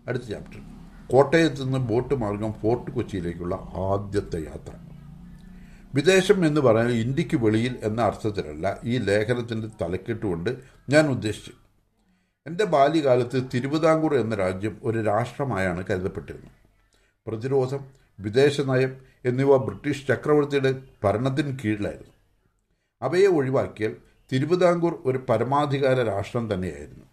അടുത്ത 0.07 0.24
ചാപ്റ്റർ 0.24 0.61
കോട്ടയത്ത് 1.07 1.64
നിന്ന് 1.64 1.78
ബോട്ട് 1.78 2.14
മാർഗം 2.14 2.53
ഫോർട്ട് 2.53 2.91
കൊച്ചിയിലേക്കുള്ള 2.91 3.55
ആദ്യത്തെ 3.89 4.39
യാത്ര. 4.45 4.74
വിദേശം 5.94 6.46
എന്ന് 6.46 6.62
പറഞ്ഞാൽ 6.62 6.91
ഇന്ത്യയ്ക്ക് 6.91 7.36
വെളിയിൽ 7.36 7.80
എന്ന 7.84 8.02
അർത്ഥത്തിലല്ല. 8.02 8.80
ഈ 8.84 8.98
ലേഖനത്തിന്റെ 8.98 9.68
തലക്കെട്ടുകൊണ്ട് 9.82 10.58
ഞാൻ 10.89 11.08
ഉദ്ദേശിച്ചു. 11.08 11.52
എന്റെ 12.48 12.66
ബാല്യകാലത്ത് 12.66 13.50
തിരുവിതാംകൂർ 13.54 14.16
എന്ന 14.16 14.36
രാജ്യം 14.36 14.78
ഒരു 14.84 15.04
രാഷ്ട്രമായാണ് 15.04 15.84
കരുതപ്പെട്ടിരുന്നത്. 15.89 16.52
പ്രതിരോധം 17.28 17.86
വിദേശ 18.20 18.62
നയം 18.62 19.02
എന്നിവ 19.26 19.58
ബ്രിട്ടീഷ് 19.58 20.08
ചക്രവർത്തിയുടെ 20.08 20.82
ഭരണത്തിന് 21.04 21.60
കീഴിലായിരുന്നു. 21.66 22.14
അവയെ 23.02 23.28
ഒഴിവാക്കിയാൽ 23.28 23.96
തിരുവിതാംകൂർ 24.32 25.02
ഒരു 25.06 25.26
പരമാധികാര 25.30 26.04
രാഷ്ട്രം 26.04 26.54
തന്നെയായിരുന്നു. 26.54 27.06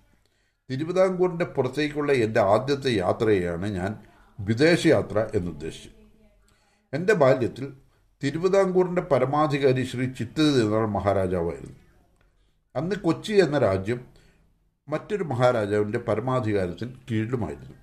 തിരുവിതാംകൂറിന്റെ 0.71 1.45
പുറത്തേക്കുള്ള 1.45 2.13
എന്റെ 2.13 2.41
ആദ്യത്തെ 2.41 2.91
യാത്രയെയാണ് 2.91 3.69
ഞാൻ 3.69 3.99
വിദേശയാത്ര 4.41 5.27
എന്നുദ്ദേശിച്ചത്. 5.35 5.93
എന്റെ 6.97 7.15
ബാല്യത്തിൽ 7.15 7.73
തിരുവിതാംകൂറിന്റെ 8.23 9.03
പരമാധികാരി 9.03 9.85
ശ്രീ 9.85 10.07
ചിത്തിര 10.07 10.43
തിരുനാൾ 10.43 10.87
മഹാരാജാവായിരുന്നു. 10.87 11.77
അന്ന് 12.77 12.97
കൊച്ചി 12.97 13.33
എന്ന 13.33 13.59
രാജ്യം 13.59 14.07
മറ്റൊരു 14.89 15.25
മഹാരാജാവിന്റെ 15.25 15.99
പരമാധികാരത്തിന് 15.99 16.95
കീഴിലുമായിരുന്നു. 17.11 17.75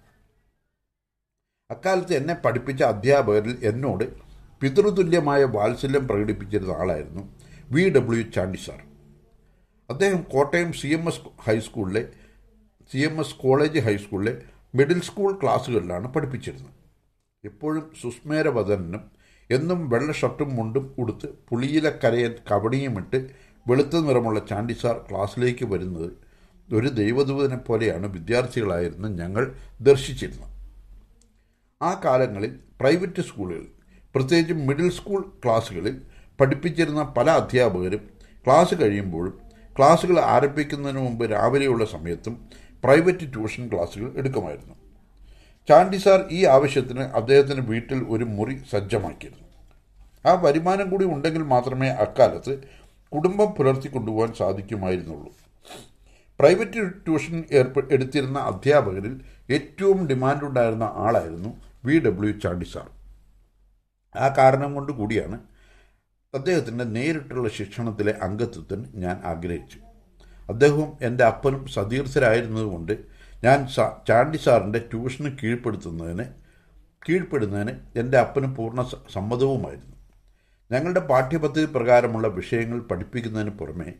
അക്കാലത്ത് 1.71 2.13
എന്നെ 2.13 2.33
പഠിപ്പിച്ച 2.33 2.83
അധ്യാപകരിൽ 2.83 3.57
എന്നോട് 3.63 4.17
പിതൃതുല്യമായ 4.61 5.43
വാത്സല്യം 5.43 6.07
പ്രകടിപ്പിച്ചിരുന്ന 6.07 6.71
ആളായിരുന്നു 6.71 7.35
വി 7.71 7.89
ഡബ്ല്യു 7.89 8.23
ചാണ്ടി 8.23 8.57
സാർ. 8.57 8.83
അദ്ദേഹം 9.89 10.23
കോട്ടയം 10.23 10.73
സി 10.73 10.87
എം 10.87 11.07
എസ് 11.07 11.21
ഹൈസ്കൂളിലെ 11.41 12.09
സി 12.91 12.97
എം 12.97 13.19
എസ് 13.19 13.35
കോളേജ് 13.35 13.79
ഹൈസ്കൂളിലെ 13.79 14.41
മിഡിൽ 14.75 15.01
സ്കൂൾ 15.01 15.39
ക്ലാസ്സുകളിലാണ് 15.43 16.13
പഠിപ്പിച്ചിരുന്നത്. 16.13 16.73
എപ്പോഴും 17.43 17.91
സുസ്മേരവദനും 18.01 19.16
എന്നും 19.49 19.89
വെള്ള 19.89 20.11
ഷർട്ടും 20.11 20.55
മുണ്ടും 20.55 20.95
ഉടുത്ത് 20.97 21.27
പുളിയിലക്കരയൻ 21.49 22.33
കവടിയുമിട്ട് 22.51 23.19
വെളുത്ത 23.67 23.95
നിറമുള്ള 23.97 24.39
ചാണ്ടി 24.49 24.73
സാർ 24.73 24.95
ക്ലാസ്സിലേക്ക് 25.09 25.65
വരുന്നത് 25.65 26.09
ഒരു 26.71 26.87
ദൈവദൂതനെ 26.87 27.57
പോലെയാണ് 27.57 28.07
വിദ്യാർത്ഥികളായിരുന്ന 28.07 29.07
ഞങ്ങൾ 29.07 29.43
ദർശിച്ചിരുന്നത്. 29.81 30.53
ആ 31.81 32.01
കാലങ്ങളിൽ 32.05 32.59
പ്രൈവറ്റ് 32.81 33.21
സ്കൂളുകളിൽ 33.21 33.67
പ്രത്യേകിച്ച് 34.15 34.53
മിഡിൽ 34.53 34.89
സ്കൂൾ 34.89 35.21
ക്ലാസ്സുകളിൽ 35.43 36.01
പഠിപ്പിച്ചിരുന്ന 36.39 37.13
പല 37.17 37.29
അധ്യാപകരും 37.31 38.03
ക്ലാസ് 38.45 38.75
കഴിയുമ്പോഴും 38.75 39.33
ക്ലാസ്സുകൾ 39.77 40.19
ആരംഭിക്കുന്നതിന് 40.19 40.99
മുമ്പ് 40.99 41.31
രാവിലെയുള്ള 41.31 41.85
സമയത്തും 41.85 42.35
പ്രൈവറ്റ് 42.83 43.33
ട്യൂഷൻ 43.33 43.67
ക്ലാസ്സുകൾ 43.67 44.13
എടുക്കുമായിരുന്നു. 44.17 44.76
ചാണ്ടി 45.69 45.97
സാർ 45.97 46.27
ഈ 46.31 46.45
ആവശ്യത്തിന് 46.45 46.99
അദ്ദേഹത്തിന് 46.99 47.59
വീട്ടിൽ 47.59 48.05
ഒരു 48.09 48.23
മുറി 48.23 48.61
സജ്ജമാക്കിയിരുന്നു. 48.71 49.47
ആ 50.25 50.33
വരുമാനം 50.33 50.89
കൂടി 50.89 51.05
ഉണ്ടെങ്കിൽ 51.05 51.41
മാത്രമേ 51.41 51.87
അക്കാലത്ത് 51.87 52.63
കുടുംബം 53.13 53.47
പുലർത്തി 53.47 53.87
കൊണ്ടുപോകാൻ 53.87 54.33
സാധിക്കുമായിരുന്നുള്ളൂ. 54.33 55.31
പ്രൈവറ്റ് 56.39 56.81
ട്യൂഷൻ 57.05 57.43
ഏർപ്പെ 57.51 57.81
എടുത്തിരുന്ന 57.91 58.39
അധ്യാപകരിൽ 58.39 59.21
ഏറ്റവും 59.49 60.07
ഡിമാൻഡ് 60.07 60.45
ഉണ്ടായിരുന്ന 60.45 60.83
ആളായിരുന്നു 60.83 61.61
വി 61.85 61.99
ഡബ്ല്യു 61.99 62.31
ചാണ്ടി 62.31 62.65
സാർ. 62.65 62.87
ആ 64.15 64.27
കാരണം 64.37 64.75
കൊണ്ട് 64.75 64.91
കൂടിയാണ് 64.91 65.39
അദ്ദേഹത്തിന്റെ 66.35 66.83
നേരിട്ടുള്ള 66.83 67.49
ശിക്ഷണത്തിലെ 67.49 68.15
അംഗത്വത്തിന് 68.21 68.85
ഞാൻ 68.95 69.21
ആഗ്രഹിച്ചു. 69.25 69.79
അദ്ദേഹവും 70.49 70.97
എന്റെ 71.01 71.23
അപ്പനും 71.23 71.67
സതീർത്ഥരായിരുന്നതുകൊണ്ട് 71.67 73.16
ഞാൻ 73.43 73.67
ചാണ്ടി 74.07 74.37
സാറിന്റെ 74.37 74.79
ട്യൂഷന് 74.79 75.37
കീഴ്പ്പെടുത്തുന്നതിന് 75.43 76.23
കീഴ്പ്പെടുന്നതിന് 77.09 77.71
എന്റെ 77.95 78.17
അപ്പന് 78.17 78.55
പൂർണ 78.55 78.81
സമ്മതവുമായിരുന്നു. 79.13 79.95
ഞങ്ങളുടെ 80.71 80.99
പാഠ്യപദ്ധതി 80.99 81.65
പ്രകാരമുള്ള 81.65 82.27
വിഷയങ്ങൾ 82.27 82.79
പഠിപ്പിക്കുന്നതിന് 82.79 83.49
പുറമേ 83.49 83.93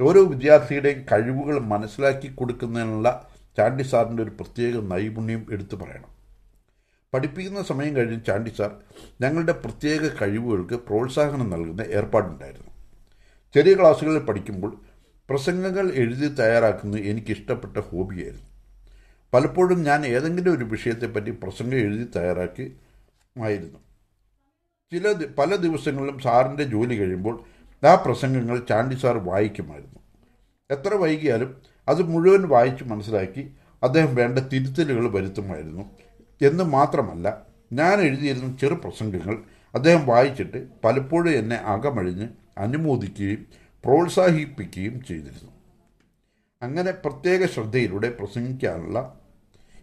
ഓരോ 0.00 0.24
വിദ്യാർത്ഥിയുടെയും 0.24 1.06
കഴിവുകൾ 1.12 1.58
മനസ്സിലാക്കി 1.58 2.28
കൊടുക്കുന്നതിനുള്ള 2.28 3.28
ചാണ്ടി 3.56 3.82
സാറിന്റെ 3.82 4.22
ഒരു 4.22 4.30
പ്രത്യേക 4.30 4.80
നൈപുണ്യം 4.92 5.46
എടുത്തു 5.50 5.76
പറയണം. 5.76 6.10
പഠിപ്പിക്കുന്ന 7.14 7.62
സമയം 7.62 7.96
കഴിഞ്ഞ് 7.96 8.24
ചാണ്ടി 8.26 8.50
സാർ 8.50 8.76
ഞങ്ങളുടെ 9.20 9.52
പ്രത്യേക 9.52 10.00
കഴിവുകൾക്ക് 10.22 10.74
പ്രോത്സാഹനം 10.74 11.50
നൽകുന്ന 11.50 11.80
ഏർപ്പാടുണ്ടായിരുന്നു. 11.80 12.70
ചെറിയ 13.54 13.74
ക്ലാസ്സുകളിൽ 13.74 14.18
പഠിക്കുമ്പോൾ 14.18 14.80
പ്രസംഗങ്ങൾ 15.28 15.90
എഴുതി 15.92 16.28
തയ്യാറാക്കുന്നത് 16.28 17.00
എനിക്കിഷ്ടപ്പെട്ട 17.00 17.76
ഹോബിയായിരുന്നു. 17.76 18.55
പലപ്പോഴും 19.36 19.82
ഞാൻ 19.82 20.06
ഏതെങ്കിലും 20.06 20.56
ഒരു 20.56 20.64
വിഷയത്തെപ്പറ്റി 20.64 21.30
പ്രസംഗം 21.30 21.76
എഴുതി 21.76 22.04
തയ്യാറാക്കി 22.16 22.76
ആയിരുന്നു 23.42 23.78
ചില 24.92 25.12
പല 25.38 25.56
ദിവസങ്ങളിലും 25.56 26.18
സാറിന്റെ 26.18 26.64
ജോലി 26.64 26.94
കഴിയുമ്പോൾ 26.94 27.44
ആ 27.86 27.94
പ്രസംഗങ്ങൾ 27.94 28.66
ചാണ്ടി 28.68 28.94
സാർ 28.94 29.18
വായിക്കുമായിരുന്നു. 29.18 30.00
എത്ര 30.70 30.94
വൈകിയാലും 30.94 31.62
അത് 31.88 32.02
മുഴുവൻ 32.02 32.48
വായിച്ച് 32.48 32.84
മനസ്സിലാക്കി 32.84 33.52
അദ്ദേഹം 33.82 34.14
വേണ്ട 34.14 34.38
തിരുത്തലുകൾ 34.38 35.08
വരുത്തുമായിരുന്നു. 35.08 35.90
എന്ന് 36.42 36.64
മാത്രമല്ല 36.64 37.46
ഞാൻ 37.72 38.00
എഴുതിയിരുന്ന 38.00 38.56
ചെറു 38.56 38.74
പ്രസംഗങ്ങൾ 38.74 39.42
അദ്ദേഹം 39.74 40.06
വായിച്ചിട്ട് 40.06 40.68
പലപ്പോഴും 40.84 41.30
എന്നെ 41.30 41.56
അകമഴിഞ്ഞ് 41.56 42.28
അനുമോദിക്കുകയും 42.58 43.46
പ്രോത്സാഹിപ്പിക്കുകയും 43.84 45.04
ചെയ്തിരുന്നു. 45.04 45.52
അങ്ങനെ 46.62 46.90
പ്രത്യേക 46.90 47.46
ശ്രദ്ധയിലൂടെ 47.46 48.10
പ്രസംഗിക്കാനുള്ള 48.10 49.20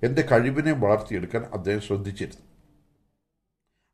എന്റെ 0.03 0.21
കഴിവിനെ 0.21 0.71
വളർത്തിയെടുക്കാൻ 0.71 1.43
അദ്ദേഹം 1.43 1.81
ശ്രദ്ധിച്ചിരുന്നു. 1.81 2.43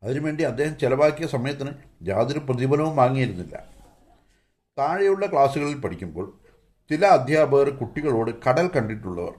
അതിനുവേണ്ടി 0.02 0.42
അദ്ദേഹം 0.44 0.78
ചെലവാക്കിയ 0.78 1.26
സമയത്തിന് 1.26 1.70
യാതൊരു 2.02 2.38
പ്രതിഫലവും 2.38 2.96
വാങ്ങിയിരുന്നില്ല. 2.96 3.64
താഴെയുള്ള 4.78 5.26
ക്ലാസ്സുകളിൽ 5.26 5.80
പഠിക്കുമ്പോൾ 5.80 6.38
ചില 6.90 7.06
അധ്യാപകർ 7.06 7.70
കുട്ടികളോട് 7.70 8.30
കടൽ 8.48 8.70
കണ്ടിട്ടുള്ളവർ 8.76 9.32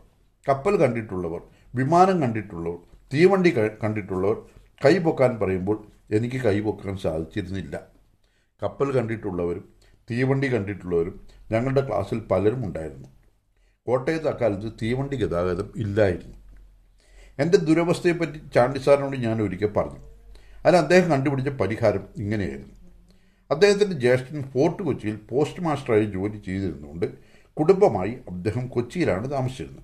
കപ്പൽ 0.50 0.78
കണ്ടിട്ടുള്ളവർ 0.78 1.42
വിമാനം 1.76 2.22
കണ്ടിട്ടുള്ളവർ 2.22 2.78
തീവണ്ടി 3.14 3.58
കണ്ടിട്ടുള്ളവർ 3.58 4.42
കൈപൊക്കാൻ 4.86 5.40
പറയുമ്പോൾ 5.40 5.88
എനിക്ക് 6.12 6.36
കൈപൊക്കാൻ 6.36 6.98
സാധിച്ചിരുന്നില്ല. 6.98 7.88
കപ്പൽ 8.64 8.92
കണ്ടിട്ടുള്ളവരും 8.92 9.74
തീവണ്ടി 10.12 10.54
കണ്ടിട്ടുള്ളവരും 10.54 11.28
ഞങ്ങളുടെ 11.52 11.88
ക്ലാസ്സിൽ 11.88 12.20
പലരും 12.20 12.66
ഉണ്ടായിരുന്നു. 12.66 13.08
കോട്ടയത്ത് 13.88 14.28
അക്കാലത്ത് 14.28 14.74
തീവണ്ടി 14.82 15.18
ഗതാഗതം 15.18 15.74
ഇല്ലായിരുന്നു. 15.76 16.41
എന്റെ 17.40 17.58
ദുരവസ്ഥയെപ്പറ്റി 17.58 18.42
ചാണ്ടി 18.56 18.80
സാറിനോട് 18.80 19.18
ഞാൻ 19.18 19.42
ഒരിക്കൽ 19.42 19.68
പറഞ്ഞു. 19.68 20.00
അതിന് 20.66 20.78
അദ്ദേഹം 20.78 21.12
കണ്ടുപിടിച്ച 21.12 21.50
പരിഹാരം 21.50 22.04
ഇങ്ങനെയായിരുന്നു. 22.18 22.76
അദ്ദേഹത്തിന്റെ 23.52 23.96
ജ്യേഷ്ഠൻ 23.96 24.44
ഫോർട്ട് 24.44 24.84
കൊച്ചിയിൽ 24.84 25.16
പോസ്റ്റ് 25.16 25.62
മാസ്റ്ററായി 25.62 26.06
ജോലി 26.06 26.38
ചെയ്തിരുന്നുകൊണ്ട് 26.46 27.06
കുടുംബമായി 27.54 28.18
അദ്ദേഹം 28.30 28.68
കൊച്ചിയിലാണ് 28.68 29.32
താമസിച്ചിരുന്നത്. 29.32 29.84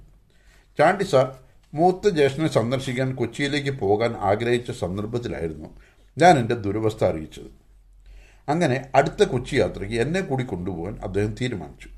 ചാണ്ടി 0.78 1.04
സാർ 1.04 1.36
മൂത്ത 1.74 2.10
ജ്യേഷ്ഠനെ 2.10 2.48
സന്ദർശിക്കാൻ 2.48 3.16
കൊച്ചിയിലേക്ക് 3.16 3.70
പോകാൻ 3.70 4.16
ആഗ്രഹിച്ച 4.16 4.72
സന്ദർഭത്തിലായിരുന്നു 4.72 5.70
ഞാൻ 6.18 6.40
എന്റെ 6.40 6.56
ദുരവസ്ഥ 6.56 7.04
അറിയിച്ചത്. 7.04 7.68
അങ്ങനെ 8.50 8.90
അടുത്ത 8.96 9.24
കൊച്ചി 9.24 9.56
യാത്രയ്ക്ക് 9.56 10.02
എന്നെ 10.02 10.22
കൂടി 10.22 10.44
കൊണ്ടുപോകാൻ 10.44 11.00
അദ്ദേഹം 11.04 11.36
തീരുമാനിച്ചു. 11.42 11.90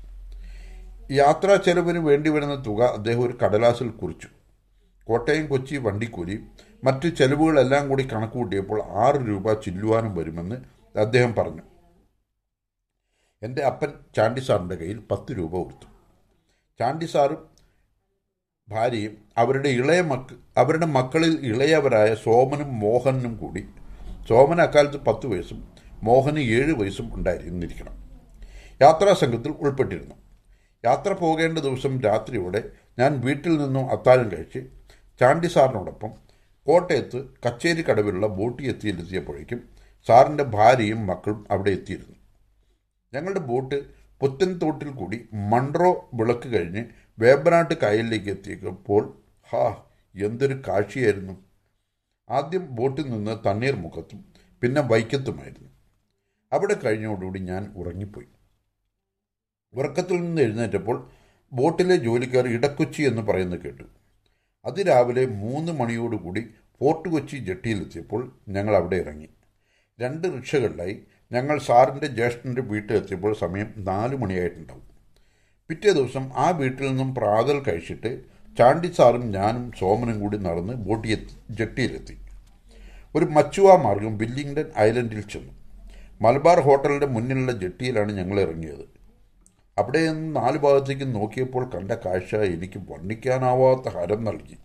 യാത്രാ 1.12 1.56
ചെലവിന് 1.56 1.98
വേണ്ടി 1.98 2.30
വരുന്ന 2.30 2.66
തുക 2.66 2.82
അദ്ദേഹം 2.82 3.20
ഒരു 3.20 3.38
കടലാസിൽ 3.44 3.88
കുറിച്ചു. 3.88 4.28
കോട്ടയം 5.06 5.46
കൊച്ചി 5.46 5.76
വണ്ടിക്കൂലി 5.76 6.36
മറ്റ് 6.84 7.08
ചെലവുകളെല്ലാം 7.08 7.88
കൂടി 7.88 8.02
കണക്കുകൂട്ടിയപ്പോൾ 8.02 8.82
ആറ് 8.82 9.28
രൂപ 9.28 9.52
ചില്ലുവാനും 9.52 10.14
വരുമെന്ന് 10.14 10.56
അദ്ദേഹം 10.98 11.34
പറഞ്ഞു. 11.34 11.62
എന്റെ 13.42 13.62
അപ്പൻ 13.62 13.90
ചാണ്ടി 14.16 14.40
സാറിന്റെ 14.40 14.74
കയ്യിൽ 14.74 14.98
പത്ത് 15.10 15.32
രൂപ 15.38 15.50
കൊടുത്തു. 15.50 15.86
ചാണ്ടി 16.80 17.06
സാറും 17.06 17.50
ഭാര്യയും 18.68 19.16
അവരുടെ 19.38 19.68
ഇളയ 19.68 20.00
മക്ക 20.00 20.34
അവരുടെ 20.56 20.86
മക്കളിൽ 20.86 21.38
ഇളയവരായ 21.42 22.14
സോമനും 22.14 22.80
മോഹനും 22.80 23.36
കൂടി 23.36 23.64
സോമൻ 24.28 24.60
അക്കാലത്ത് 24.62 24.96
പത്ത് 24.96 25.26
വയസ്സും 25.26 25.68
മോഹന് 26.02 26.38
ഏഴ് 26.38 26.72
വയസ്സും 26.72 27.14
ഉണ്ടായിരുന്നിരിക്കണം. 27.14 27.94
യാത്രാ 28.82 29.12
സംഘത്തിൽ 29.12 29.52
ഉൾപ്പെട്ടിരുന്നു. 29.52 30.14
യാത്ര 30.84 31.12
പോകേണ്ട 31.12 31.58
ദിവസം 31.58 32.00
രാത്രിയോടെ 32.00 32.70
ഞാൻ 32.98 33.20
വീട്ടിൽ 33.20 33.58
നിന്നും 33.58 33.90
അത്താഴം 33.90 34.30
കഴിച്ച് 34.32 34.79
ചാണ്ടി 35.20 35.46
സാറിനോടൊപ്പം 35.46 36.10
കോട്ടയത്ത് 36.66 37.28
കച്ചേരി 37.46 37.82
കടവിലുള്ള 37.82 38.26
ബോട്ടി 38.26 38.68
എത്തിയിലെത്തിയപ്പോഴേക്കും 38.68 39.68
സാറിന്റെ 40.06 40.44
ഭാര്യയും 40.44 41.06
മക്കളും 41.06 41.46
അവിടെ 41.50 41.70
എത്തിയിരുന്നു. 41.70 42.16
ഞങ്ങളുടെ 43.14 43.40
ബോട്ട് 43.40 43.84
പുത്തൻതോട്ടിൽ 44.20 44.90
കൂടി 44.90 45.28
മൺട്രോ 45.32 46.10
വിളക്ക് 46.14 46.48
കഴിഞ്ഞ് 46.48 46.84
വേമ്പനാട്ട് 47.18 47.74
കായലിലേക്ക് 47.74 48.30
എത്തിയപ്പോൾ 48.30 49.22
ഹാ 49.50 49.82
എന്തൊരു 50.14 50.62
കാഴ്ചയായിരുന്നു. 50.68 51.44
ആദ്യം 52.28 52.74
ബോട്ടിൽ 52.74 53.10
നിന്ന് 53.10 53.36
തണ്ണീർ 53.46 53.74
മുഖത്തും 53.74 54.24
പിന്നെ 54.62 54.80
വൈക്കത്തുമായിരുന്നു. 54.80 55.70
അവിടെ 56.52 56.74
കഴിഞ്ഞോടുകൂടി 56.84 57.38
ഞാൻ 57.38 57.72
ഉറങ്ങിപ്പോയി. 57.76 58.26
ഉറക്കത്തിൽ 59.74 60.20
നിന്ന് 60.20 60.42
എഴുന്നേറ്റപ്പോൾ 60.42 61.10
ബോട്ടിലെ 61.52 61.96
ജോലിക്കാർ 61.96 62.46
ഇടക്കൊച്ചി 62.48 63.02
എന്ന് 63.02 63.22
പറയുന്നത് 63.22 63.60
കേട്ടു. 63.60 63.99
അതിരാവിലെ 64.64 65.26
മൂന്ന് 65.26 65.72
മണിയോടുകൂടി 65.72 66.40
ഫോർട്ട് 66.80 67.08
കൊച്ചി 67.08 67.36
ജെട്ടിയിലെത്തിയപ്പോൾ 67.36 68.32
ഞങ്ങൾ 68.48 68.76
അവിടെ 68.76 68.96
ഇറങ്ങി. 68.96 69.28
രണ്ട് 70.00 70.28
റിക്ഷകളിലായി 70.36 71.00
ഞങ്ങൾ 71.32 71.58
സാറിന്റെ 71.58 72.06
ജ്യേഷ്ഠന്റെ 72.06 72.62
വീട്ടിലെത്തിയപ്പോൾ 72.62 73.34
സമയം 73.34 73.72
നാല് 73.76 74.16
മണിയായിട്ടുണ്ടാവും. 74.16 74.86
പിറ്റേ 75.68 75.90
ദിവസം 75.90 76.30
ആ 76.36 76.50
വീട്ടിൽ 76.50 76.88
നിന്നും 76.88 77.14
പ്രാതൽ 77.14 77.62
കഴിച്ചിട്ട് 77.62 78.24
ചാണ്ടി 78.58 78.92
സാറും 78.92 79.30
ഞാനും 79.30 79.72
സോമനും 79.78 80.20
കൂടി 80.20 80.36
നടന്ന് 80.36 80.72
ബോട്ടി 80.72 81.26
ജെട്ടിയിലെത്തി. 81.50 82.16
ഒരു 83.14 83.24
മച്ചുവ 83.24 83.76
മാർഗം 83.76 84.18
വില്ലിംഗ്ടൺ 84.18 84.72
ഐലൻഡിൽ 84.78 85.20
ചെന്നു. 85.20 85.52
മലബാർ 86.22 86.60
ഹോട്ടലിന്റെ 86.60 87.06
മുന്നിലുള്ള 87.06 87.52
ജെട്ടിയിലാണ് 87.52 88.12
ഞങ്ങൾ 88.12 88.40
ഇറങ്ങിയത്. 88.40 88.99
അവിടെ 89.78 90.06
നിന്ന് 90.06 90.36
നാല് 90.36 90.58
ഭാഗത്തേക്ക് 90.58 91.14
നോക്കിയപ്പോൾ 91.14 91.70
കണ്ട 91.70 91.92
കാഴ്ച 91.92 92.36
എനിക്ക് 92.36 92.78
വർണിക്കാനാവാത്ത 92.78 93.88
ഹരം 93.88 94.24
നൽകി. 94.24 94.56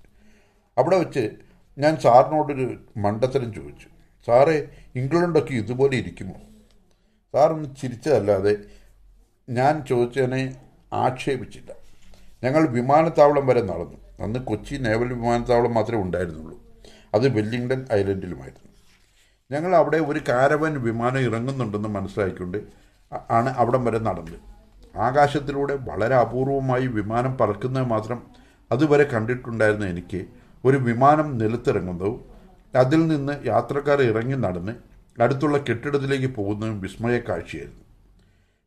അവിടെ 0.77 0.97
വെച്ച് 0.97 1.29
ഞാൻ 1.77 1.97
സാറിനോടൊരു 1.97 2.79
മണ്ടത്തരം 2.97 3.53
ചോദിച്ചു. 3.53 3.87
സാറേ 4.25 4.67
ഇംഗ്ലണ്ടൊക്കെ 4.95 5.53
ഇതുപോലെ 5.53 5.97
ഇരിക്കുമോ? 5.97 6.33
സാറൊന്ന് 7.33 7.75
ചിരിച്ചതല്ലാതെ 7.81 8.57
ഞാൻ 9.49 9.85
ചോദിച്ചതിനെ 9.89 10.55
ആക്ഷേപിച്ചില്ല. 10.93 11.71
ഞങ്ങൾ 12.43 12.67
വിമാനത്താവളം 12.67 13.47
വരെ 13.47 13.61
നടന്നു. 13.61 14.23
അന്ന് 14.23 14.39
കൊച്ചി 14.39 14.75
നേവൽ 14.75 15.13
വിമാനത്താവളം 15.13 15.73
മാത്രമേ 15.73 16.01
ഉണ്ടായിരുന്നുള്ളൂ. 16.01 16.59
അത് 17.13 17.29
വെല്ലിംഗ്ടൺ 17.29 17.87
ഐലൻഡിലുമായിരുന്നു. 17.93 18.71
ഞങ്ങൾ 19.51 19.75
അവിടെ 19.75 19.97
ഒരു 19.97 20.21
കാരവൻ 20.29 20.81
വിമാനം 20.81 21.19
ഇറങ്ങുന്നുണ്ടെന്ന് 21.19 21.89
മനസ്സിലാക്കിക്കൊണ്ട് 21.89 22.57
ആണ് 23.31 23.49
അവിടം 23.49 23.85
വരെ 23.85 23.99
നടന്നത്. 23.99 24.54
ആകാശത്തിലൂടെ 24.97 25.75
വളരെ 25.75 26.15
അപൂർവമായി 26.15 26.87
വിമാനം 26.87 27.37
പറക്കുന്നത് 27.37 27.83
മാത്രം 27.83 28.23
അതുവരെ 28.71 29.03
കണ്ടിട്ടുണ്ടായിരുന്ന 29.03 29.85
എനിക്ക്. 29.85 30.25
ഒരു 30.65 30.77
വിമാനം 30.77 31.37
നിലത്തിറങ്ങുന്നതും 31.37 32.25
അതിൽ 32.75 33.07
നിന്ന് 33.07 33.33
യാത്രക്കാർ 33.45 34.01
ഇറങ്ങി 34.01 34.35
നടന്ന് 34.35 34.71
അടുത്തുള്ള 35.21 35.57
കെട്ടിടത്തിലേക്ക് 35.57 36.35
പോകുന്നതും 36.35 36.81
വിസ്മയ 36.81 37.19
കാഴ്ചയായിരുന്നു. 37.19 37.83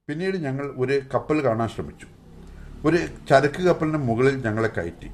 പിന്നീട് 0.09 0.37
ഞങ്ങൾ 0.37 0.75
ഒരു 0.77 1.01
കപ്പൽ 1.15 1.45
കാണാൻ 1.45 1.69
ശ്രമിച്ചു. 1.69 2.07
ഒരു 2.85 2.97
ചരക്ക് 3.29 3.63
കപ്പലിന് 3.63 3.99
മുകളിൽ 3.99 4.47
ഞങ്ങളെ 4.47 4.69
കയറ്റി. 4.69 5.11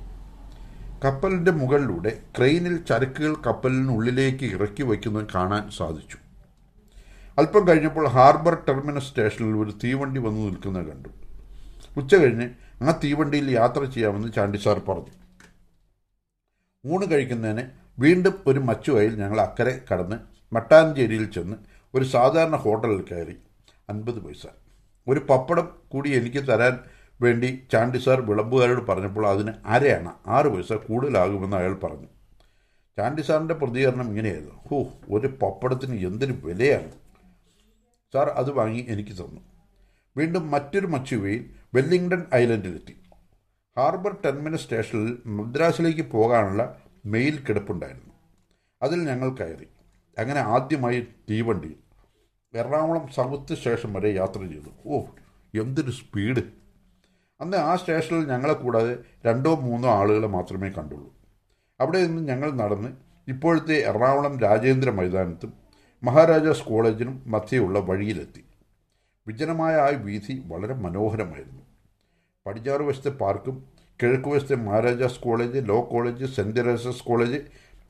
കപ്പലിന്റെ 1.04 1.52
മുകളിലൂടെ 1.52 2.18
ക്രെയിനിൽ 2.36 2.76
ചരക്കുകൾ 2.76 3.34
കപ്പലിനുള്ളിലേക്ക് 3.46 4.44
ഇറക്കി 4.44 4.82
വയ്ക്കുന്നത് 4.82 5.26
കാണാൻ 5.34 5.70
സാധിച്ചു. 5.70 6.23
അല്പം 7.38 7.68
കഴിഞ്ഞപ്പോൾ 7.68 8.08
ഹാർബർ 8.08 8.54
ടെർമിനസ് 8.68 9.08
സ്റ്റേഷനിൽ 9.08 9.56
ഒരു 9.56 9.70
തീവണ്ടി 9.84 10.20
വന്നു 10.20 10.40
നിൽക്കുന്നത് 10.40 10.86
കണ്ടു. 10.86 11.08
ഉച്ച 11.96 12.14
കഴിഞ്ഞ് 12.14 12.50
ആ 12.82 13.00
തീവണ്ടിയിൽ 13.04 13.50
യാത്ര 13.50 13.84
ചെയ്യാമെന്ന് 13.84 14.32
ചാണ്ടി 14.32 14.58
സാർ 14.58 14.78
പറഞ്ഞു. 14.78 15.12
ഊണ് 16.86 17.10
കഴിക്കുന്നതിന് 17.10 17.66
വീണ്ടും 17.98 18.34
ഒരു 18.46 18.58
മച്ചുവയിൽ 18.58 19.16
ഞങ്ങൾ 19.20 19.40
അക്കരെ 19.40 19.80
കടന്ന് 19.92 20.16
മട്ടാഞ്ചേരിയിൽ 20.54 21.30
ചെന്ന് 21.30 21.56
ഒരു 21.94 22.04
സാധാരണ 22.04 22.56
ഹോട്ടലിൽ 22.56 23.04
കയറി. 23.10 23.36
അൻപത് 23.88 24.20
പൈസ. 24.20 24.46
ഒരു 25.08 25.20
പപ്പടം 25.30 25.68
കൂടി 25.88 26.10
എനിക്ക് 26.10 26.48
തരാൻ 26.48 26.78
വേണ്ടി 27.20 27.66
ചാണ്ടി 27.72 27.98
സാർ 27.98 28.20
വിളമ്പുകാരോട് 28.20 28.86
പറഞ്ഞപ്പോൾ 28.86 29.26
അതിന് 29.26 29.52
അരയാണ് 29.66 30.12
ആറ് 30.26 30.46
പൈസ 30.46 30.72
കൂടുതലാകുമെന്ന് 30.72 31.56
അയാൾ 31.56 31.74
പറഞ്ഞു. 31.74 32.06
ചാണ്ടി 32.96 33.22
സാറിന്റെ 33.22 33.54
പ്രതികരണം 33.54 34.08
ഇങ്ങനെയായിരുന്നു. 34.08 34.54
ഹോ 34.68 34.86
ഒരു 35.10 35.26
പപ്പടത്തിന് 35.42 36.06
എന്തൊരു 36.06 36.32
വിലയാണ്. 36.32 37.03
സാർ 38.14 38.28
അത് 38.28 38.50
വാങ്ങി 38.50 38.86
എനിക്ക് 38.88 39.10
തന്നു. 39.10 39.40
വീണ്ടും 40.16 40.50
മറ്റൊരു 40.50 40.86
മച്ചുവയിൽ 40.86 41.54
വെല്ലിംഗ്ടൺ 41.74 42.26
ഐലൻഡിലെത്തി 42.34 42.96
ഹാർബർ 43.78 44.16
ടെർമിനസ് 44.24 44.62
സ്റ്റേഷനിൽ 44.62 45.18
മദ്രാസിലേക്ക് 45.26 46.10
പോകാനുള്ള 46.10 46.82
മെയിൽ 47.06 47.44
കിടപ്പുണ്ടായിരുന്നു. 47.48 48.12
അതിൽ 48.82 49.08
ഞങ്ങൾ 49.08 49.30
കയറി. 49.30 49.66
അങ്ങനെ 50.18 50.40
ആദ്യമായി 50.40 51.06
തീവണ്ടിയിൽ 51.30 51.76
എറണാകുളം 52.54 53.08
സൗത്ത് 53.08 53.54
സ്റ്റേഷൻ 53.54 53.92
വരെ 53.92 54.14
യാത്ര 54.14 54.40
ചെയ്തു. 54.40 54.70
ഓ 54.86 55.00
എന്തൊരു 55.54 55.90
സ്പീഡ്. 55.90 56.42
അന്ന് 57.40 57.56
ആ 57.56 57.76
സ്റ്റേഷനിൽ 57.76 58.26
ഞങ്ങളെ 58.28 58.52
കൂടാതെ 58.52 58.96
രണ്ടോ 59.26 59.54
മൂന്നോ 59.54 59.88
ആളുകളെ 59.88 60.26
മാത്രമേ 60.26 60.68
കണ്ടുള്ളൂ. 60.68 61.14
അവിടെ 61.80 62.06
നിന്ന് 62.06 62.28
ഞങ്ങൾ 62.28 62.50
നടന്ന് 62.50 62.88
ഇപ്പോഴത്തെ 63.28 63.74
എറണാകുളം 63.74 64.40
രാജേന്ദ്ര 64.40 64.90
മൈതാനത്തും 64.90 65.63
മഹാരാജാസ് 66.06 66.64
കോളേജിനും 66.64 67.22
മധ്യയുള്ള 67.26 67.78
വഴിയിലെത്തി. 67.78 68.44
വിജനമായ 69.26 69.74
ആ 69.74 69.86
വീഥി 69.86 70.42
വളരെ 70.46 70.74
മനോഹരമായിരുന്നു. 70.74 71.62
പടിഞ്ഞാറ് 72.46 72.82
വശത്തെ 72.82 73.08
പാർക്കും 73.08 73.56
കിഴക്ക് 74.02 74.28
വശത്തെ 74.28 74.54
Maharajas 74.54 75.20
college 75.20 75.68
law 75.68 75.78
college 75.92 76.26
Saint 76.34 76.56
Teresa's 76.56 77.04
college 77.04 77.38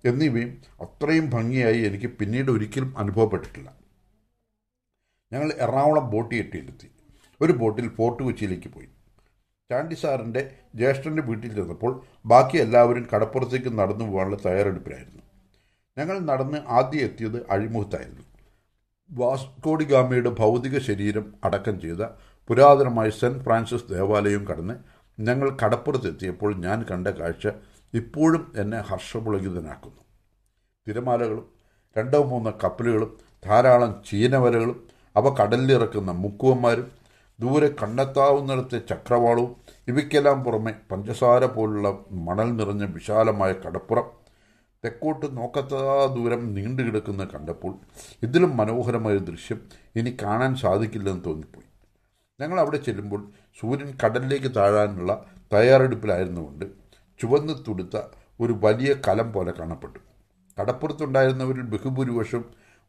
എന്നിവയും 0.04 0.50
അത്രയും 0.80 1.30
ഭംഗിയായി 1.30 1.80
എനിക്ക് 1.80 2.06
പിന്നീട് 2.06 2.50
ഒരിക്കലും 2.50 2.98
അനുഭവപ്പെട്ടിട്ടില്ല. 2.98 3.68
ഞങ്ങൾ 5.32 5.52
എറണാകുളം 5.52 6.10
ബോട്ട് 6.10 6.34
എട്ടിയിലെത്തി 6.34 6.90
ഒരു 7.40 7.52
ബോട്ടിൽ 7.52 7.88
ഫോർട്ട് 7.88 8.22
കൊച്ചിയിലേക്ക് 8.22 8.68
പോയി. 8.68 8.88
ചാണ്ടി 9.70 9.94
സാറിന്റെ 9.94 10.50
ജ്യേഷ്ഠന്റെ 10.74 11.22
വീട്ടിൽ 11.22 11.54
ചെന്നപ്പോൾ 11.54 12.02
ബാക്കി 12.26 12.56
എല്ലാവരും 12.56 13.06
കടപ്പുറത്തേക്ക് 13.14 13.78
നടന്നു 13.78 14.04
പോകാനുള്ള 14.04 14.36
തയ്യാറെടുപ്പിലായിരുന്നു. 14.46 15.23
ഞങ്ങൾ 15.96 16.18
നടന്ന് 16.18 16.58
ആദ്യം 16.68 17.00
എത്തിയത് 17.00 17.46
അഴിമുഖത്തായിരുന്നു. 17.50 18.24
വാസ്കോഡി 19.10 19.84
ഗാമയുടെ 19.84 20.30
ഭൗതിക 20.30 20.78
ശരീരം 20.78 21.34
അടക്കം 21.44 21.80
ചെയ്ത 21.80 22.02
പുരാതനമായ 22.50 23.10
സെന്റ് 23.10 23.42
ഫ്രാൻസിസ് 23.44 23.88
ദേവാലയം 23.88 24.44
കടന്ന് 24.50 24.74
ഞങ്ങൾ 25.18 25.56
കടപ്പുറത്തെത്തിയപ്പോൾ 25.62 26.54
ഞാൻ 26.56 26.82
കണ്ട 26.90 27.08
കാഴ്ച 27.08 27.46
ഇപ്പോഴും 27.94 28.52
എന്നെ 28.56 28.80
ഹർഷപുളകിതനാക്കുന്നു 28.80 30.02
തിരമാലകളും 30.86 31.46
രണ്ടോ 31.96 32.24
മൂന്നോ 32.24 32.50
കപ്പലുകളും 32.64 33.10
ധാരാളം 33.46 34.02
ചീനവലകളും 34.06 34.78
അവ 35.16 35.28
കടലിലിറക്കുന്ന 35.30 36.12
മുക്കുവന്മാരും 36.12 36.88
ദൂരെ 37.38 37.68
കണ്ടെത്താവുന്നിടത്തെ 37.82 38.78
ചക്രവാളവും 38.88 39.52
ഇവയ്ക്കെല്ലാം 39.88 40.44
പുറമെ 40.44 40.72
പഞ്ചസാര 40.90 41.44
പോലുള്ള 41.44 41.88
മണൽ 42.10 42.56
നിറഞ്ഞ 42.56 42.84
വിശാലമായ 42.84 43.52
കടപ്പുറം 43.52 44.23
തെക്കോട്ട് 44.84 45.36
നോക്കത്താ 45.36 46.14
ദൂരം 46.16 46.54
നീണ്ടു 46.54 46.82
കിടക്കുന്ന 46.82 47.24
കണ്ടപ്പോൾ 47.24 47.78
ഇതിലും 48.22 48.56
മനോഹരമായ 48.56 49.16
ദൃശ്യം 49.16 49.60
ഇനി 49.96 50.16
കാണാൻ 50.22 50.56
സാധിക്കില്ലെന്ന് 50.56 51.24
തോന്നിപ്പോയി. 51.24 51.66
ഞങ്ങൾ 52.40 52.60
അവിടെ 52.60 52.76
ചെല്ലുമ്പോൾ 52.76 53.32
സൂര്യൻ 53.60 53.96
കടലിലേക്ക് 54.04 54.54
താഴാനുള്ള 54.54 55.24
തയ്യാറെടുപ്പിലായിരുന്നുകൊണ്ട് 55.52 56.64
ചുവന്ന് 57.20 57.52
തുടുത്ത 57.68 57.96
ഒരു 58.40 58.60
വലിയ 58.62 58.94
കലം 59.08 59.32
പോലെ 59.32 59.52
കാണപ്പെട്ടു. 59.58 59.98
കടപ്പുറത്തുണ്ടായിരുന്നവരിൽ 60.60 61.62
ബഹുഭൂരിപക്ഷം 61.62 62.44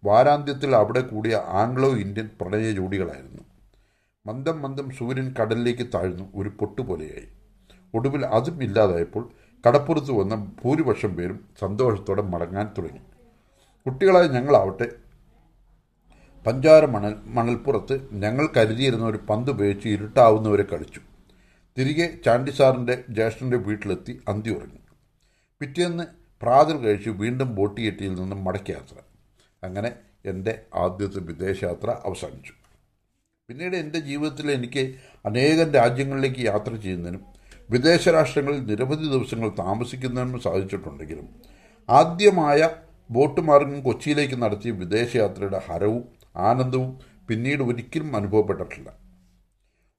വാരാന്ത്യത്തിൽ 0.06 0.76
അവിടെ 0.76 1.02
കൂടിയ 1.02 1.36
ആംഗ്ലോ 1.36 1.90
ഇന്ത്യൻ 1.90 2.30
പ്രണയ 2.42 2.72
ജോഡികളായിരുന്നു. 2.72 3.44
മന്ദം 4.26 4.62
മന്ദം 4.62 4.90
സൂര്യൻ 4.92 5.36
കടലിലേക്ക് 5.42 5.88
താഴ്ന്നു 5.94 6.32
ഒരു 6.36 6.50
പൊട്ടുപോലെയായി. 6.50 7.28
ഒടുവിൽ 7.94 8.26
അതും 8.26 8.64
ഇല്ലാതായപ്പോൾ 8.64 9.30
കടപ്പുറത്ത് 9.68 10.12
വന്ന 10.12 10.56
ഭൂരിപക്ഷം 10.64 11.16
പേരും 11.16 11.48
സന്തോഷത്തോടെ 11.60 12.22
മടങ്ങാൻ 12.22 12.74
തുടങ്ങി. 12.78 13.00
കുട്ടികളായ 13.86 14.28
ഞങ്ങളാവട്ടെ 14.28 14.92
പഞ്ചാര 16.48 16.86
മണൽ 16.86 17.16
മണൽപ്പുറത്ത് 17.26 18.14
ഞങ്ങൾ 18.14 18.50
കരുതിയിരുന്ന 18.58 19.06
ഒരു 19.06 19.18
പന്ത് 19.18 19.52
ഉപയോഗിച്ച് 19.52 19.90
ഇരുട്ടാവുന്നവരെ 19.90 20.64
കളിച്ചു. 20.64 21.02
തിരികെ 21.78 22.20
ചാണ്ടിസാറിന്റെ 22.26 23.04
ജ്യേഷ്ഠന്റെ 23.10 23.58
വീട്ടിലെത്തി 23.58 24.22
അന്തി 24.28 24.50
ഉറങ്ങി. 24.50 24.80
പിറ്റേന്ന് 25.60 26.04
പ്രാതൽ 26.42 26.78
കഴിച്ച് 26.78 27.10
വീണ്ടും 27.10 27.56
ബോട്ടിയെട്ടിയിൽ 27.56 28.16
നിന്നും 28.16 28.44
മടക്കയാത്ര. 28.44 28.96
അങ്ങനെ 29.64 29.96
എന്റെ 30.26 30.62
ആദ്യത്തെ 30.76 31.20
വിദേശയാത്ര 31.20 31.90
അവസാനിച്ചു. 31.90 32.54
പിന്നീട് 33.48 33.76
എന്റെ 33.76 34.00
ജീവിതത്തിൽ 34.00 34.52
എനിക്ക് 34.52 34.96
അനേകം 35.26 35.72
രാജ്യങ്ങളിലേക്ക് 35.72 36.40
യാത്ര 36.40 36.76
ചെയ്യുന്നതിനും 36.76 37.35
വിദേശ 37.70 38.10
രാഷ്ട്രങ്ങളിൽ 38.10 38.60
നിരവധി 38.60 39.08
ദിവസങ്ങൾ 39.12 39.50
താമസിക്കുന്നതിനും 39.50 40.40
സാധിച്ചിട്ടുണ്ടെങ്കിലും 40.40 41.28
ആദ്യമായ 41.90 42.70
ബോട്ട് 43.10 43.42
മാർഗം 43.42 43.82
കൊച്ചിയിലേക്ക് 43.82 44.44
നടത്തിയ 44.44 44.72
വിദേശയാത്രയുടെ 44.72 45.62
ഹരവും 45.68 46.04
ആനന്ദവും 46.36 47.00
പിന്നീട് 47.30 47.64
ഒരിക്കലും 47.64 48.16
അനുഭവപ്പെട്ടിട്ടില്ല. 48.16 48.90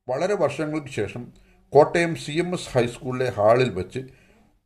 വളരെ 0.09 0.35
വർഷങ്ങൾക്ക് 0.35 0.89
ശേഷം 0.89 1.33
കോട്ടയം 1.73 2.15
സി 2.15 2.33
എം 2.33 2.55
എസ് 2.55 2.71
ഹൈസ്കൂളിലെ 2.73 3.33
ഹാളിൽ 3.37 3.71
വെച്ച് 3.71 4.01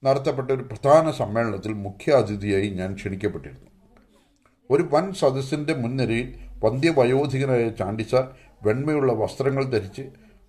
നടത്തപ്പെട്ട 0.05 0.51
ഒരു 0.51 0.63
പ്രധാന 0.63 1.11
സമ്മേളനത്തിൽ 1.11 1.73
മുഖ്യ 1.73 2.13
അതിഥിയായി 2.13 2.71
ഞാൻ 2.71 2.95
ക്ഷണിക്കപ്പെട്ടിരുന്നു. 2.95 3.71
ഒരു 4.71 4.89
വൻ 4.93 5.13
സദസ്സിന്റെ 5.13 5.75
മുൻനിരയിൽ 5.75 6.29
വന്ധ്യവയോധികനായ 6.65 7.69
ചാണ്ടിസാർ 7.69 8.25
വെണ്മയുള്ള 8.63 9.13
വസ്ത്രങ്ങൾ 9.13 9.65
ധരിച്ച് 9.65 10.03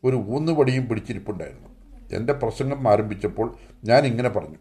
ഒരു 0.04 0.16
ഊന്നുപടിയും 0.16 0.90
പിടിച്ചിരിപ്പുണ്ടായിരുന്നു. 0.90 1.71
എന്റെ 2.14 2.34
പ്രസംഗം 2.34 2.90
ആരംഭിച്ചപ്പോൾ 2.90 3.56
ഞാൻ 3.84 4.06
ഇങ്ങനെ 4.06 4.30
പറഞ്ഞു. 4.30 4.58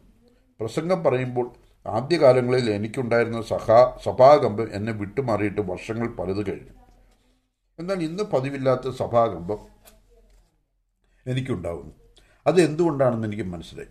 പ്രസംഗം 0.61 1.05
പറയുമ്പോൾ 1.05 1.53
ആദ്യകാലങ്ങളിൽ 1.86 2.70
എനിക്കുണ്ടായിരുന്ന 2.70 3.42
സഹാ 3.42 3.98
സഭാകമ്പം 4.05 4.68
എന്നെ 4.72 4.92
വിട്ടുമാറിയിട്ട് 4.92 5.61
വർഷങ്ങൾ 5.61 6.09
പലത് 6.09 6.51
കഴിഞ്ഞു. 6.51 6.74
എന്നാൽ 7.78 8.03
ഇന്ന് 8.03 8.22
പതിവില്ലാത്ത 8.22 8.90
സഭാകമ്പം 8.90 9.59
എനിക്കുണ്ടാകുന്നു 11.26 11.92
അത് 12.46 12.61
എന്തുകൊണ്ടാണെന്ന് 12.61 13.28
എനിക്ക് 13.28 13.42
മനസ്സിലായി. 13.42 13.88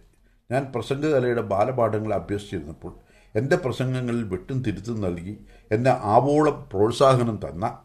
ഞാൻ 0.51 0.71
പ്രസംഗകലയുടെ 0.75 1.41
ബാലപാഠങ്ങൾ 1.41 2.13
അഭ്യസിച്ചിരുന്നപ്പോൾ 2.13 2.93
എന്റെ 3.35 3.55
പ്രസംഗങ്ങളിൽ 3.55 4.23
വെട്ടും 4.23 4.63
തിരുത്തും 4.63 5.01
നൽകി 5.01 5.45
എന്നെ 5.71 5.91
ആവോളം 5.91 6.69
പ്രോത്സാഹനം 6.73 7.39
തന്ന 7.47 7.79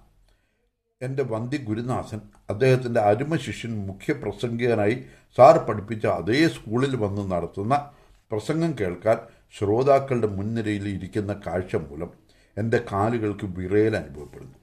എന്റെ 1.02 1.22
വന്ദി 1.22 1.56
ഗുരുനാഥൻ 1.56 2.20
അദ്ദേഹത്തിന്റെ 2.50 3.00
അരുമ 3.00 3.36
ശിഷ്യൻ 3.36 3.86
മുഖ്യപ്രസംഗികനായി 3.86 5.04
സാർ 5.36 5.58
പഠിപ്പിച്ച 5.58 6.06
അതേ 6.06 6.48
സ്കൂളിൽ 6.48 6.96
വന്ന് 6.96 7.32
നടത്തുന്ന 7.32 7.90
പ്രസംഗം 8.32 8.76
കേൾക്കാൻ 8.80 9.18
ശ്രോതാക്കളുടെ 9.58 10.26
മുൻനിരയിൽ 10.26 10.88
ഇരിക്കുന്ന 10.88 11.40
കാഴ്ച 11.46 11.76
മൂലം 11.76 12.10
എന്റെ 12.58 12.84
കാലുകൾക്ക് 12.92 13.46
വിറയൽ 13.46 13.96
അനുഭവപ്പെടുന്നു. 13.96 14.58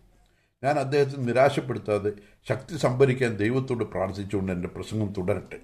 ഞാൻ 0.64 0.80
അദ്ദേഹത്തെ 0.80 1.18
നിരാശപ്പെടുത്താതെ 1.18 2.12
ശക്തി 2.50 2.78
സംഭരിക്കാൻ 2.78 3.38
ദൈവത്തോട് 3.38 3.84
പ്രാർത്ഥിച്ചുകൊണ്ട് 3.84 4.52
എന്റെ 4.52 4.68
പ്രസംഗം 4.68 5.14
തുടരട്ടെ. 5.14 5.60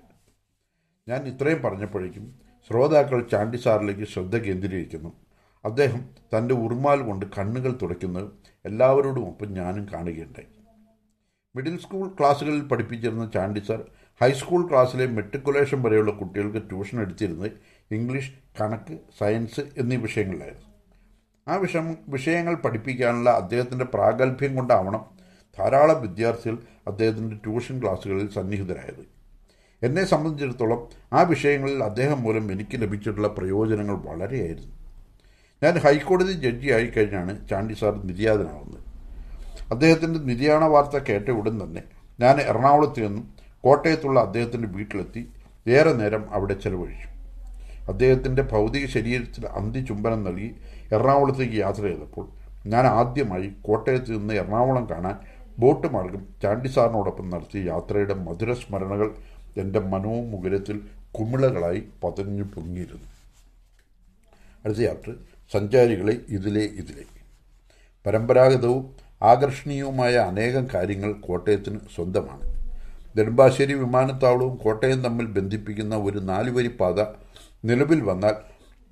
ഞാൻ 1.07 1.27
ഇത്രയും 1.27 1.61
പറഞ്ഞപ്പോഴേക്കും 1.61 2.39
ശ്രോതാക്കൾ 2.69 3.27
ചാണ്ടി 3.27 3.57
സാറിലേക്ക് 3.57 4.03
ശ്രദ്ധ 4.03 4.37
കേന്ദ്രീകരിക്കുന്നു. 4.37 5.13
അദ്ദേഹം 5.65 6.09
തന്റെ 6.37 6.55
ഉറുമാൽ 6.55 6.99
കൊണ്ട് 7.01 7.25
കണ്ണുകൾ 7.37 7.79
തുടയ്ക്കുന്നത് 7.81 8.31
എല്ലാവരോടും 8.65 9.27
ഒപ്പം 9.27 9.53
ഞാനും 9.53 9.87
കാണുകയുണ്ടായി. 9.93 10.56
മിഡിൽ 11.57 11.79
സ്കൂൾ 11.79 12.07
ക്ലാസ്സുകളിൽ 12.19 12.61
പഠിപ്പിച്ചിരുന്ന 12.61 13.31
ചാണ്ടി 13.33 13.61
സാർ 13.67 13.79
ഹൈസ്കൂൾ 14.21 14.69
ക്ലാസ്സിലെ 14.69 15.05
മെട്രിക്കുലേഷൻ 15.07 15.81
വരെയുള്ള 15.81 16.11
കുട്ടികൾക്ക് 16.11 16.69
ട്യൂഷൻ 16.69 17.01
എടുത്തിരുന്നത് 17.01 17.51
ഇംഗ്ലീഷ് 17.91 18.31
കണക്ക് 18.61 18.97
സയൻസ് 19.19 19.61
എന്നീ 19.77 19.95
വിഷയങ്ങളിലായിരുന്നു. 19.95 20.65
ആ 21.47 21.55
വിഷയം 21.55 21.97
വിഷയങ്ങൾ 22.09 22.55
പഠിപ്പിക്കാനുള്ള 22.55 23.29
അദ്ദേഹത്തിന്റെ 23.29 23.85
പ്രാഗൽഭ്യം 23.85 24.55
കൊണ്ടാവണം 24.55 25.03
ധാരാളം 25.59 26.01
വിദ്യാർത്ഥികൾ 26.01 26.57
അദ്ദേഹത്തിന്റെ 26.87 27.35
ട്യൂഷൻ 27.35 27.81
ക്ലാസ്സുകളിൽ 27.83 28.27
സന്നിഹിതരായത്. 28.29 29.03
എന്നെ 29.83 30.05
സംബന്ധിച്ചിടത്തോളം 30.05 30.81
ആ 31.13 31.21
വിഷയങ്ങളിൽ 31.21 31.83
അദ്ദേഹം 31.83 32.21
മൂലം 32.23 32.51
എനിക്ക് 32.51 32.81
ലഭിച്ചിട്ടുള്ള 32.81 33.27
പ്രയോജനങ്ങൾ 33.27 33.95
വളരെയായിരുന്നു. 33.95 34.73
ഞാൻ 35.63 35.75
ഹൈക്കോടതി 35.77 36.31
ജഡ്ജിയായി 36.31 36.85
കഴിഞ്ഞാണ് 36.85 37.49
ചാണ്ടി 37.49 37.73
സാർ 37.73 37.93
നിര്യാതനാവുന്നത്. 38.03 38.86
അദ്ദേഹത്തിന്റെ 39.71 40.19
നിര്യാണ 40.19 40.65
വാർത്ത 40.65 40.97
കേട്ട 40.97 41.29
ഉടൻ 41.29 41.63
തന്നെ 41.63 41.81
ഞാൻ 42.19 42.41
എറണാകുളത്ത് 42.41 42.99
നിന്നും 43.05 43.25
കോട്ടയത്തുള്ള 43.63 44.19
അദ്ദേഹത്തിന്റെ 44.19 44.67
വീട്ടിലെത്തി 44.67 45.27
ഏറെ 45.67 45.93
നേരം 45.93 46.33
അവിടെ 46.33 46.53
ചെലവഴിച്ചു. 46.53 47.07
അദ്ദേഹത്തിന്റെ 47.89 48.41
ഭൗതിക 48.41 48.85
ശരീരത്തിൽ 48.85 49.45
അന്തിചുംബനം 49.47 50.23
നൽകി 50.23 50.49
എറണാകുളത്തേക്ക് 50.93 51.53
യാത്ര 51.53 51.81
ചെയ്തപ്പോൾ 51.81 52.25
ഞാൻ 52.67 52.87
ആദ്യമായി 52.87 53.53
കോട്ടയത്ത് 53.61 54.11
നിന്ന് 54.11 54.33
എറണാകുളം 54.33 54.89
കാണാൻ 54.89 55.15
ബോട്ട് 55.59 55.87
മാർഗം 55.87 56.23
ചാണ്ടിസാറിനോടൊപ്പം 56.43 57.29
നടത്തിയ 57.29 57.61
യാത്രയുടെ 57.63 58.13
മധുര 58.13 58.53
സ്മരണകൾ 58.53 59.15
എന്റെ 59.57 59.79
മനോമുകുരത്തിൽ 59.79 60.77
കുമിളകളായി 61.11 61.81
പതഞ്ഞു 62.03 62.43
പൊങ്ങിയിരുന്നു. 62.43 63.07
അടുത്ത 64.65 64.79
യാത്ര 64.79 65.13
സഞ്ചാരികളെ 65.53 66.15
ഇതിലെ 66.27 66.65
ഇതിലെ. 66.81 67.05
പരമ്പരാഗതവും 68.05 69.06
ആകർഷണീയവുമായ 69.21 70.15
അനേകം 70.15 70.67
കാര്യങ്ങൾ 70.73 71.13
കോട്ടയത്തിന് 71.13 71.79
സ്വന്തമാണ്. 71.95 72.57
നെടുമ്പാശ്ശേരി 73.17 73.73
വിമാനത്താവളവും 73.73 74.55
കോട്ടയം 74.55 75.03
തമ്മിൽ 75.03 75.25
ബന്ധിപ്പിക്കുന്ന 75.25 75.95
ഒരു 75.95 76.17
നാലുവരി 76.17 76.67
പാത 76.67 77.01
നിലവിൽ 77.65 78.01
വന്നാൽ 78.01 78.35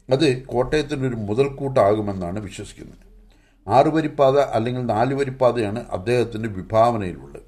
അത് 0.10 0.46
കോട്ടയത്തിനൊരു 0.46 1.16
മുതൽക്കൂട്ടാകുമെന്നാണ് 1.16 2.40
വിശ്വസിക്കുന്നത്. 2.40 3.06
ആറുവരിപ്പാത 3.68 4.40
അല്ലെങ്കിൽ 4.40 4.86
നാലുവരിപ്പാതയാണ് 4.86 5.86
അദ്ദേഹത്തിന്റെ 5.90 6.50
വിഭാവനയിലുള്ളത്. 6.50 7.42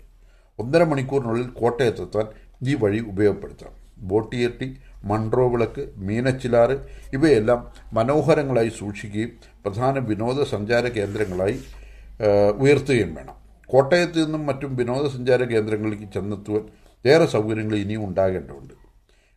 ഒന്നര 0.60 0.84
മണിക്കൂറിനുള്ളിൽ 0.84 1.48
കോട്ടയത്തെത്താൻ 1.48 2.28
ഈ 2.64 2.76
വഴി 2.76 3.00
ഉപയോഗപ്പെടുത്താം. 3.00 3.72
ബോട്ടിയെട്ടി 3.98 4.78
മൺട്രോ 5.04 5.50
വിളക്ക് 5.50 5.90
മീനച്ചിലാറ് 5.98 6.88
ഇവയെല്ലാം 7.14 7.72
മനോഹരങ്ങളായി 7.94 8.70
സൂക്ഷിക്കുകയും 8.70 9.32
പ്രധാന 9.66 10.00
വിനോദസഞ്ചാര 10.00 10.88
കേന്ദ്രങ്ങളായി 10.88 11.60
ഉയർത്തുകയും 12.66 13.16
വേണം. 13.16 13.36
കോട്ടയത്ത് 13.70 14.18
നിന്നും 14.26 14.46
മറ്റും 14.46 14.76
വിനോദസഞ്ചാര 14.76 15.44
കേന്ദ്രങ്ങളിലേക്ക് 15.44 16.08
ചെന്നെത്തുവാൻ 16.14 16.66
ഏറെ 17.06 17.26
സൗകര്യങ്ങൾ 17.26 17.76
ഇനിയും 17.76 18.04
ഉണ്ടാകേണ്ടതുണ്ട്. 18.06 18.74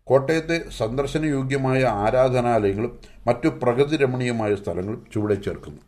കോട്ടയത്തെ 0.07 0.57
സന്ദർശനയോഗ്യമായ 0.79 1.83
ആരാധനാലയങ്ങളും 2.05 2.93
മറ്റു 3.27 3.49
പ്രകൃതി 3.63 3.97
രമണീയമായ 3.97 4.55
സ്ഥലങ്ങളും 4.55 5.07
ചുവടെ 5.13 5.35
ചേർക്കുന്നു. 5.35 5.83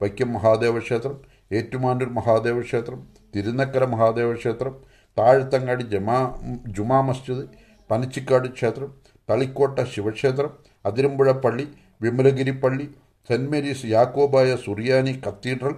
വൈക്കം 0.00 0.32
മഹാദേവ 0.32 0.78
ക്ഷേത്രം 0.78 1.16
ഏറ്റുമാനൂർ 1.52 2.08
മഹാദേവ 2.08 2.60
ക്ഷേത്രം 2.60 3.00
തിരുനക്കര 3.34 3.84
മഹാദേവ 3.84 4.32
ക്ഷേത്രം 4.34 4.74
താഴ്ത്തങ്ങാടി 5.18 5.84
ജമാ 5.84 6.18
ജുമാ 6.66 7.00
മസ്ജിദ് 7.00 7.44
പനച്ചിക്കാട് 7.90 8.48
ക്ഷേത്രം 8.48 8.90
തളിക്കോട്ട 9.28 9.80
ശിവക്ഷേത്രം 9.94 10.50
അതിരമ്പുഴ 10.84 11.32
പള്ളി 11.32 11.66
വിമലഗിരി 12.00 12.50
പള്ളി 12.50 12.86
Saint 13.30 13.50
Mary's 13.50 13.86
Yakobaya 13.86 14.56
Suriyani 14.56 15.12
cathedral 15.26 15.74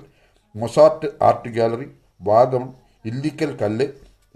Mozart 0.56 1.08
art 1.22 1.50
gallery 1.50 1.86
Vagamon 2.20 2.68
Illikkal 3.04 3.50
Kallu 3.56 3.86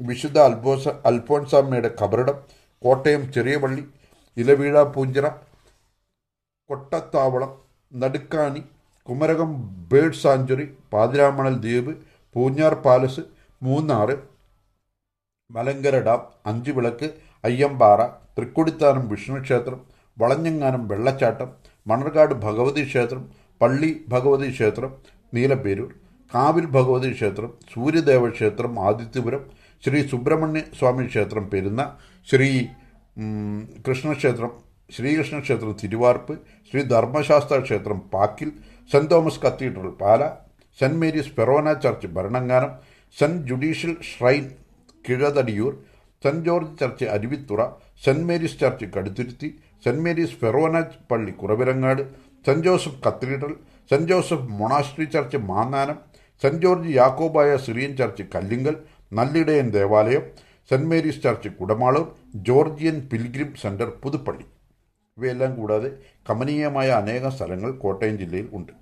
വിശുദ്ധ 0.01 0.39
അൽബോസ 0.41 0.89
അൽഫോൻസാമ്മയുടെ 1.05 1.91
ഖബറിടം 2.01 2.37
കോട്ടയം 2.83 3.23
ചെറിയ 3.33 3.57
പള്ളി 3.57 3.83
ഇലവീഴ 4.37 4.83
പൂഞ്ചിറ 4.95 5.27
കൊട്ടത്താവളം 6.71 7.53
നടുക്കാനി 7.93 8.63
കുമരകം 9.09 9.51
ബേർഡ് 9.93 10.21
സാഞ്ചുറി 10.23 10.67
പാതിരാമണൽ 10.93 11.55
ദ്വീപ് 11.57 11.93
പൂഞ്ഞാർ 12.35 12.75
പാലസ് 12.85 13.23
മൂന്നാറ് 13.63 14.15
മലങ്കര 15.51 15.97
ഡാം 16.01 16.21
അഞ്ചുവിളക്ക് 16.47 17.07
അയ്യമ്പാറ 17.45 18.01
തൃക്കൊടിത്താനം 18.37 19.05
വിഷ്ണുക്ഷേത്രം 19.09 19.81
വളഞ്ഞങ്ങാനം 20.17 20.83
വെള്ളച്ചാട്ടം 20.89 21.49
മണർകാട് 21.87 22.35
ഭഗവതി 22.45 22.83
ക്ഷേത്രം 22.85 23.23
പള്ളി 23.61 23.91
ഭഗവതി 24.09 24.49
ക്ഷേത്രം 24.51 24.91
നീലപ്പേരൂർ 25.33 25.91
കാവിൽ 26.33 26.67
ഭഗവതി 26.75 27.09
ക്ഷേത്രം 27.13 27.51
സൂര്യദേവ 27.71 28.25
ക്ഷേത്രം 28.31 28.73
ആദിത്യപുരം 28.87 29.43
ശ്രീ 29.83 30.01
സുബ്രഹ്മണ്യ 30.09 30.63
സ്വാമി 30.79 31.05
ക്ഷേത്രം 31.07 31.45
പെരുന്ന 31.53 31.83
ശ്രീ 32.29 32.49
കൃഷ്ണക്ഷേത്രം 33.87 34.51
ശ്രീകൃഷ്ണ 34.91 35.37
ക്ഷേത്രം 35.41 35.73
തിരുവാർപ്പ് 35.81 36.35
ശ്രീ 36.69 36.81
ധർമ്മശാസ്ത്ര 36.93 37.59
ക്ഷേത്രം 37.61 37.99
പാക്കിൽ 38.13 38.49
Saint 38.91 39.11
Thomas 39.11 39.43
cathedral 39.43 39.91
Pala 40.01 40.23
Saint 40.79 41.01
Mary's 41.01 41.35
Forane 41.37 41.73
church 41.85 42.09
Bharananganam 42.09 42.73
Saint 43.17 43.45
judicial 43.49 43.95
shrine 44.11 44.45
Kizhathadiyoor 45.05 45.73
Saint 46.23 46.45
George 46.47 46.77
church 46.81 47.07
Aruvithura 47.07 47.61
Saint 48.03 48.27
Mary's 48.29 48.59
church 48.59 48.87
Kaduthuruthy 48.95 49.49
Saint 49.85 50.03
Mary's 50.05 50.39
Forane 50.41 50.81
പള്ളി 51.11 51.33
Kuravilangad 51.33 52.03
Saint 52.45 52.65
Joseph 52.65 53.01
cathedral 53.07 53.55
Saint 53.91 54.09
Joseph 54.09 54.49
monastery 54.61 55.07
church 55.07 55.39
Mannanam 55.49 55.99
Saint 56.43 56.63
George 56.63 56.97
Yakobaya 56.97 57.57
Syrian 57.57 57.97
church 57.97 58.23
Kallinkal 58.35 58.77
നല്ലിടയൻ 59.13 59.71
ദേവാലയം 59.71 60.23
Saint 60.71 60.87
Mary's 60.87 61.23
church 61.23 61.49
Kudamaloor 61.49 62.15
Georgian 62.35 63.09
pilgrim 63.13 63.55
centre 63.55 63.85
Puthuppally. 63.85 64.45
ഇവയെല്ലാം 65.19 65.55
കൂടാതെ 65.55 65.91
കമനീയമായ 66.31 66.89
അനേകം 66.89 67.33
സ്ഥലങ്ങൾ 67.33 67.71
കോട്ടയം 67.71 68.19
ജില്ലയിൽ 68.19 68.49
ഉണ്ട്. 68.53 68.73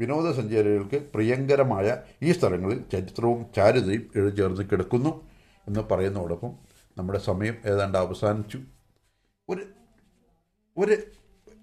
വിനോദസഞ്ചാരികൾക്ക് 0.00 1.02
പ്രിയങ്കരമായ 1.14 1.96
ഈ 2.22 2.32
സ്ഥലങ്ങളിൽ 2.32 2.84
ചരിത്രവും 2.92 3.46
ചാരുതയും 3.56 4.10
എഴുചേർന്ന് 4.16 4.62
കിടക്കുന്നു 4.72 5.28
എന്ന് 5.68 5.80
പറയുന്നതോടൊപ്പം 5.80 6.50
നമ്മുടെ 6.98 7.18
സമയം 7.18 7.56
ഏതാണ്ട് 7.66 7.98
അവസാനിച്ചു. 7.98 8.60
ഒരു 9.48 9.62
ഒരു 10.78 10.96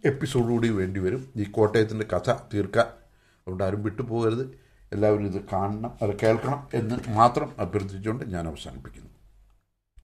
എപ്പിസോഡ് 0.06 0.46
കൂടി 0.46 0.70
വേണ്ടി 0.70 1.00
വരും. 1.00 1.34
ഈ 1.36 1.44
കോട്ടയത്തിന്റെ 1.44 2.06
കഥ 2.18 2.34
തീർക്കാൻ. 2.54 2.86
അതുകൊണ്ട് 2.86 3.64
ആരും 3.64 3.84
വിട്ടുപോകരുത്. 3.84 4.67
എല്ലാവരും 4.94 5.26
ഇത് 5.26 5.40
കാണണം 5.54 5.92
അത് 6.02 6.14
കേൾക്കണം 6.20 6.60
എന്ന് 6.74 6.96
മാത്രം 7.10 7.50
അഭ്യർത്ഥിച്ചുകൊണ്ട് 7.60 8.24
ഞാൻ 8.34 8.48
അവസാനിപ്പിക്കുന്നു. 8.48 9.10